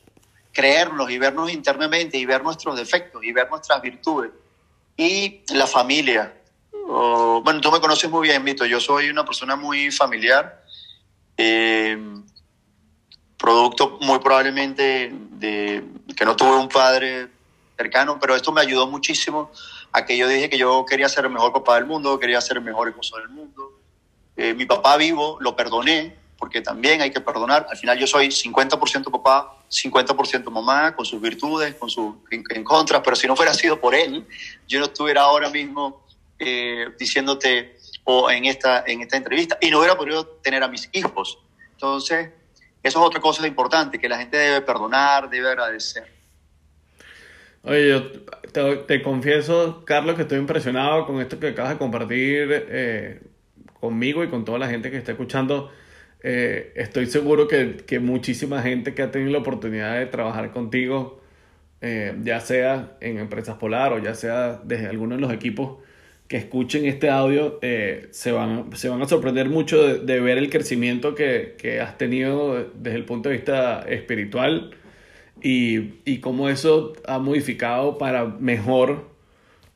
creérnoslos 0.52 1.10
y 1.10 1.18
vernos 1.18 1.52
internamente 1.52 2.16
y 2.16 2.24
ver 2.24 2.42
nuestros 2.42 2.76
defectos 2.76 3.22
y 3.24 3.32
ver 3.32 3.50
nuestras 3.50 3.82
virtudes. 3.82 4.30
Y 4.96 5.42
la 5.52 5.66
familia. 5.66 6.34
bueno, 6.72 7.60
tú 7.60 7.70
me 7.72 7.80
conoces 7.80 8.08
muy 8.08 8.28
bien, 8.28 8.42
Mito. 8.44 8.64
Yo 8.64 8.80
soy 8.80 9.10
una 9.10 9.24
persona 9.24 9.56
muy 9.56 9.90
familiar, 9.90 10.64
eh, 11.36 11.98
producto 13.36 13.98
muy 14.02 14.18
probablemente 14.20 15.10
de 15.12 15.84
que 16.16 16.24
no 16.24 16.36
tuve 16.36 16.56
un 16.56 16.68
padre 16.68 17.28
cercano, 17.76 18.18
pero 18.20 18.36
esto 18.36 18.52
me 18.52 18.60
ayudó 18.60 18.86
muchísimo 18.86 19.50
a 19.92 20.04
que 20.04 20.16
yo 20.16 20.28
dije 20.28 20.48
que 20.48 20.58
yo 20.58 20.84
quería 20.86 21.08
ser 21.08 21.24
el 21.24 21.30
mejor 21.30 21.52
papá 21.52 21.76
del 21.76 21.86
mundo, 21.86 22.18
quería 22.18 22.40
ser 22.40 22.58
el 22.58 22.62
mejor 22.62 22.88
esposo 22.88 23.16
del 23.16 23.28
mundo. 23.28 23.80
Eh, 24.36 24.54
mi 24.54 24.66
papá 24.66 24.96
vivo 24.96 25.38
lo 25.40 25.56
perdoné, 25.56 26.16
porque 26.38 26.60
también 26.60 27.00
hay 27.00 27.10
que 27.10 27.20
perdonar. 27.20 27.66
Al 27.68 27.76
final 27.76 27.98
yo 27.98 28.06
soy 28.06 28.28
50% 28.28 29.10
papá, 29.10 29.58
50% 29.70 30.50
mamá, 30.50 30.94
con 30.96 31.04
sus 31.04 31.20
virtudes, 31.20 31.74
con 31.74 31.90
sus 31.90 32.14
en, 32.30 32.64
contra, 32.64 33.02
pero 33.02 33.16
si 33.16 33.26
no 33.26 33.36
fuera 33.36 33.52
sido 33.52 33.80
por 33.80 33.94
él, 33.94 34.26
yo 34.66 34.78
no 34.78 34.86
estuviera 34.86 35.22
ahora 35.22 35.50
mismo 35.50 36.06
eh, 36.38 36.86
diciéndote 36.98 37.76
o 38.04 38.30
en 38.30 38.46
esta, 38.46 38.84
en 38.86 39.02
esta 39.02 39.16
entrevista 39.16 39.58
y 39.60 39.70
no 39.70 39.78
hubiera 39.78 39.96
podido 39.96 40.26
tener 40.26 40.62
a 40.62 40.68
mis 40.68 40.88
hijos. 40.92 41.38
Entonces, 41.72 42.30
eso 42.82 42.98
es 42.98 43.06
otra 43.06 43.20
cosa 43.20 43.46
importante, 43.46 43.98
que 43.98 44.08
la 44.08 44.18
gente 44.18 44.36
debe 44.36 44.62
perdonar, 44.62 45.28
debe 45.28 45.48
agradecer. 45.48 46.19
Oye, 47.62 47.88
yo 47.90 48.10
te, 48.86 49.02
confieso, 49.02 49.84
Carlos, 49.84 50.16
que 50.16 50.22
estoy 50.22 50.38
impresionado 50.38 51.06
con 51.06 51.20
esto 51.20 51.38
que 51.38 51.48
acabas 51.48 51.72
de 51.72 51.78
compartir 51.78 52.48
eh, 52.50 53.20
conmigo 53.80 54.24
y 54.24 54.28
con 54.28 54.44
toda 54.46 54.58
la 54.58 54.68
gente 54.68 54.90
que 54.90 54.96
está 54.96 55.12
escuchando. 55.12 55.70
Eh, 56.22 56.72
estoy 56.76 57.06
seguro 57.06 57.48
que, 57.48 57.76
que, 57.86 58.00
muchísima 58.00 58.62
gente 58.62 58.94
que 58.94 59.02
ha 59.02 59.10
tenido 59.10 59.32
la 59.32 59.38
oportunidad 59.38 59.98
de 59.98 60.06
trabajar 60.06 60.52
contigo, 60.52 61.20
eh, 61.82 62.14
ya 62.22 62.40
sea 62.40 62.96
en 63.00 63.18
Empresas 63.18 63.56
Polar 63.58 63.92
o 63.92 63.98
ya 63.98 64.14
sea 64.14 64.60
desde 64.64 64.86
alguno 64.88 65.16
de 65.16 65.20
los 65.20 65.32
equipos 65.32 65.78
que 66.28 66.36
escuchen 66.38 66.86
este 66.86 67.10
audio, 67.10 67.58
se, 67.60 68.32
van, 68.32 68.74
se 68.76 68.88
van 68.88 69.02
a 69.02 69.08
sorprender 69.08 69.48
mucho 69.48 69.82
de, 69.82 69.98
de 69.98 70.20
ver 70.20 70.38
el 70.38 70.48
crecimiento 70.48 71.14
que, 71.14 71.56
que, 71.58 71.80
has 71.80 71.98
tenido 71.98 72.70
desde 72.74 72.96
el 72.96 73.04
punto 73.04 73.28
de 73.28 73.36
vista 73.36 73.82
espiritual 73.88 74.70
y, 75.42 75.94
y 76.04 76.18
cómo 76.18 76.48
eso 76.48 76.92
ha 77.06 77.18
modificado 77.18 77.98
para 77.98 78.24
mejor 78.24 79.08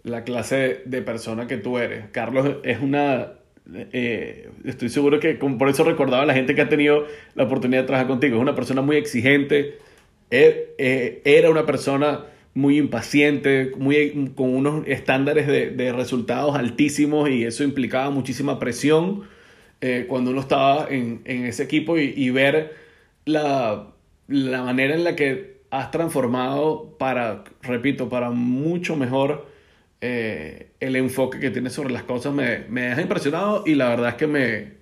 la 0.02 0.24
clase 0.24 0.82
de 0.84 1.02
persona 1.02 1.46
que 1.46 1.56
tú 1.56 1.78
eres. 1.78 2.06
Carlos 2.12 2.56
es 2.62 2.80
una... 2.80 3.32
Eh, 3.74 4.50
estoy 4.64 4.90
seguro 4.90 5.18
que 5.20 5.34
por 5.34 5.68
eso 5.70 5.84
recordaba 5.84 6.22
a 6.22 6.26
la 6.26 6.34
gente 6.34 6.54
que 6.54 6.60
ha 6.60 6.68
tenido 6.68 7.06
la 7.34 7.44
oportunidad 7.44 7.80
de 7.82 7.86
trabajar 7.86 8.08
contigo. 8.08 8.36
Es 8.36 8.42
una 8.42 8.54
persona 8.54 8.82
muy 8.82 8.96
exigente, 8.96 9.78
e, 10.30 10.74
e, 10.76 11.22
era 11.24 11.50
una 11.50 11.64
persona 11.64 12.26
muy 12.52 12.78
impaciente, 12.78 13.72
muy, 13.78 14.32
con 14.34 14.54
unos 14.54 14.86
estándares 14.86 15.46
de, 15.46 15.70
de 15.70 15.92
resultados 15.92 16.54
altísimos 16.56 17.30
y 17.30 17.44
eso 17.44 17.64
implicaba 17.64 18.10
muchísima 18.10 18.58
presión 18.58 19.24
eh, 19.80 20.06
cuando 20.08 20.30
uno 20.30 20.40
estaba 20.40 20.86
en, 20.88 21.22
en 21.24 21.46
ese 21.46 21.64
equipo 21.64 21.98
y, 21.98 22.12
y 22.16 22.30
ver 22.30 22.74
la, 23.24 23.88
la 24.28 24.62
manera 24.62 24.94
en 24.94 25.04
la 25.04 25.16
que 25.16 25.53
has 25.78 25.90
transformado 25.90 26.96
para, 26.98 27.42
repito, 27.62 28.08
para 28.08 28.30
mucho 28.30 28.94
mejor 28.94 29.48
eh, 30.00 30.70
el 30.78 30.94
enfoque 30.94 31.40
que 31.40 31.50
tienes 31.50 31.72
sobre 31.72 31.92
las 31.92 32.04
cosas. 32.04 32.32
Me, 32.32 32.60
me 32.68 32.82
deja 32.82 33.02
impresionado 33.02 33.64
y 33.66 33.74
la 33.74 33.88
verdad 33.88 34.10
es 34.10 34.14
que 34.14 34.26
me, 34.28 34.74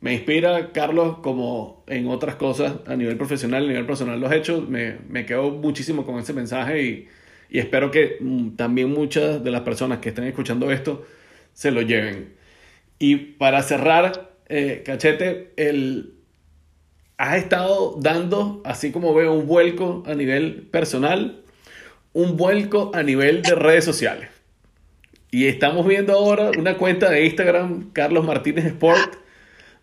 me 0.00 0.14
inspira, 0.14 0.72
Carlos, 0.72 1.18
como 1.18 1.84
en 1.86 2.08
otras 2.08 2.34
cosas 2.34 2.74
a 2.86 2.96
nivel 2.96 3.16
profesional, 3.16 3.64
a 3.64 3.68
nivel 3.68 3.86
personal 3.86 4.20
los 4.20 4.32
hechos. 4.32 4.68
Me, 4.68 4.96
me 5.08 5.24
quedo 5.26 5.50
muchísimo 5.50 6.04
con 6.04 6.18
ese 6.18 6.32
mensaje 6.32 6.82
y, 6.82 7.08
y 7.48 7.60
espero 7.60 7.92
que 7.92 8.16
mm, 8.18 8.56
también 8.56 8.90
muchas 8.90 9.44
de 9.44 9.50
las 9.52 9.60
personas 9.60 9.98
que 9.98 10.08
estén 10.08 10.24
escuchando 10.24 10.72
esto 10.72 11.06
se 11.52 11.70
lo 11.70 11.82
lleven. 11.82 12.34
Y 12.98 13.16
para 13.16 13.62
cerrar, 13.62 14.34
eh, 14.48 14.82
Cachete, 14.84 15.52
el, 15.56 16.14
has 17.22 17.36
estado 17.36 17.94
dando, 18.00 18.60
así 18.64 18.90
como 18.90 19.14
veo, 19.14 19.32
un 19.32 19.46
vuelco 19.46 20.02
a 20.06 20.14
nivel 20.16 20.66
personal, 20.72 21.44
un 22.12 22.36
vuelco 22.36 22.90
a 22.94 23.04
nivel 23.04 23.42
de 23.42 23.54
redes 23.54 23.84
sociales. 23.84 24.28
Y 25.30 25.46
estamos 25.46 25.86
viendo 25.86 26.14
ahora 26.14 26.50
una 26.58 26.76
cuenta 26.76 27.08
de 27.10 27.24
Instagram, 27.24 27.92
Carlos 27.92 28.24
Martínez 28.24 28.64
Sport, 28.64 29.14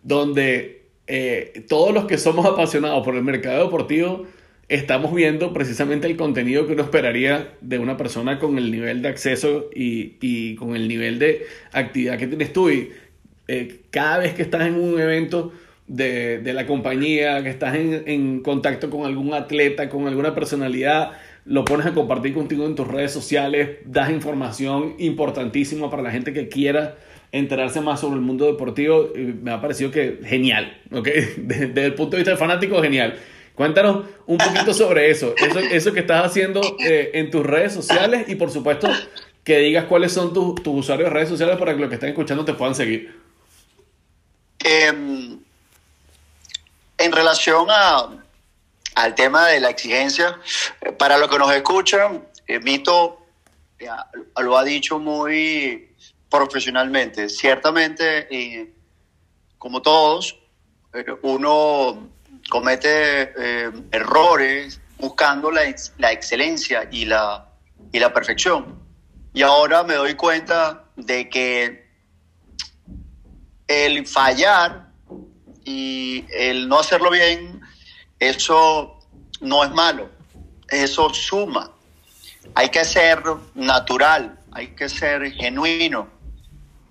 donde 0.03 0.87
eh, 1.07 1.63
todos 1.69 1.93
los 1.93 2.07
que 2.07 2.17
somos 2.17 2.45
apasionados 2.45 3.05
por 3.05 3.15
el 3.15 3.23
mercado 3.23 3.63
deportivo 3.63 4.25
estamos 4.67 5.15
viendo 5.15 5.53
precisamente 5.53 6.07
el 6.07 6.17
contenido 6.17 6.67
que 6.67 6.73
uno 6.73 6.83
esperaría 6.83 7.53
de 7.61 7.79
una 7.79 7.95
persona 7.95 8.37
con 8.37 8.57
el 8.57 8.69
nivel 8.69 9.01
de 9.01 9.07
acceso 9.07 9.69
y, 9.73 10.55
con 10.55 10.75
el 10.75 10.89
nivel 10.89 11.19
de 11.19 11.45
actividad 11.71 12.17
que 12.17 12.27
tienes 12.27 12.51
tú. 12.51 12.69
Y 12.69 12.91
eh, 13.47 13.79
cada 13.91 14.17
vez 14.17 14.33
que 14.33 14.41
estás 14.41 14.63
en 14.63 14.75
un 14.75 14.99
evento 14.99 15.53
de, 15.89 16.37
de 16.37 16.53
la 16.53 16.67
compañía, 16.67 17.43
que 17.43 17.49
estás 17.49 17.75
en, 17.75 18.03
en, 18.05 18.41
contacto 18.41 18.89
con 18.89 19.05
algún 19.05 19.33
atleta, 19.33 19.89
con 19.89 20.07
alguna 20.07 20.35
personalidad, 20.35 21.13
lo 21.45 21.65
pones 21.65 21.87
a 21.87 21.93
compartir 21.93 22.33
contigo 22.33 22.65
en 22.67 22.75
tus 22.75 22.87
redes 22.87 23.11
sociales, 23.11 23.79
das 23.85 24.11
información 24.11 24.95
importantísima 24.99 25.89
para 25.89 26.03
la 26.03 26.11
gente 26.11 26.31
que 26.31 26.47
quiera 26.47 26.95
enterarse 27.31 27.81
más 27.81 27.99
sobre 27.99 28.15
el 28.15 28.21
mundo 28.21 28.45
deportivo. 28.45 29.09
Me 29.15 29.51
ha 29.51 29.59
parecido 29.59 29.89
que 29.89 30.19
genial, 30.23 30.79
¿ok? 30.91 31.07
Desde, 31.37 31.85
el 31.85 31.95
punto 31.95 32.11
de 32.11 32.17
vista 32.17 32.31
del 32.31 32.37
fanático, 32.37 32.81
genial. 32.81 33.15
Cuéntanos 33.55 34.05
un 34.27 34.37
poquito 34.37 34.73
sobre 34.73 35.09
eso, 35.09 35.33
eso, 35.35 35.59
eso 35.59 35.91
que 35.91 35.99
estás 35.99 36.23
haciendo 36.23 36.61
eh, 36.79 37.11
en 37.15 37.29
tus 37.29 37.45
redes 37.45 37.73
sociales 37.73 38.29
y 38.29 38.35
por 38.35 38.51
supuesto 38.51 38.87
que 39.43 39.57
digas 39.57 39.85
cuáles 39.85 40.13
son 40.13 40.33
tus, 40.33 40.55
tus 40.63 40.79
usuarios 40.79 41.09
de 41.09 41.13
redes 41.13 41.29
sociales 41.29 41.57
para 41.57 41.73
que 41.73 41.79
los 41.81 41.89
que 41.89 41.95
estén 41.95 42.09
escuchando 42.09 42.45
te 42.45 42.53
puedan 42.53 42.73
seguir. 42.73 43.11
Em, 44.63 45.39
en 46.99 47.11
relación 47.11 47.67
a, 47.69 48.09
al 48.95 49.15
tema 49.15 49.47
de 49.47 49.59
la 49.61 49.69
exigencia, 49.69 50.39
para 50.97 51.17
los 51.17 51.29
que 51.29 51.39
nos 51.39 51.51
escuchan, 51.53 52.27
eh, 52.45 52.59
Mito 52.59 53.25
lo 54.37 54.57
ha 54.57 54.63
dicho 54.63 54.99
muy 54.99 55.95
profesionalmente. 56.29 57.29
Ciertamente, 57.29 58.27
eh, 58.29 58.73
como 59.57 59.81
todos, 59.81 60.37
uno 61.21 62.09
comete 62.49 63.33
eh, 63.37 63.71
errores 63.91 64.81
buscando 64.97 65.49
la, 65.51 65.61
la, 65.97 66.11
excelencia 66.11 66.87
y 66.91 67.05
la, 67.05 67.49
y 67.93 67.99
la 67.99 68.13
perfección. 68.13 68.83
Y 69.33 69.43
ahora 69.43 69.83
me 69.83 69.93
doy 69.93 70.15
cuenta 70.15 70.85
de 70.97 71.29
que 71.29 71.87
el 73.67 74.05
fallar 74.05 74.88
y 75.69 76.25
el 76.31 76.67
no 76.67 76.79
hacerlo 76.79 77.11
bien, 77.11 77.61
eso 78.17 78.99
no 79.39 79.63
es 79.63 79.69
malo, 79.69 80.09
eso 80.67 81.13
suma. 81.13 81.69
Hay 82.55 82.69
que 82.69 82.83
ser 82.83 83.21
natural, 83.53 84.39
hay 84.51 84.69
que 84.69 84.89
ser 84.89 85.31
genuino. 85.31 86.07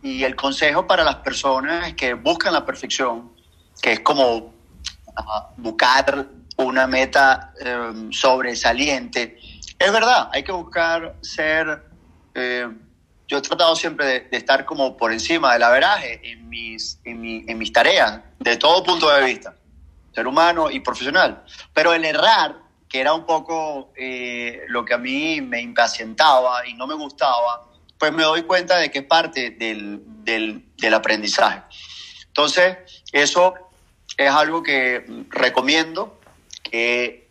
Y 0.00 0.22
el 0.22 0.36
consejo 0.36 0.86
para 0.86 1.02
las 1.02 1.16
personas 1.16 1.92
que 1.94 2.14
buscan 2.14 2.52
la 2.52 2.64
perfección, 2.64 3.32
que 3.82 3.94
es 3.94 4.00
como 4.00 4.54
buscar 5.56 6.28
una 6.56 6.86
meta 6.86 7.52
em, 7.58 8.12
sobresaliente. 8.12 9.40
Es 9.76 9.92
verdad, 9.92 10.28
hay 10.32 10.44
que 10.44 10.52
buscar 10.52 11.16
ser... 11.20 11.84
Eh, 12.34 12.68
yo 13.28 13.38
he 13.38 13.42
tratado 13.42 13.76
siempre 13.76 14.06
de, 14.06 14.36
estar 14.36 14.64
como 14.64 14.96
por 14.96 15.12
encima 15.12 15.52
del 15.52 15.62
averaje 15.62 16.20
en 16.24 16.48
mis, 16.48 16.98
en, 17.04 17.58
mis 17.58 17.72
tareas, 17.72 18.20
de 18.38 18.56
todo 18.56 18.82
punto 18.82 19.10
de 19.10 19.22
vista, 19.22 19.54
ser 20.14 20.26
humano 20.26 20.70
y 20.70 20.80
profesional. 20.80 21.44
Pero 21.74 21.92
el 21.92 22.06
errar, 22.06 22.56
que 22.88 23.00
era 23.00 23.12
un 23.12 23.26
poco 23.26 23.92
eh, 23.96 24.62
lo 24.68 24.82
que 24.84 24.94
a 24.94 24.98
mí 24.98 25.42
me 25.42 25.60
impacientaba 25.60 26.66
y 26.66 26.72
no 26.72 26.86
me 26.86 26.94
gustaba, 26.94 27.68
pues 27.98 28.12
me 28.12 28.22
doy 28.22 28.42
cuenta 28.42 28.78
de 28.78 28.90
que 28.90 29.00
es 29.00 29.04
parte 29.04 29.50
del, 29.50 30.00
del, 30.24 30.64
del 30.78 30.94
aprendizaje. 30.94 31.62
Entonces, 32.28 32.78
eso 33.12 33.54
es 34.16 34.30
algo 34.30 34.62
que 34.62 35.04
recomiendo 35.28 36.18
que 36.62 37.28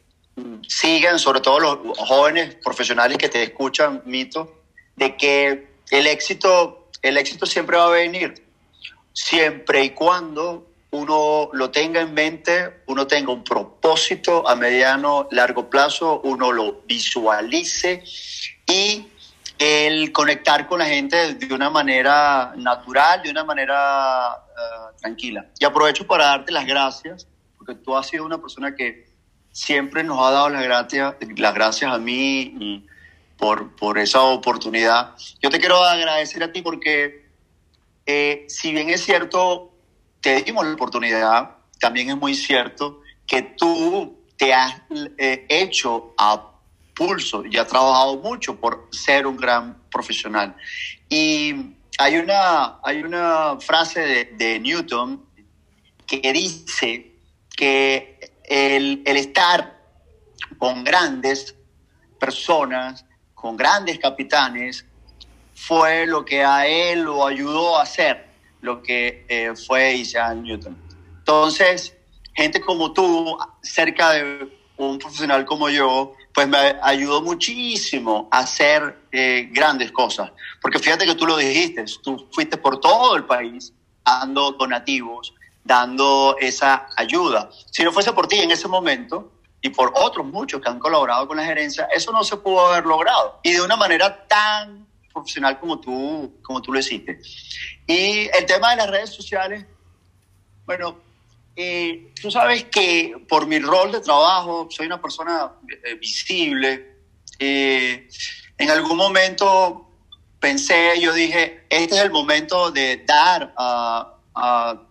sigan, 0.68 1.18
sobre 1.18 1.42
todo 1.42 1.60
los 1.60 1.98
jóvenes 1.98 2.56
profesionales 2.64 3.18
que 3.18 3.30
te 3.30 3.42
escuchan, 3.42 4.04
Mito, 4.06 4.62
de 4.96 5.16
que 5.18 5.77
el 5.92 6.08
éxito, 6.08 6.90
el 7.02 7.18
éxito 7.18 7.46
siempre 7.46 7.78
va 7.78 7.86
a 7.86 7.90
venir, 7.90 8.46
siempre 9.14 9.84
y 9.86 9.90
cuando 9.92 10.68
uno 10.92 11.50
lo 11.54 11.70
tenga 11.70 12.02
en 12.02 12.14
mente, 12.14 12.82
uno 12.88 13.08
tenga 13.08 13.32
un 13.32 13.44
propósito 13.44 14.48
a 14.48 14.56
mediano, 14.56 15.28
largo 15.32 15.70
plazo, 15.70 16.22
uno 16.24 16.52
lo 16.52 16.82
visualice 16.88 18.04
y 18.66 19.08
el 19.60 20.12
conectar 20.12 20.68
con 20.68 20.80
la 20.80 20.86
gente 20.86 21.34
de 21.34 21.54
una 21.54 21.70
manera 21.70 22.54
natural, 22.56 23.24
de 23.24 23.32
una 23.32 23.44
manera 23.44 24.36
eh, 24.36 24.96
tranquila. 25.02 25.48
Y 25.60 25.66
aprovecho 25.66 26.06
para 26.06 26.26
darte 26.26 26.52
las 26.52 26.66
gracias, 26.66 27.28
porque 27.58 27.76
tú 27.76 27.96
has 27.96 28.08
sido 28.08 28.26
una 28.26 28.38
persona 28.38 28.76
que 28.76 29.08
siempre 29.52 30.04
nos 30.04 30.20
ha 30.20 30.32
dado 30.32 30.50
las 30.50 30.64
gracias, 30.64 31.16
las 31.36 31.54
gracias 31.54 31.92
a 31.92 31.98
mí 31.98 32.86
por, 33.38 33.76
por 33.76 33.98
esa 33.98 34.22
oportunidad. 34.22 35.16
Yo 35.42 35.50
te 35.50 35.60
quiero 35.60 35.84
agradecer 35.84 36.44
a 36.44 36.52
ti 36.52 36.62
porque 36.62 37.28
eh, 38.06 38.46
si 38.48 38.72
bien 38.72 38.90
es 38.90 39.04
cierto, 39.04 39.74
te 40.22 40.42
dimos 40.42 40.66
la 40.66 40.74
oportunidad, 40.74 41.58
también 41.80 42.10
es 42.10 42.18
muy 42.18 42.34
cierto 42.36 43.02
que 43.26 43.42
tú 43.42 44.18
te 44.38 44.54
has 44.54 44.82
eh, 45.18 45.46
hecho 45.50 46.14
a 46.18 46.52
pulso 46.96 47.44
y 47.46 47.58
has 47.58 47.68
trabajado 47.68 48.18
mucho 48.18 48.60
por 48.60 48.88
ser 48.92 49.28
un 49.28 49.38
gran 49.38 49.78
profesional. 49.92 50.56
Y 51.10 51.54
hay 52.00 52.18
una, 52.18 52.80
hay 52.84 53.02
una 53.02 53.60
frase 53.60 54.00
de, 54.02 54.26
de 54.38 54.60
Newton 54.60 55.24
que 56.06 56.32
dice 56.34 57.14
que 57.56 58.20
el, 58.46 59.04
el 59.06 59.18
estar 59.18 59.78
con 60.58 60.84
grandes 60.84 61.56
personas, 62.20 63.06
con 63.48 63.56
grandes 63.56 63.98
capitanes, 63.98 64.86
fue 65.56 66.06
lo 66.06 66.26
que 66.26 66.44
a 66.44 66.68
él 66.68 67.04
lo 67.04 67.26
ayudó 67.26 67.78
a 67.78 67.84
hacer 67.84 68.28
lo 68.60 68.84
que 68.84 69.26
eh, 69.30 69.54
fue 69.56 69.94
Isaac 69.94 70.36
Newton. 70.36 70.76
Entonces, 71.20 71.96
gente 72.34 72.60
como 72.60 72.92
tú, 72.92 73.38
cerca 73.62 74.12
de 74.12 74.50
un 74.76 75.00
profesional 75.00 75.46
como 75.46 75.70
yo, 75.70 76.12
pues 76.34 76.46
me 76.50 76.58
ayudó 76.82 77.22
muchísimo 77.22 78.28
a 78.32 78.40
hacer 78.40 78.98
eh, 79.14 79.48
grandes 79.54 79.94
cosas. 79.94 80.30
Porque 80.62 80.80
fíjate 80.80 81.06
que 81.06 81.16
tú 81.16 81.26
lo 81.26 81.38
dijiste, 81.38 81.86
tú 82.04 82.28
fuiste 82.34 82.58
por 82.58 82.82
todo 82.82 83.16
el 83.16 83.24
país 83.24 83.72
dando 84.04 84.52
donativos, 84.52 85.34
dando 85.64 86.36
esa 86.42 86.88
ayuda. 86.98 87.50
Si 87.72 87.82
no 87.82 87.94
fuese 87.94 88.12
por 88.12 88.28
ti 88.28 88.40
en 88.40 88.52
ese 88.52 88.68
momento, 88.68 89.32
y 89.62 89.70
por 89.70 89.92
otros 89.96 90.26
muchos 90.26 90.62
que 90.62 90.70
han 90.70 90.80
colaborado 90.80 91.28
con 91.28 91.38
la 91.38 91.46
gerencia, 91.46 91.86
eso 91.94 92.12
no 92.12 92.24
se 92.24 92.38
pudo 92.38 92.68
haber 92.68 92.86
logrado. 92.86 93.40
Y 93.44 93.54
de 93.54 93.62
una 93.62 93.76
manera 93.76 94.28
tan 94.28 94.88
profesional 95.12 95.60
como 95.60 95.80
tú, 95.80 96.40
como 96.44 96.62
tú 96.62 96.72
lo 96.72 96.80
hiciste. 96.80 97.20
Y 97.88 98.30
el 98.38 98.46
tema 98.46 98.72
de 98.72 98.78
las 98.78 98.90
redes 98.90 99.10
sociales, 99.10 99.66
bueno, 100.66 101.00
eh, 101.56 102.14
tú 102.22 102.30
sabes 102.30 102.66
que 102.66 103.26
por 103.28 103.48
mi 103.48 103.58
rol 103.60 103.92
de 103.92 104.00
trabajo 104.00 104.68
soy 104.70 104.86
una 104.86 105.02
persona 105.02 105.54
eh, 105.84 105.96
visible. 105.96 106.98
Eh, 107.40 108.08
en 108.60 108.70
algún 108.70 108.96
momento 108.96 109.90
pensé, 110.40 111.00
yo 111.02 111.14
dije, 111.14 111.66
este 111.70 111.96
es 111.96 112.02
el 112.02 112.12
momento 112.12 112.70
de 112.70 113.04
dar 113.08 113.54
a, 113.58 114.18
a, 114.36 114.84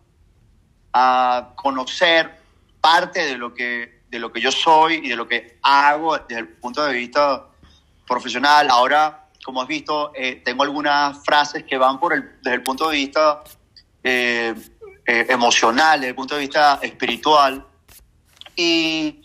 a 0.93 1.53
conocer 1.55 2.33
parte 2.81 3.25
de 3.25 3.39
lo 3.39 3.55
que 3.55 3.96
de 4.09 4.19
lo 4.19 4.33
que 4.33 4.41
yo 4.41 4.53
soy 4.53 5.01
y 5.05 5.09
de 5.09 5.17
lo 5.17 5.27
que 5.27 5.59
hago 5.63 6.19
desde 6.19 6.41
el 6.41 6.49
punto 6.49 6.85
de 6.85 6.95
vista 6.95 7.47
profesional. 8.07 8.69
Ahora, 8.71 9.29
como 9.45 9.63
has 9.63 9.69
visto, 9.69 10.13
eh, 10.15 10.43
tengo 10.45 10.63
algunas 10.63 11.25
frases 11.25 11.65
que 11.65 11.77
van 11.79 11.99
por 11.99 12.13
el, 12.13 12.39
desde 12.43 12.57
el 12.57 12.63
punto 12.63 12.89
de 12.89 12.97
vista 12.97 13.43
eh, 14.03 14.55
eh, 15.07 15.27
emocional, 15.29 16.01
desde 16.01 16.11
el 16.11 16.15
punto 16.15 16.35
de 16.35 16.41
vista 16.43 16.79
espiritual. 16.83 17.65
Y 18.55 19.23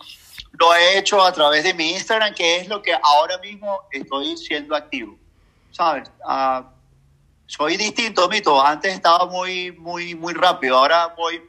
lo 0.54 0.76
he 0.76 0.98
hecho 0.98 1.24
a 1.24 1.32
través 1.32 1.64
de 1.64 1.74
mi 1.74 1.92
Instagram, 1.92 2.34
que 2.34 2.58
es 2.58 2.68
lo 2.68 2.82
que 2.82 2.94
ahora 2.94 3.38
mismo 3.40 3.82
estoy 3.92 4.38
siendo 4.38 4.76
activo. 4.76 5.18
¿Sabes? 5.72 6.12
Ah, 6.26 6.70
soy 7.46 7.78
distinto, 7.78 8.28
Mito. 8.30 8.62
Antes 8.62 8.94
estaba 8.94 9.26
muy, 9.26 9.72
muy, 9.72 10.16
muy 10.16 10.34
rápido. 10.34 10.78
Ahora 10.78 11.16
voy 11.18 11.42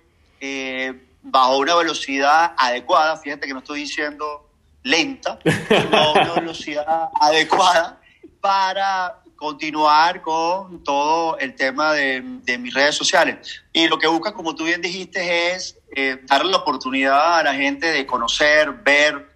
bajo 1.22 1.58
una 1.58 1.74
velocidad 1.76 2.54
adecuada, 2.56 3.16
fíjate 3.16 3.46
que 3.46 3.52
no 3.52 3.60
estoy 3.60 3.80
diciendo 3.80 4.48
lenta, 4.82 5.38
sino 5.68 6.12
una 6.12 6.34
velocidad 6.34 7.08
adecuada 7.20 8.00
para 8.40 9.18
continuar 9.36 10.22
con 10.22 10.84
todo 10.84 11.36
el 11.38 11.54
tema 11.54 11.92
de, 11.92 12.22
de, 12.44 12.58
mis 12.58 12.72
redes 12.72 12.94
sociales. 12.94 13.62
Y 13.72 13.88
lo 13.88 13.98
que 13.98 14.06
busca, 14.06 14.32
como 14.32 14.54
tú 14.54 14.64
bien 14.64 14.80
dijiste, 14.80 15.52
es 15.52 15.78
eh, 15.96 16.20
darle 16.24 16.50
la 16.50 16.58
oportunidad 16.58 17.40
a 17.40 17.42
la 17.42 17.54
gente 17.54 17.88
de 17.88 18.06
conocer, 18.06 18.70
ver 18.84 19.28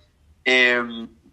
eh, 0.45 0.81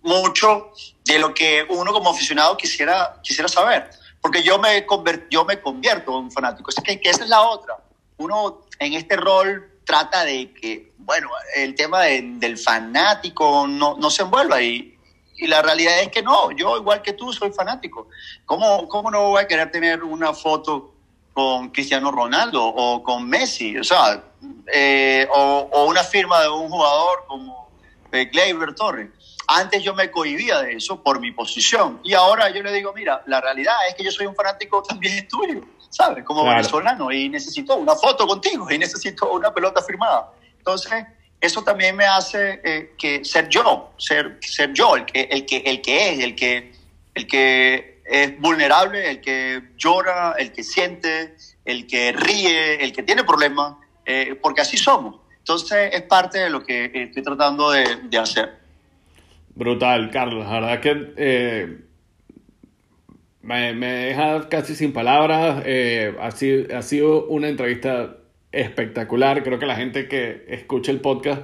mucho 0.01 0.71
de 1.05 1.19
lo 1.19 1.33
que 1.33 1.65
uno 1.69 1.93
como 1.93 2.09
aficionado 2.09 2.57
quisiera, 2.57 3.19
quisiera 3.21 3.47
saber. 3.47 3.89
Porque 4.19 4.41
yo 4.41 4.57
me, 4.57 4.85
yo 5.29 5.45
me 5.45 5.61
convierto 5.61 6.17
en 6.19 6.31
fanático. 6.31 6.69
Es 6.69 6.75
que, 6.83 6.99
que 6.99 7.09
esa 7.09 7.23
es 7.23 7.29
la 7.29 7.41
otra. 7.41 7.77
Uno 8.17 8.61
en 8.79 8.93
este 8.93 9.15
rol 9.17 9.69
trata 9.85 10.25
de 10.25 10.53
que, 10.53 10.93
bueno, 10.97 11.29
el 11.55 11.75
tema 11.75 12.01
del 12.01 12.57
fanático 12.57 13.67
no, 13.67 13.97
no 13.97 14.09
se 14.09 14.23
envuelva 14.23 14.61
y, 14.61 14.97
y 15.37 15.47
la 15.47 15.61
realidad 15.61 15.99
es 16.01 16.09
que 16.09 16.21
no, 16.21 16.51
yo 16.51 16.77
igual 16.77 17.01
que 17.01 17.13
tú 17.13 17.33
soy 17.33 17.51
fanático. 17.51 18.07
¿Cómo, 18.45 18.87
¿Cómo 18.87 19.11
no 19.11 19.29
voy 19.29 19.41
a 19.41 19.47
querer 19.47 19.71
tener 19.71 20.03
una 20.03 20.33
foto 20.33 20.93
con 21.33 21.69
Cristiano 21.69 22.11
Ronaldo 22.11 22.63
o 22.63 23.03
con 23.03 23.27
Messi? 23.27 23.77
O 23.77 23.83
sea, 23.83 24.23
eh, 24.71 25.27
o, 25.33 25.85
una 25.87 26.03
firma 26.03 26.41
de 26.41 26.49
un 26.49 26.69
jugador 26.69 27.25
como 27.27 27.69
eh, 28.11 28.25
Gleyber 28.25 28.73
Torres. 28.75 29.09
Antes 29.47 29.83
yo 29.83 29.93
me 29.93 30.09
cohibía 30.09 30.61
de 30.61 30.73
eso 30.73 31.01
por 31.03 31.19
mi 31.19 31.31
posición. 31.31 31.99
Y 32.03 32.13
ahora 32.13 32.49
yo 32.49 32.63
le 32.63 32.71
digo, 32.71 32.93
mira, 32.93 33.21
la 33.27 33.41
realidad 33.41 33.75
es 33.89 33.95
que 33.95 34.03
yo 34.03 34.11
soy 34.11 34.25
un 34.25 34.35
fanático 34.35 34.81
también 34.83 35.27
tuyo, 35.27 35.61
¿sabes? 35.93 36.23
Como 36.23 36.43
venezolano. 36.43 37.11
Y 37.11 37.29
necesito 37.29 37.75
una 37.75 37.95
foto 37.95 38.25
contigo 38.25 38.69
y 38.71 38.77
necesito 38.77 39.31
una 39.31 39.53
pelota 39.53 39.81
firmada. 39.81 40.31
Entonces, 40.57 41.05
eso 41.39 41.63
también 41.63 41.95
me 41.95 42.05
hace 42.05 42.61
eh, 42.63 42.93
que 42.97 43.23
ser 43.23 43.47
yo, 43.49 43.93
ser, 43.97 44.37
ser 44.41 44.73
yo, 44.73 44.95
el 44.95 45.05
que, 45.05 45.21
el 45.21 45.45
que, 45.45 45.57
el 45.57 45.81
que 45.81 46.09
es, 46.09 46.19
el 46.19 46.35
que, 46.35 46.71
el 47.13 47.27
que 47.27 48.01
es 48.05 48.39
vulnerable, 48.39 49.09
el 49.09 49.21
que 49.21 49.61
llora, 49.77 50.35
el 50.39 50.51
que 50.51 50.63
siente, 50.63 51.35
el 51.63 51.85
que 51.85 52.11
ríe, 52.11 52.83
el 52.83 52.91
que 52.91 53.03
tiene 53.03 53.23
problemas, 53.23 53.75
eh, 54.05 54.37
porque 54.41 54.61
así 54.61 54.77
somos. 54.77 55.21
Entonces 55.37 55.89
es 55.93 56.01
parte 56.03 56.39
de 56.39 56.49
lo 56.49 56.63
que 56.63 56.89
estoy 56.93 57.21
tratando 57.21 57.69
de, 57.71 57.97
de 58.03 58.17
hacer. 58.17 58.57
Brutal, 59.55 60.09
Carlos. 60.09 60.45
La 60.45 60.59
verdad 60.59 60.79
que 60.79 61.13
eh, 61.17 61.82
me, 63.43 63.73
me, 63.73 63.87
deja 63.87 64.49
casi 64.49 64.73
sin 64.75 64.93
palabras. 64.93 65.63
Eh, 65.65 66.15
ha, 66.19 66.31
sido, 66.31 66.75
ha 66.75 66.81
sido 66.81 67.27
una 67.27 67.49
entrevista 67.49 68.17
espectacular. 68.51 69.43
Creo 69.43 69.59
que 69.59 69.65
la 69.65 69.75
gente 69.75 70.07
que 70.07 70.45
escucha 70.47 70.91
el 70.91 71.01
podcast, 71.01 71.43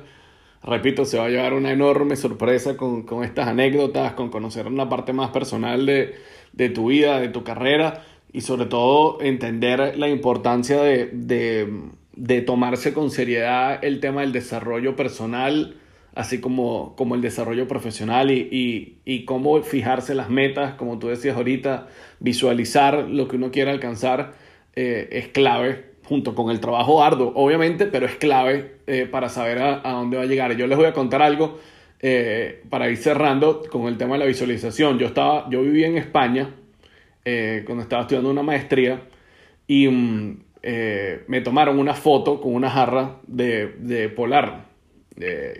repito, 0.63 1.05
se 1.05 1.17
va 1.17 1.25
a 1.25 1.29
llevar 1.29 1.53
una 1.53 1.71
enorme 1.71 2.15
sorpresa 2.15 2.77
con, 2.77 3.03
con 3.03 3.23
estas 3.23 3.47
anécdotas, 3.47 4.13
con 4.13 4.29
conocer 4.29 4.65
una 4.67 4.89
parte 4.89 5.13
más 5.13 5.31
personal 5.31 5.85
de, 5.85 6.15
de, 6.53 6.69
tu 6.69 6.87
vida, 6.87 7.19
de 7.19 7.27
tu 7.27 7.43
carrera 7.43 8.03
y 8.31 8.41
sobre 8.41 8.65
todo 8.65 9.19
entender 9.21 9.97
la 9.97 10.07
importancia 10.07 10.81
de, 10.81 11.09
de, 11.11 11.67
de 12.15 12.41
tomarse 12.41 12.93
con 12.93 13.11
seriedad 13.11 13.83
el 13.83 13.99
tema 13.99 14.21
del 14.21 14.31
desarrollo 14.31 14.95
personal 14.95 15.75
así 16.19 16.41
como, 16.41 16.97
como 16.97 17.15
el 17.15 17.21
desarrollo 17.21 17.65
profesional 17.69 18.29
y, 18.29 18.49
y, 18.51 18.97
y, 19.05 19.23
cómo 19.23 19.61
fijarse 19.61 20.13
las 20.15 20.29
metas, 20.29 20.73
como 20.73 20.99
tú 20.99 21.07
decías 21.07 21.37
ahorita, 21.37 21.87
visualizar 22.19 23.07
lo 23.07 23.29
que 23.29 23.37
uno 23.37 23.51
quiere 23.51 23.71
alcanzar 23.71 24.33
eh, 24.75 25.07
es 25.13 25.29
clave 25.29 25.85
junto 26.03 26.35
con 26.35 26.51
el 26.51 26.59
trabajo 26.59 27.01
arduo, 27.01 27.31
obviamente, 27.35 27.85
pero 27.85 28.05
es 28.05 28.15
clave 28.15 28.79
eh, 28.85 29.07
para 29.09 29.29
saber 29.29 29.59
a, 29.59 29.91
dónde 29.91 30.17
va 30.17 30.23
a 30.23 30.25
llegar. 30.25 30.57
Yo 30.57 30.67
les 30.67 30.77
voy 30.77 30.87
a 30.87 30.93
contar 30.93 31.21
algo 31.21 31.57
eh, 32.01 32.63
para 32.69 32.89
ir 32.89 32.97
cerrando 32.97 33.63
con 33.71 33.87
el 33.87 33.97
tema 33.97 34.15
de 34.15 34.19
la 34.19 34.25
visualización. 34.25 34.99
Yo, 34.99 35.07
estaba, 35.07 35.49
yo 35.49 35.61
viví 35.61 35.85
en 35.85 35.97
España 35.97 36.53
cuando 37.65 37.83
estaba 37.83 38.01
estudiando 38.01 38.31
una 38.31 38.41
maestría 38.41 39.03
y 39.67 39.85
um, 39.85 40.39
me 41.27 41.41
tomaron 41.41 41.77
una 41.77 41.93
foto 41.93 42.41
con 42.41 42.55
una 42.55 42.71
jarra 42.71 43.19
de, 43.27 43.67
de 43.77 44.09
polar. 44.09 44.68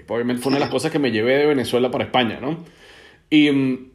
Obviamente 0.08 0.41
fue 0.41 0.52
una 0.52 0.58
de 0.58 0.62
las 0.62 0.70
cosas 0.70 0.91
que 0.91 1.00
me 1.00 1.12
llevé 1.12 1.38
de 1.38 1.45
Venezuela 1.45 1.91
para 1.91 2.06
España, 2.06 2.39
¿no? 2.41 2.64
Y, 3.32 3.50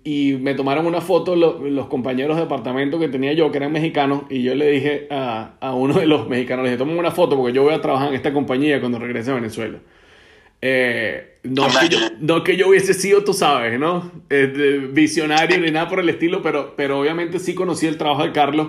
y, 0.04 0.38
me 0.40 0.54
tomaron 0.54 0.86
una 0.86 1.00
foto 1.00 1.34
los, 1.34 1.60
los, 1.60 1.88
compañeros 1.88 2.36
de 2.36 2.42
departamento 2.42 3.00
que 3.00 3.08
tenía 3.08 3.32
yo, 3.32 3.50
que 3.50 3.56
eran 3.56 3.72
mexicanos, 3.72 4.22
y 4.30 4.44
yo 4.44 4.54
le 4.54 4.70
dije 4.70 5.08
a, 5.10 5.54
a 5.60 5.74
uno 5.74 5.94
de 5.94 6.06
los 6.06 6.28
mexicanos, 6.28 6.62
le 6.62 6.70
dije, 6.70 6.78
tomen 6.78 6.96
una 6.96 7.10
foto 7.10 7.36
porque 7.36 7.52
yo 7.52 7.64
voy 7.64 7.74
a 7.74 7.80
trabajar 7.80 8.10
en 8.10 8.14
esta 8.14 8.32
compañía 8.32 8.78
cuando 8.78 9.00
regrese 9.00 9.32
a 9.32 9.34
Venezuela. 9.34 9.78
Eh, 10.66 11.34
no, 11.42 11.66
que 11.66 11.88
yo, 11.90 11.98
no 12.20 12.42
que 12.42 12.56
yo 12.56 12.68
hubiese 12.68 12.94
sido, 12.94 13.22
tú 13.22 13.34
sabes, 13.34 13.78
¿no? 13.78 14.10
Eh, 14.30 14.88
visionario 14.92 15.58
ni 15.58 15.70
nada 15.70 15.88
por 15.88 16.00
el 16.00 16.08
estilo, 16.08 16.40
pero, 16.40 16.74
pero 16.74 17.00
obviamente 17.00 17.38
sí 17.38 17.54
conocí 17.54 17.86
el 17.86 17.98
trabajo 17.98 18.22
de 18.22 18.32
Carlos 18.32 18.68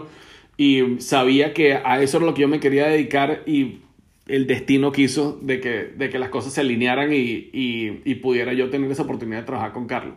y 0.58 1.00
sabía 1.00 1.54
que 1.54 1.76
a 1.76 2.02
eso 2.02 2.18
era 2.18 2.26
lo 2.26 2.34
que 2.34 2.42
yo 2.42 2.50
me 2.50 2.60
quería 2.60 2.88
dedicar 2.88 3.44
y 3.46 3.80
el 4.28 4.48
destino 4.48 4.92
quiso 4.92 5.38
de 5.42 5.62
que, 5.62 5.94
de 5.96 6.10
que 6.10 6.20
las 6.20 6.30
cosas 6.30 6.54
se 6.54 6.62
alinearan 6.62 7.14
y, 7.14 7.50
y, 7.54 8.02
y 8.04 8.16
pudiera 8.16 8.54
yo 8.54 8.70
tener 8.70 8.92
esa 8.92 9.04
oportunidad 9.04 9.42
de 9.42 9.46
trabajar 9.46 9.72
con 9.72 9.88
Carlos. 9.88 10.16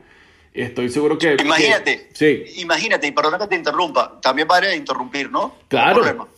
Estoy 0.55 0.89
seguro 0.89 1.19
que. 1.19 1.37
Imagínate. 1.41 2.09
Que, 2.09 2.47
sí. 2.47 2.61
Imagínate, 2.61 3.07
y 3.07 3.13
perdona 3.13 3.39
que 3.39 3.47
te 3.47 3.57
interrumpa. 3.57 4.21
También 4.21 4.49
para 4.49 4.75
interrumpir, 4.75 5.31
¿no? 5.31 5.57
Claro. 5.69 6.29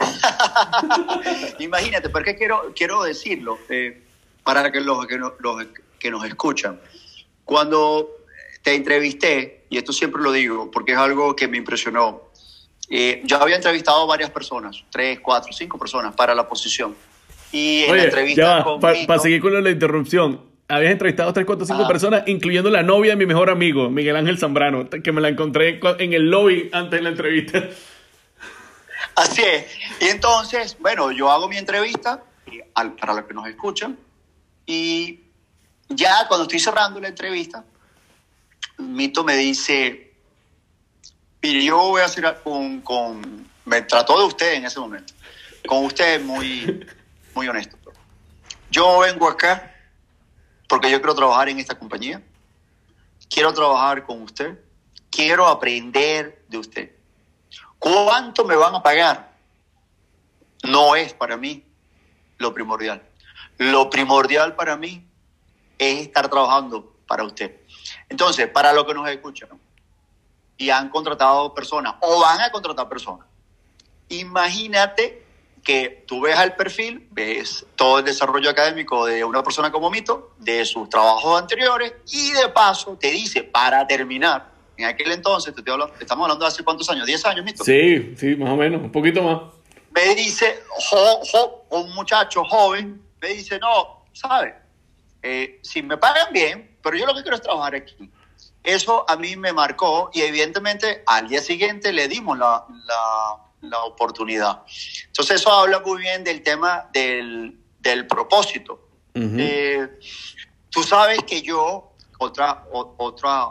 imagínate, 1.58 2.08
porque 2.08 2.34
quiero, 2.34 2.72
quiero 2.74 3.02
decirlo 3.02 3.58
eh, 3.68 4.02
para 4.42 4.72
que 4.72 4.80
los, 4.80 5.06
que, 5.06 5.18
los, 5.18 5.34
los 5.40 5.66
que 5.98 6.10
nos 6.10 6.24
escuchan. 6.24 6.80
Cuando 7.44 8.08
te 8.62 8.74
entrevisté, 8.74 9.64
y 9.68 9.76
esto 9.76 9.92
siempre 9.92 10.22
lo 10.22 10.32
digo 10.32 10.70
porque 10.70 10.92
es 10.92 10.98
algo 10.98 11.36
que 11.36 11.48
me 11.48 11.58
impresionó, 11.58 12.29
eh, 12.90 13.22
yo 13.24 13.40
había 13.40 13.56
entrevistado 13.56 14.02
a 14.02 14.06
varias 14.06 14.30
personas, 14.30 14.84
tres, 14.90 15.20
cuatro, 15.20 15.52
cinco 15.52 15.78
personas 15.78 16.14
para 16.14 16.34
la 16.34 16.48
posición. 16.48 16.96
Y 17.52 17.84
en 17.84 17.92
Oye, 17.92 18.00
la 18.00 18.04
entrevista. 18.04 18.64
Para 18.80 19.06
pa 19.06 19.18
seguir 19.18 19.40
con 19.40 19.62
la 19.62 19.70
interrupción, 19.70 20.42
habías 20.68 20.92
entrevistado 20.92 21.30
a 21.30 21.32
3, 21.32 21.46
4, 21.46 21.66
5 21.66 21.88
personas, 21.88 22.22
incluyendo 22.26 22.70
la 22.70 22.82
novia 22.82 23.12
de 23.12 23.16
mi 23.16 23.26
mejor 23.26 23.50
amigo, 23.50 23.90
Miguel 23.90 24.16
Ángel 24.16 24.38
Zambrano, 24.38 24.88
que 24.88 25.12
me 25.12 25.20
la 25.20 25.28
encontré 25.28 25.80
en 25.98 26.12
el 26.12 26.30
lobby 26.30 26.68
antes 26.72 26.98
de 26.98 27.02
la 27.02 27.08
entrevista. 27.10 27.62
Así 29.16 29.42
es. 29.42 29.66
Y 30.00 30.08
entonces, 30.08 30.76
bueno, 30.78 31.10
yo 31.12 31.30
hago 31.30 31.48
mi 31.48 31.56
entrevista 31.56 32.22
para 32.74 33.14
los 33.14 33.24
que 33.24 33.34
nos 33.34 33.46
escuchan 33.48 33.98
y 34.66 35.20
ya 35.88 36.26
cuando 36.28 36.44
estoy 36.44 36.60
cerrando 36.60 37.00
la 37.00 37.08
entrevista, 37.08 37.64
Mito 38.78 39.24
me 39.24 39.36
dice, 39.36 40.09
mire, 41.42 41.64
yo 41.64 41.78
voy 41.78 42.02
a 42.02 42.06
hacer 42.06 42.40
con, 42.42 42.80
con, 42.80 43.48
me 43.64 43.82
trató 43.82 44.18
de 44.18 44.26
usted 44.26 44.54
en 44.54 44.66
ese 44.66 44.80
momento, 44.80 45.12
con 45.66 45.84
usted 45.84 46.20
muy, 46.22 46.86
muy 47.34 47.48
honesto. 47.48 47.76
Yo 48.70 49.00
vengo 49.00 49.28
acá 49.28 49.74
porque 50.68 50.90
yo 50.90 50.98
quiero 50.98 51.14
trabajar 51.14 51.48
en 51.48 51.58
esta 51.58 51.78
compañía, 51.78 52.22
quiero 53.28 53.52
trabajar 53.52 54.04
con 54.04 54.22
usted, 54.22 54.58
quiero 55.10 55.46
aprender 55.46 56.44
de 56.48 56.58
usted. 56.58 56.90
¿Cuánto 57.78 58.44
me 58.44 58.54
van 58.54 58.74
a 58.74 58.82
pagar? 58.82 59.32
No 60.62 60.94
es 60.94 61.14
para 61.14 61.36
mí 61.36 61.64
lo 62.38 62.52
primordial. 62.54 63.02
Lo 63.58 63.90
primordial 63.90 64.54
para 64.54 64.76
mí 64.76 65.04
es 65.78 66.00
estar 66.00 66.28
trabajando 66.28 66.94
para 67.06 67.24
usted. 67.24 67.56
Entonces, 68.08 68.48
para 68.48 68.72
los 68.72 68.84
que 68.84 68.94
nos 68.94 69.08
escuchan 69.08 69.48
y 70.60 70.68
han 70.68 70.90
contratado 70.90 71.54
personas 71.54 71.94
o 72.00 72.20
van 72.20 72.42
a 72.42 72.50
contratar 72.50 72.86
personas, 72.86 73.26
imagínate 74.10 75.24
que 75.64 76.04
tú 76.06 76.20
ves 76.20 76.38
el 76.38 76.52
perfil, 76.52 77.08
ves 77.10 77.64
todo 77.76 78.00
el 78.00 78.04
desarrollo 78.04 78.50
académico 78.50 79.06
de 79.06 79.24
una 79.24 79.42
persona 79.42 79.72
como 79.72 79.90
Mito, 79.90 80.34
de 80.38 80.66
sus 80.66 80.88
trabajos 80.90 81.40
anteriores, 81.40 81.94
y 82.12 82.32
de 82.32 82.48
paso 82.50 82.96
te 83.00 83.10
dice, 83.10 83.42
para 83.42 83.86
terminar, 83.86 84.50
en 84.76 84.84
aquel 84.84 85.12
entonces, 85.12 85.54
te, 85.54 85.70
hablando, 85.70 85.94
estamos 85.98 86.24
hablando 86.24 86.44
de 86.44 86.48
hace 86.48 86.62
cuántos 86.62 86.90
años, 86.90 87.06
10 87.06 87.24
años, 87.24 87.44
Mito. 87.44 87.64
Sí, 87.64 88.14
sí, 88.16 88.36
más 88.36 88.50
o 88.50 88.56
menos, 88.56 88.82
un 88.82 88.92
poquito 88.92 89.22
más. 89.22 89.40
Me 89.94 90.14
dice, 90.14 90.62
jo, 90.68 91.20
jo, 91.32 91.64
un 91.70 91.94
muchacho 91.94 92.44
joven, 92.44 93.00
me 93.20 93.28
dice, 93.28 93.58
no, 93.58 94.04
¿sabes? 94.12 94.54
Eh, 95.22 95.58
si 95.62 95.82
me 95.82 95.96
pagan 95.96 96.32
bien, 96.34 96.76
pero 96.82 96.96
yo 96.96 97.06
lo 97.06 97.14
que 97.14 97.22
quiero 97.22 97.36
es 97.36 97.42
trabajar 97.42 97.76
aquí. 97.76 98.10
Eso 98.62 99.04
a 99.08 99.16
mí 99.16 99.36
me 99.36 99.52
marcó 99.52 100.10
y 100.12 100.20
evidentemente 100.22 101.02
al 101.06 101.28
día 101.28 101.40
siguiente 101.40 101.92
le 101.92 102.08
dimos 102.08 102.38
la, 102.38 102.64
la 102.86 103.50
la 103.62 103.82
oportunidad. 103.84 104.62
Entonces 105.06 105.40
eso 105.40 105.52
habla 105.52 105.80
muy 105.80 106.00
bien 106.00 106.24
del 106.24 106.42
tema 106.42 106.88
del, 106.92 107.58
del 107.78 108.06
propósito. 108.06 108.88
Uh 109.14 109.20
-huh. 109.20 109.36
eh, 109.38 109.98
tú 110.70 110.82
sabes 110.82 111.22
que 111.24 111.42
yo, 111.42 111.92
otra, 112.18 112.64
o, 112.72 112.94
otra, 112.98 113.50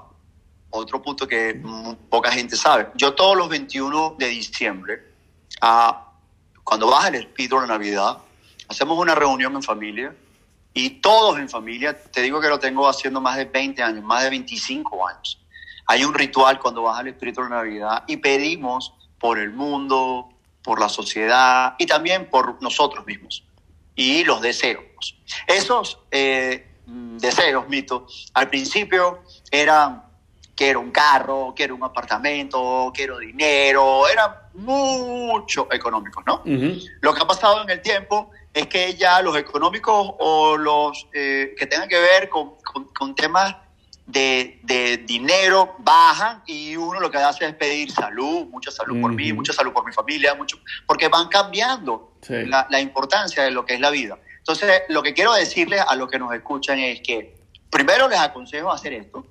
otro 0.69 1.01
punto 1.01 1.27
que 1.27 1.61
poca 2.09 2.31
gente 2.31 2.55
sabe, 2.55 2.89
yo 2.95 3.13
todos 3.13 3.35
los 3.35 3.49
21 3.49 4.15
de 4.17 4.27
diciembre, 4.27 5.13
ah, 5.61 6.11
cuando 6.63 6.87
baja 6.87 7.09
el 7.09 7.15
espíritu 7.15 7.55
de 7.55 7.61
la 7.61 7.67
Navidad, 7.67 8.17
hacemos 8.67 8.97
una 8.97 9.15
reunión 9.15 9.55
en 9.55 9.63
familia 9.63 10.15
y 10.73 11.01
todos 11.01 11.39
en 11.39 11.49
familia, 11.49 11.99
te 12.11 12.21
digo 12.21 12.39
que 12.39 12.47
lo 12.47 12.59
tengo 12.59 12.87
haciendo 12.87 13.19
más 13.21 13.37
de 13.37 13.45
20 13.45 13.81
años, 13.81 14.03
más 14.03 14.23
de 14.23 14.29
25 14.29 15.07
años. 15.07 15.39
Hay 15.87 16.03
un 16.03 16.13
ritual 16.13 16.59
cuando 16.59 16.83
baja 16.83 17.01
el 17.01 17.07
espíritu 17.07 17.41
de 17.41 17.49
Navidad 17.49 18.03
y 18.07 18.17
pedimos 18.17 18.93
por 19.17 19.39
el 19.39 19.51
mundo, 19.51 20.29
por 20.63 20.79
la 20.79 20.87
sociedad 20.87 21.75
y 21.79 21.85
también 21.85 22.29
por 22.29 22.61
nosotros 22.61 23.05
mismos 23.05 23.43
y 23.95 24.23
los 24.23 24.39
deseos. 24.41 25.17
Esos 25.47 25.99
eh, 26.11 26.65
deseos, 26.85 27.67
Mito, 27.67 28.07
al 28.33 28.49
principio 28.49 29.23
eran 29.51 30.03
quiero 30.55 30.81
un 30.81 30.91
carro, 30.91 31.53
quiero 31.55 31.75
un 31.75 31.83
apartamento, 31.83 32.91
quiero 32.93 33.17
dinero, 33.17 34.07
eran 34.07 34.31
mucho 34.53 35.67
económicos, 35.71 36.23
¿no? 36.25 36.41
Uh 36.45 36.49
-huh. 36.49 36.89
Lo 37.01 37.13
que 37.13 37.21
ha 37.21 37.27
pasado 37.27 37.63
en 37.63 37.69
el 37.69 37.81
tiempo 37.81 38.29
es 38.53 38.67
que 38.67 38.95
ya 38.95 39.21
los 39.21 39.37
económicos 39.37 40.13
o 40.19 40.57
los 40.57 41.07
eh, 41.13 41.53
que 41.57 41.67
tengan 41.67 41.87
que 41.87 41.99
ver 41.99 42.29
con, 42.29 42.55
con, 42.63 42.85
con 42.85 43.15
temas 43.15 43.55
de, 44.05 44.59
de, 44.63 44.97
dinero 44.97 45.75
bajan 45.79 46.41
y 46.47 46.75
uno 46.75 46.99
lo 46.99 47.11
que 47.11 47.19
hace 47.19 47.45
es 47.45 47.53
pedir 47.53 47.91
salud, 47.91 48.47
mucha 48.47 48.71
salud 48.71 48.95
uh 48.95 48.97
-huh. 48.97 49.01
por 49.01 49.13
mí, 49.13 49.31
mucha 49.33 49.53
salud 49.53 49.71
por 49.71 49.85
mi 49.85 49.93
familia, 49.93 50.33
mucho, 50.33 50.57
porque 50.87 51.07
van 51.09 51.27
cambiando 51.27 52.13
sí. 52.21 52.45
la, 52.45 52.65
la, 52.71 52.81
importancia 52.81 53.43
de 53.43 53.51
lo 53.51 53.65
que 53.65 53.75
es 53.75 53.79
la 53.79 53.91
vida. 53.91 54.17
Entonces, 54.39 54.81
lo 54.89 55.03
que 55.03 55.13
quiero 55.13 55.33
decirles 55.33 55.83
a 55.87 55.95
los 55.95 56.09
que 56.09 56.17
nos 56.17 56.33
escuchan 56.33 56.79
es 56.79 57.01
que 57.01 57.35
primero 57.69 58.07
les 58.07 58.19
aconsejo 58.19 58.71
hacer 58.71 58.93
esto. 58.93 59.27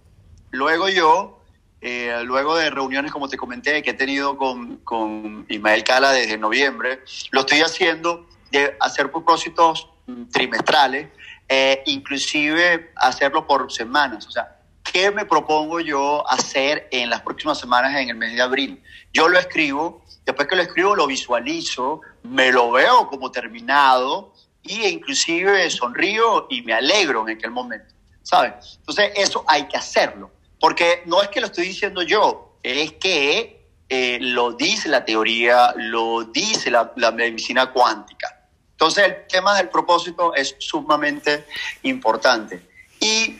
Luego 0.53 0.89
yo, 0.89 1.43
eh, 1.81 2.21
luego 2.25 2.57
de 2.57 2.71
reuniones 2.71 3.11
como 3.11 3.29
te 3.29 3.37
comenté 3.37 3.83
que 3.83 3.91
he 3.91 3.95
tenido 3.95 4.37
con, 4.37 4.77
con 4.79 5.45
Ismael 5.49 5.83
Cala 5.83 6.13
desde 6.13 6.39
noviembre, 6.39 7.01
lo 7.33 7.41
estoy 7.41 7.63
haciendo 7.63 8.29
de 8.51 8.77
hacer 8.81 9.11
propósitos 9.11 9.89
trimestrales, 10.33 11.09
eh, 11.49 11.83
inclusive 11.87 12.93
hacerlo 12.97 13.47
por 13.47 13.71
semanas. 13.73 14.27
O 14.27 14.31
sea, 14.31 14.59
¿qué 14.83 15.11
me 15.11 15.25
propongo 15.25 15.81
yo 15.81 16.29
hacer 16.31 16.89
en 16.91 17.11
las 17.11 17.23
próximas 17.23 17.59
semanas 17.59 17.95
en 17.97 18.11
el 18.11 18.17
mes 18.17 18.35
de 18.35 18.43
abril? 18.43 18.83
Yo 19.13 19.29
lo 19.29 19.39
escribo, 19.39 20.03
después 20.25 20.49
que 20.49 20.57
lo 20.57 20.63
escribo 20.63 20.95
lo 20.95 21.07
visualizo, 21.07 22.01
me 22.23 22.53
lo 22.53 22.71
veo 22.71 23.07
como 23.09 23.31
terminado 23.31 24.35
y 24.63 24.87
inclusive 24.87 25.71
sonrío 25.71 26.47
y 26.51 26.63
me 26.63 26.75
alegro 26.75 27.27
en 27.27 27.37
aquel 27.37 27.51
momento, 27.51 27.95
¿sabes? 28.23 28.77
Entonces 28.81 29.13
eso 29.17 29.45
hay 29.47 29.67
que 29.69 29.77
hacerlo, 29.77 30.31
porque 30.61 31.03
no 31.07 31.23
es 31.23 31.29
que 31.29 31.41
lo 31.41 31.47
estoy 31.47 31.67
diciendo 31.67 32.03
yo, 32.03 32.59
es 32.63 32.93
que 32.95 33.67
eh, 33.89 34.19
lo 34.21 34.53
dice 34.53 34.89
la 34.89 35.05
teoría, 35.05 35.73
lo 35.77 36.25
dice 36.25 36.71
la, 36.71 36.93
la 36.97 37.11
medicina 37.11 37.73
cuántica. 37.73 38.38
Entonces 38.79 39.07
el 39.07 39.27
tema 39.27 39.57
del 39.57 39.71
propósito 39.71 40.33
es 40.37 40.55
sumamente 40.61 41.45
importante. 41.83 42.63
Y 43.01 43.37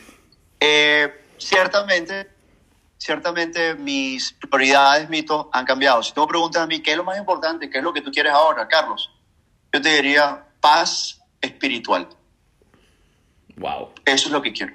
eh, 0.59 1.13
ciertamente, 1.37 2.27
ciertamente 2.97 3.73
mis 3.75 4.33
prioridades, 4.33 5.07
mitos, 5.07 5.47
han 5.53 5.63
cambiado. 5.63 6.03
Si 6.03 6.13
tú 6.13 6.19
me 6.19 6.27
preguntas 6.27 6.61
a 6.61 6.67
mí, 6.67 6.81
¿qué 6.81 6.91
es 6.91 6.97
lo 6.97 7.05
más 7.05 7.17
importante? 7.17 7.69
¿Qué 7.69 7.77
es 7.77 7.83
lo 7.85 7.93
que 7.93 8.01
tú 8.01 8.11
quieres 8.11 8.33
ahora, 8.33 8.67
Carlos? 8.67 9.09
Yo 9.71 9.81
te 9.81 9.95
diría 9.95 10.43
paz 10.59 11.21
espiritual. 11.39 12.09
Wow. 13.55 13.93
Eso 14.03 14.25
es 14.25 14.31
lo 14.33 14.41
que 14.41 14.51
quiero. 14.51 14.73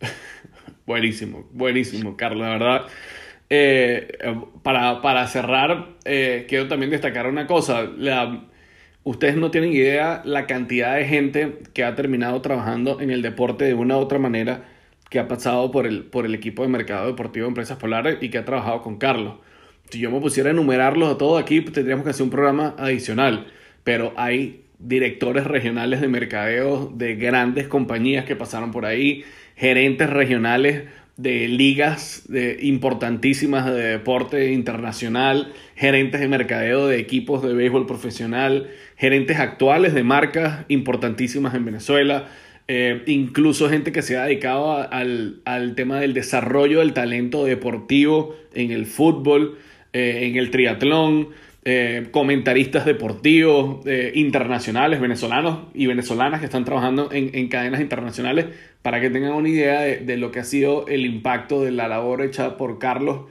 buenísimo, 0.86 1.48
buenísimo, 1.50 2.14
Carlos, 2.14 2.42
la 2.42 2.50
verdad. 2.50 2.86
Eh, 3.48 4.18
para, 4.62 5.00
para, 5.00 5.26
cerrar, 5.28 5.94
eh, 6.04 6.44
quiero 6.46 6.68
también 6.68 6.90
destacar 6.90 7.26
una 7.26 7.46
cosa. 7.46 7.84
La, 7.96 8.50
ustedes 9.06 9.36
no 9.36 9.52
tienen 9.52 9.72
idea 9.72 10.20
la 10.24 10.46
cantidad 10.46 10.96
de 10.96 11.04
gente 11.04 11.58
que 11.72 11.84
ha 11.84 11.94
terminado 11.94 12.42
trabajando 12.42 13.00
en 13.00 13.10
el 13.10 13.22
deporte 13.22 13.64
de 13.64 13.72
una 13.72 13.96
u 13.96 14.00
otra 14.00 14.18
manera, 14.18 14.64
que 15.08 15.20
ha 15.20 15.28
pasado 15.28 15.70
por 15.70 15.86
el, 15.86 16.02
por 16.02 16.26
el 16.26 16.34
equipo 16.34 16.62
de 16.62 16.68
mercado 16.68 17.06
deportivo 17.06 17.44
de 17.44 17.50
Empresas 17.50 17.78
Polares 17.78 18.18
y 18.20 18.30
que 18.30 18.38
ha 18.38 18.44
trabajado 18.44 18.82
con 18.82 18.98
Carlos. 18.98 19.36
Si 19.90 20.00
yo 20.00 20.10
me 20.10 20.20
pusiera 20.20 20.50
a 20.50 20.52
enumerarlos 20.52 21.14
a 21.14 21.18
todos 21.18 21.40
aquí, 21.40 21.60
tendríamos 21.60 22.02
que 22.02 22.10
hacer 22.10 22.24
un 22.24 22.30
programa 22.30 22.74
adicional, 22.78 23.46
pero 23.84 24.12
hay 24.16 24.64
directores 24.80 25.44
regionales 25.44 26.00
de 26.00 26.08
mercadeo 26.08 26.92
de 26.92 27.14
grandes 27.14 27.68
compañías 27.68 28.24
que 28.24 28.34
pasaron 28.34 28.72
por 28.72 28.86
ahí, 28.86 29.24
gerentes 29.54 30.10
regionales 30.10 30.82
de 31.16 31.48
ligas 31.48 32.24
de, 32.28 32.58
importantísimas 32.60 33.66
de 33.66 33.82
deporte 33.82 34.52
internacional, 34.52 35.52
gerentes 35.74 36.20
de 36.20 36.28
mercadeo 36.28 36.88
de 36.88 36.98
equipos 36.98 37.42
de 37.42 37.54
béisbol 37.54 37.86
profesional, 37.86 38.68
gerentes 38.96 39.38
actuales 39.38 39.94
de 39.94 40.02
marcas 40.02 40.64
importantísimas 40.68 41.54
en 41.54 41.64
Venezuela, 41.64 42.28
eh, 42.68 43.02
incluso 43.06 43.68
gente 43.68 43.92
que 43.92 44.02
se 44.02 44.16
ha 44.16 44.24
dedicado 44.24 44.72
al, 44.72 45.40
al, 45.44 45.74
tema 45.76 46.00
del 46.00 46.14
desarrollo 46.14 46.80
del 46.80 46.94
talento 46.94 47.44
deportivo 47.44 48.34
en 48.54 48.72
el 48.72 48.86
fútbol, 48.86 49.58
eh, 49.92 50.20
en 50.22 50.36
el 50.36 50.50
triatlón, 50.50 51.28
eh, 51.64 52.08
comentaristas 52.10 52.84
deportivos 52.84 53.84
internacionales, 54.14 55.00
venezolanos 55.00 55.60
y 55.74 55.86
venezolanas 55.86 56.40
que 56.40 56.46
están 56.46 56.64
trabajando 56.64 57.10
en, 57.12 57.30
en, 57.34 57.48
cadenas 57.48 57.80
internacionales, 57.80 58.46
para 58.82 59.00
que 59.00 59.10
tengan 59.10 59.32
una 59.32 59.48
idea 59.48 59.80
de, 59.80 59.98
de, 59.98 60.16
lo 60.16 60.30
que 60.30 60.40
ha 60.40 60.44
sido 60.44 60.86
el 60.86 61.04
impacto 61.04 61.62
de 61.62 61.72
la 61.72 61.88
labor 61.88 62.22
hecha 62.22 62.56
por 62.56 62.78
Carlos 62.78 63.22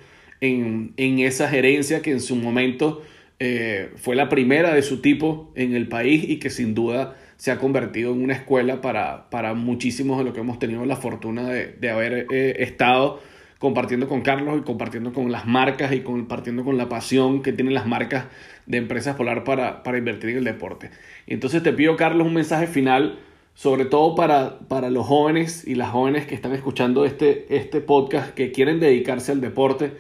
en, 0.42 0.94
en 0.98 1.20
esa 1.20 1.50
gerencia 1.50 2.02
que 2.02 2.12
en 2.12 2.20
su 2.20 2.36
momento 2.36 3.02
eh, 3.40 3.92
fue 3.96 4.16
la 4.16 4.30
primera 4.30 4.74
de 4.74 4.82
su 4.82 5.02
tipo 5.02 5.52
en 5.56 5.74
el 5.74 5.88
país 5.88 6.24
y 6.28 6.38
que 6.38 6.50
sin 6.50 6.74
duda 6.74 7.16
se 7.38 7.52
ha 7.52 7.58
convertido 7.58 8.14
en 8.14 8.24
una 8.24 8.34
escuela 8.34 8.82
para, 8.82 9.30
para 9.30 9.54
muchísimos 9.54 10.18
de 10.18 10.24
los 10.24 10.34
que 10.34 10.40
hemos 10.40 10.60
tenido 10.60 10.86
la 10.86 10.96
fortuna 10.96 11.50
de, 11.50 11.68
de 11.68 11.90
haber 11.90 12.28
eh, 12.32 12.56
estado 12.60 13.20
compartiendo 13.60 14.08
con 14.08 14.22
Carlos 14.22 14.60
y 14.60 14.62
compartiendo 14.62 15.14
con 15.14 15.32
las 15.32 15.46
marcas 15.46 15.92
y 15.94 16.02
compartiendo 16.02 16.64
con 16.64 16.78
la 16.78 16.90
pasión 16.90 17.42
que 17.42 17.54
tienen 17.54 17.74
las 17.74 17.88
marcas 17.88 18.26
de 18.66 18.78
Empresas 18.78 19.16
Polar 19.16 19.44
para, 19.44 19.84
para 19.84 19.98
invertir 19.98 20.32
en 20.32 20.38
el 20.38 20.44
deporte. 20.44 20.92
Entonces 21.28 21.64
te 21.64 21.74
pido, 21.74 21.96
Carlos, 21.96 22.28
un 22.28 22.34
mensaje 22.34 22.68
final, 22.68 23.20
sobre 23.54 23.86
todo 23.86 24.16
para, 24.16 24.60
para 24.60 24.90
los 24.90 25.08
jóvenes 25.08 25.66
y 25.68 25.76
las 25.76 25.90
jóvenes 25.90 26.26
que 26.26 26.36
están 26.36 26.54
escuchando 26.54 27.06
este, 27.06 27.46
este 27.56 27.82
podcast, 27.82 28.34
que 28.34 28.52
quieren 28.52 28.80
dedicarse 28.80 29.32
al 29.32 29.42
deporte, 29.42 29.94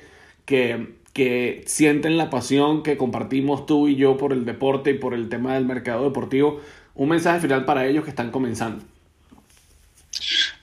que 0.45 0.95
que 1.15 1.63
sienten 1.65 2.17
la 2.17 2.29
pasión 2.29 2.83
que 2.83 2.97
compartimos 2.97 3.65
tú 3.65 3.87
y 3.87 3.95
yo 3.95 4.17
por 4.17 4.33
el 4.33 4.43
deporte 4.43 4.91
y 4.91 4.93
por 4.95 5.13
el 5.13 5.29
tema 5.29 5.53
del 5.53 5.63
mercado 5.63 6.03
deportivo. 6.03 6.59
Un 6.93 7.07
mensaje 7.07 7.39
final 7.39 7.63
para 7.63 7.85
ellos 7.85 8.03
que 8.03 8.09
están 8.09 8.31
comenzando. 8.31 8.83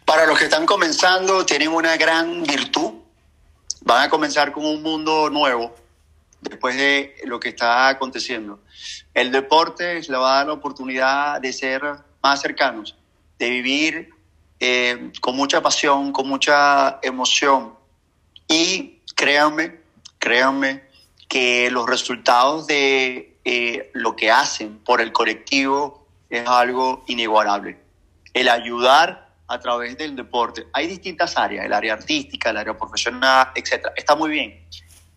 Para 0.04 0.26
los 0.26 0.38
que 0.38 0.44
están 0.44 0.66
comenzando, 0.66 1.46
tienen 1.46 1.68
una 1.68 1.96
gran 1.96 2.42
virtud. 2.42 2.92
Van 3.80 4.02
a 4.02 4.10
comenzar 4.10 4.52
con 4.52 4.66
un 4.66 4.82
mundo 4.82 5.30
nuevo 5.30 5.74
después 6.42 6.76
de 6.76 7.14
lo 7.24 7.40
que 7.40 7.48
está 7.48 7.88
aconteciendo. 7.88 8.60
El 9.14 9.32
deporte 9.32 9.94
les 9.94 10.12
va 10.12 10.34
a 10.34 10.36
dar 10.36 10.48
la 10.48 10.52
oportunidad 10.52 11.40
de 11.40 11.50
ser 11.54 11.82
más 12.22 12.42
cercanos, 12.42 12.94
de 13.38 13.48
vivir 13.48 14.10
eh, 14.60 15.12
con 15.22 15.34
mucha 15.34 15.62
pasión, 15.62 16.12
con 16.12 16.28
mucha 16.28 16.98
emoción. 17.02 17.72
Y 18.48 19.00
créanme, 19.16 19.81
créanme 20.22 20.84
que 21.28 21.68
los 21.72 21.84
resultados 21.86 22.68
de 22.68 23.36
eh, 23.44 23.90
lo 23.92 24.14
que 24.14 24.30
hacen 24.30 24.78
por 24.78 25.00
el 25.00 25.10
colectivo 25.10 26.06
es 26.30 26.46
algo 26.46 27.02
inigualable. 27.08 27.76
El 28.32 28.48
ayudar 28.48 29.34
a 29.48 29.58
través 29.58 29.98
del 29.98 30.14
deporte. 30.14 30.64
Hay 30.72 30.86
distintas 30.86 31.36
áreas, 31.36 31.66
el 31.66 31.72
área 31.72 31.94
artística, 31.94 32.50
el 32.50 32.56
área 32.56 32.78
profesional, 32.78 33.48
etc. 33.56 33.88
Está 33.96 34.14
muy 34.14 34.30
bien. 34.30 34.64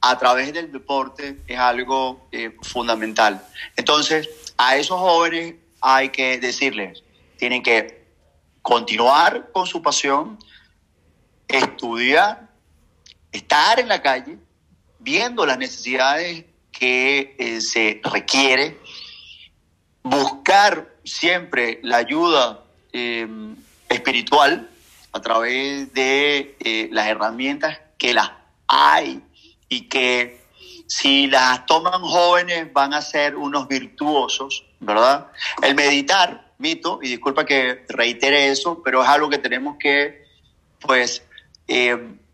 A 0.01 0.17
través 0.17 0.51
del 0.51 0.71
deporte 0.71 1.39
es 1.45 1.59
algo 1.59 2.27
eh, 2.31 2.55
fundamental. 2.63 3.45
Entonces, 3.75 4.27
a 4.57 4.75
esos 4.75 4.99
jóvenes 4.99 5.53
hay 5.81 6.09
que 6.09 6.39
decirles, 6.39 7.03
tienen 7.37 7.61
que 7.61 8.07
continuar 8.63 9.51
con 9.51 9.67
su 9.67 9.83
pasión, 9.83 10.39
estudiar, 11.47 12.49
estar 13.31 13.79
en 13.79 13.87
la 13.87 14.01
calle, 14.01 14.39
viendo 15.05 15.45
las 15.45 15.59
necesidades 15.59 16.45
que 16.71 17.35
eh, 17.37 17.61
se 17.61 18.01
requiere, 18.03 18.79
buscar 20.01 20.95
siempre 21.03 21.79
la 21.83 21.97
ayuda 21.97 22.63
eh, 22.91 23.27
espiritual 23.87 24.67
a 25.11 25.21
través 25.21 25.93
de 25.93 26.57
eh, 26.59 26.89
las 26.91 27.07
herramientas 27.07 27.79
que 27.99 28.15
las 28.15 28.31
hay 28.67 29.21
y 29.69 29.81
que 29.81 30.43
si 30.87 31.27
las 31.27 31.67
toman 31.67 32.01
jóvenes 32.01 32.73
van 32.73 32.95
a 32.95 33.01
ser 33.03 33.35
unos 33.35 33.67
virtuosos, 33.67 34.65
¿verdad? 34.79 35.27
El 35.61 35.75
meditar, 35.75 36.51
mito, 36.57 36.99
y 37.01 37.09
disculpa 37.09 37.45
que 37.45 37.85
reitere 37.89 38.49
eso, 38.49 38.81
pero 38.83 39.03
es 39.03 39.09
algo 39.09 39.29
que 39.29 39.37
tenemos 39.37 39.77
que, 39.79 40.25
pues, 40.79 41.23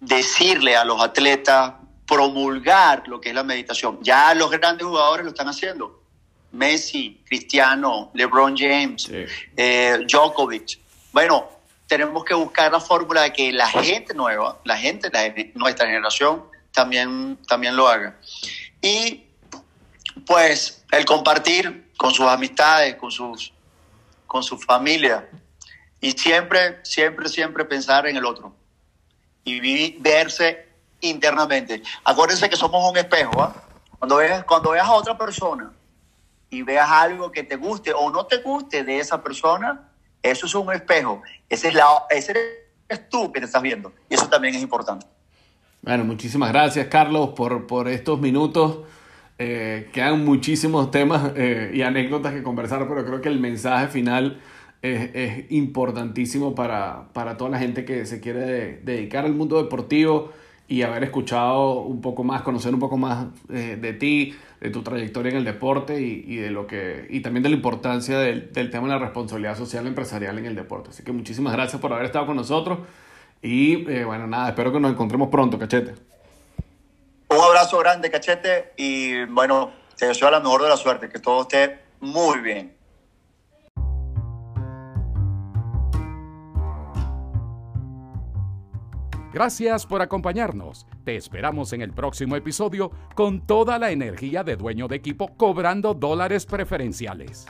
decirle 0.01 0.76
a 0.76 0.84
los 0.84 1.01
atletas, 1.01 1.74
promulgar 2.12 3.07
lo 3.07 3.22
que 3.22 3.30
es 3.30 3.36
la 3.36 3.43
meditación. 3.43 3.97
Ya 4.01 4.34
los 4.36 4.51
grandes 4.51 4.86
jugadores 4.86 5.24
lo 5.24 5.32
están 5.32 5.47
haciendo. 5.47 6.03
Messi, 6.51 7.24
Cristiano, 7.26 8.12
LeBron 8.14 8.57
James, 8.57 9.09
eh, 9.55 9.97
Djokovic. 10.05 10.78
Bueno, 11.14 11.47
tenemos 11.88 12.26
que 12.26 12.34
buscar 12.34 12.70
la 12.70 12.82
fórmula 12.82 13.22
de 13.22 13.32
que 13.32 13.53
la 13.53 13.68
gente 13.68 14.14
nueva, 14.14 14.59
la 14.66 14.78
gente 14.78 15.09
de 15.09 15.53
nuestra 15.55 15.86
generación, 15.86 16.43
también, 16.74 17.38
también 17.47 17.78
lo 17.78 17.88
haga. 17.88 18.20
Y 18.82 19.24
pues 20.26 20.84
el 20.91 21.05
compartir 21.05 21.93
con 21.95 22.14
sus 22.14 22.26
amistades, 22.26 22.95
con, 22.95 23.09
sus, 23.09 23.53
con 24.28 24.43
su 24.43 24.57
familia. 24.57 25.30
Y 26.01 26.12
siempre, 26.12 26.80
siempre, 26.84 27.30
siempre 27.30 27.64
pensar 27.64 28.05
en 28.05 28.18
el 28.18 28.26
otro. 28.26 28.53
Y 29.45 29.62
vivir, 29.62 29.95
verse 30.01 30.70
internamente. 31.01 31.81
Acuérdense 32.03 32.49
que 32.49 32.55
somos 32.55 32.89
un 32.89 32.97
espejo. 32.97 33.41
¿ah? 33.41 33.53
Cuando, 33.99 34.17
veas, 34.17 34.43
cuando 34.45 34.71
veas 34.71 34.87
a 34.87 34.93
otra 34.93 35.17
persona 35.17 35.71
y 36.49 36.61
veas 36.63 36.89
algo 36.89 37.31
que 37.31 37.43
te 37.43 37.55
guste 37.55 37.93
o 37.93 38.09
no 38.09 38.25
te 38.25 38.37
guste 38.37 38.83
de 38.83 38.99
esa 38.99 39.21
persona, 39.21 39.89
eso 40.23 40.45
es 40.45 40.55
un 40.55 40.71
espejo. 40.71 41.21
Ese, 41.49 41.69
es 41.69 41.73
la, 41.73 41.85
ese 42.09 42.31
eres 42.87 43.09
tú 43.09 43.31
que 43.31 43.39
te 43.39 43.45
estás 43.45 43.61
viendo. 43.61 43.93
Y 44.09 44.15
eso 44.15 44.27
también 44.27 44.55
es 44.55 44.61
importante. 44.61 45.05
Bueno, 45.81 46.03
muchísimas 46.03 46.51
gracias, 46.51 46.87
Carlos, 46.87 47.29
por, 47.29 47.65
por 47.65 47.87
estos 47.87 48.19
minutos. 48.19 48.79
Eh, 49.39 49.89
quedan 49.91 50.23
muchísimos 50.23 50.91
temas 50.91 51.31
eh, 51.35 51.71
y 51.73 51.81
anécdotas 51.81 52.33
que 52.33 52.43
conversar, 52.43 52.87
pero 52.87 53.03
creo 53.03 53.21
que 53.21 53.29
el 53.29 53.39
mensaje 53.39 53.87
final 53.87 54.39
es, 54.83 55.45
importantísimo 55.49 56.53
para, 56.53 57.07
toda 57.37 57.49
la 57.49 57.59
gente 57.59 57.85
que 57.85 58.05
se 58.05 58.19
quiere 58.19 58.77
dedicar 58.83 59.25
al 59.25 59.33
mundo 59.33 59.61
deportivo 59.61 60.31
y 60.72 60.84
haber 60.84 61.03
escuchado 61.03 61.82
un 61.82 61.99
poco 61.99 62.24
más, 62.24 62.43
conocer 62.43 62.74
un 62.74 62.80
poco 62.80 62.95
más 62.95 63.26
eh, 63.49 63.78
de 63.78 63.91
ti, 63.91 64.34
de 64.61 64.69
tu 64.69 64.82
trayectoria 64.82 65.32
en 65.32 65.39
el 65.39 65.43
deporte 65.43 65.99
y, 65.99 66.38
de 66.38 66.49
lo 66.49 66.65
que 66.65 67.07
y 67.09 67.19
también 67.19 67.43
de 67.43 67.49
la 67.49 67.55
importancia 67.55 68.17
del, 68.17 68.49
tema 68.53 68.88
de 68.88 68.93
la 68.93 68.99
responsabilidad 68.99 69.57
social 69.57 69.86
empresarial 69.86 70.39
en 70.39 70.45
el 70.45 70.55
deporte. 70.55 70.91
Así 70.91 71.03
que 71.03 71.11
muchísimas 71.11 71.51
gracias 71.51 71.82
por 71.82 71.91
haber 71.91 72.05
estado 72.05 72.26
con 72.26 72.38
nosotros 72.38 72.80
y 73.41 73.86
eh, 73.91 74.05
bueno, 74.05 74.28
nada, 74.28 74.47
espero 74.47 74.72
que 74.72 74.80
nos 74.80 74.93
encontremos 74.93 75.28
pronto, 75.28 75.59
cachete. 75.59 75.93
Un 77.28 77.41
abrazo 77.41 77.78
grande, 77.80 78.09
cachete, 78.09 78.72
y 78.78 79.26
bueno, 79.26 79.74
te 79.97 80.07
deseo 80.07 80.32
la 80.32 80.39
mejor 80.39 80.63
de 80.63 80.69
la 80.69 80.78
suerte, 80.78 81.09
que 81.09 81.19
todo 81.19 81.41
esté 81.41 81.80
muy 81.99 82.39
bien. 82.39 82.80
Gracias 89.34 89.86
por 89.86 90.01
acompañarnos. 90.01 90.86
Te 91.05 91.15
esperamos 91.15 91.71
en 91.71 91.82
el 91.82 91.93
próximo 91.93 92.36
episodio 92.36 92.91
con 93.15 93.45
toda 93.45 93.79
la 93.79 93.91
energía 93.91 94.43
de 94.43 94.57
dueño 94.57 94.88
de 94.88 94.97
equipo 94.97 95.36
cobrando 95.38 95.93
dólares 95.93 96.45
preferenciales. 96.45 97.47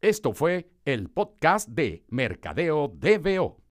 Esto 0.00 0.32
fue 0.32 0.70
el 0.84 1.10
podcast 1.10 1.68
de 1.68 2.04
Mercadeo 2.08 2.88
DBO. 2.88 3.58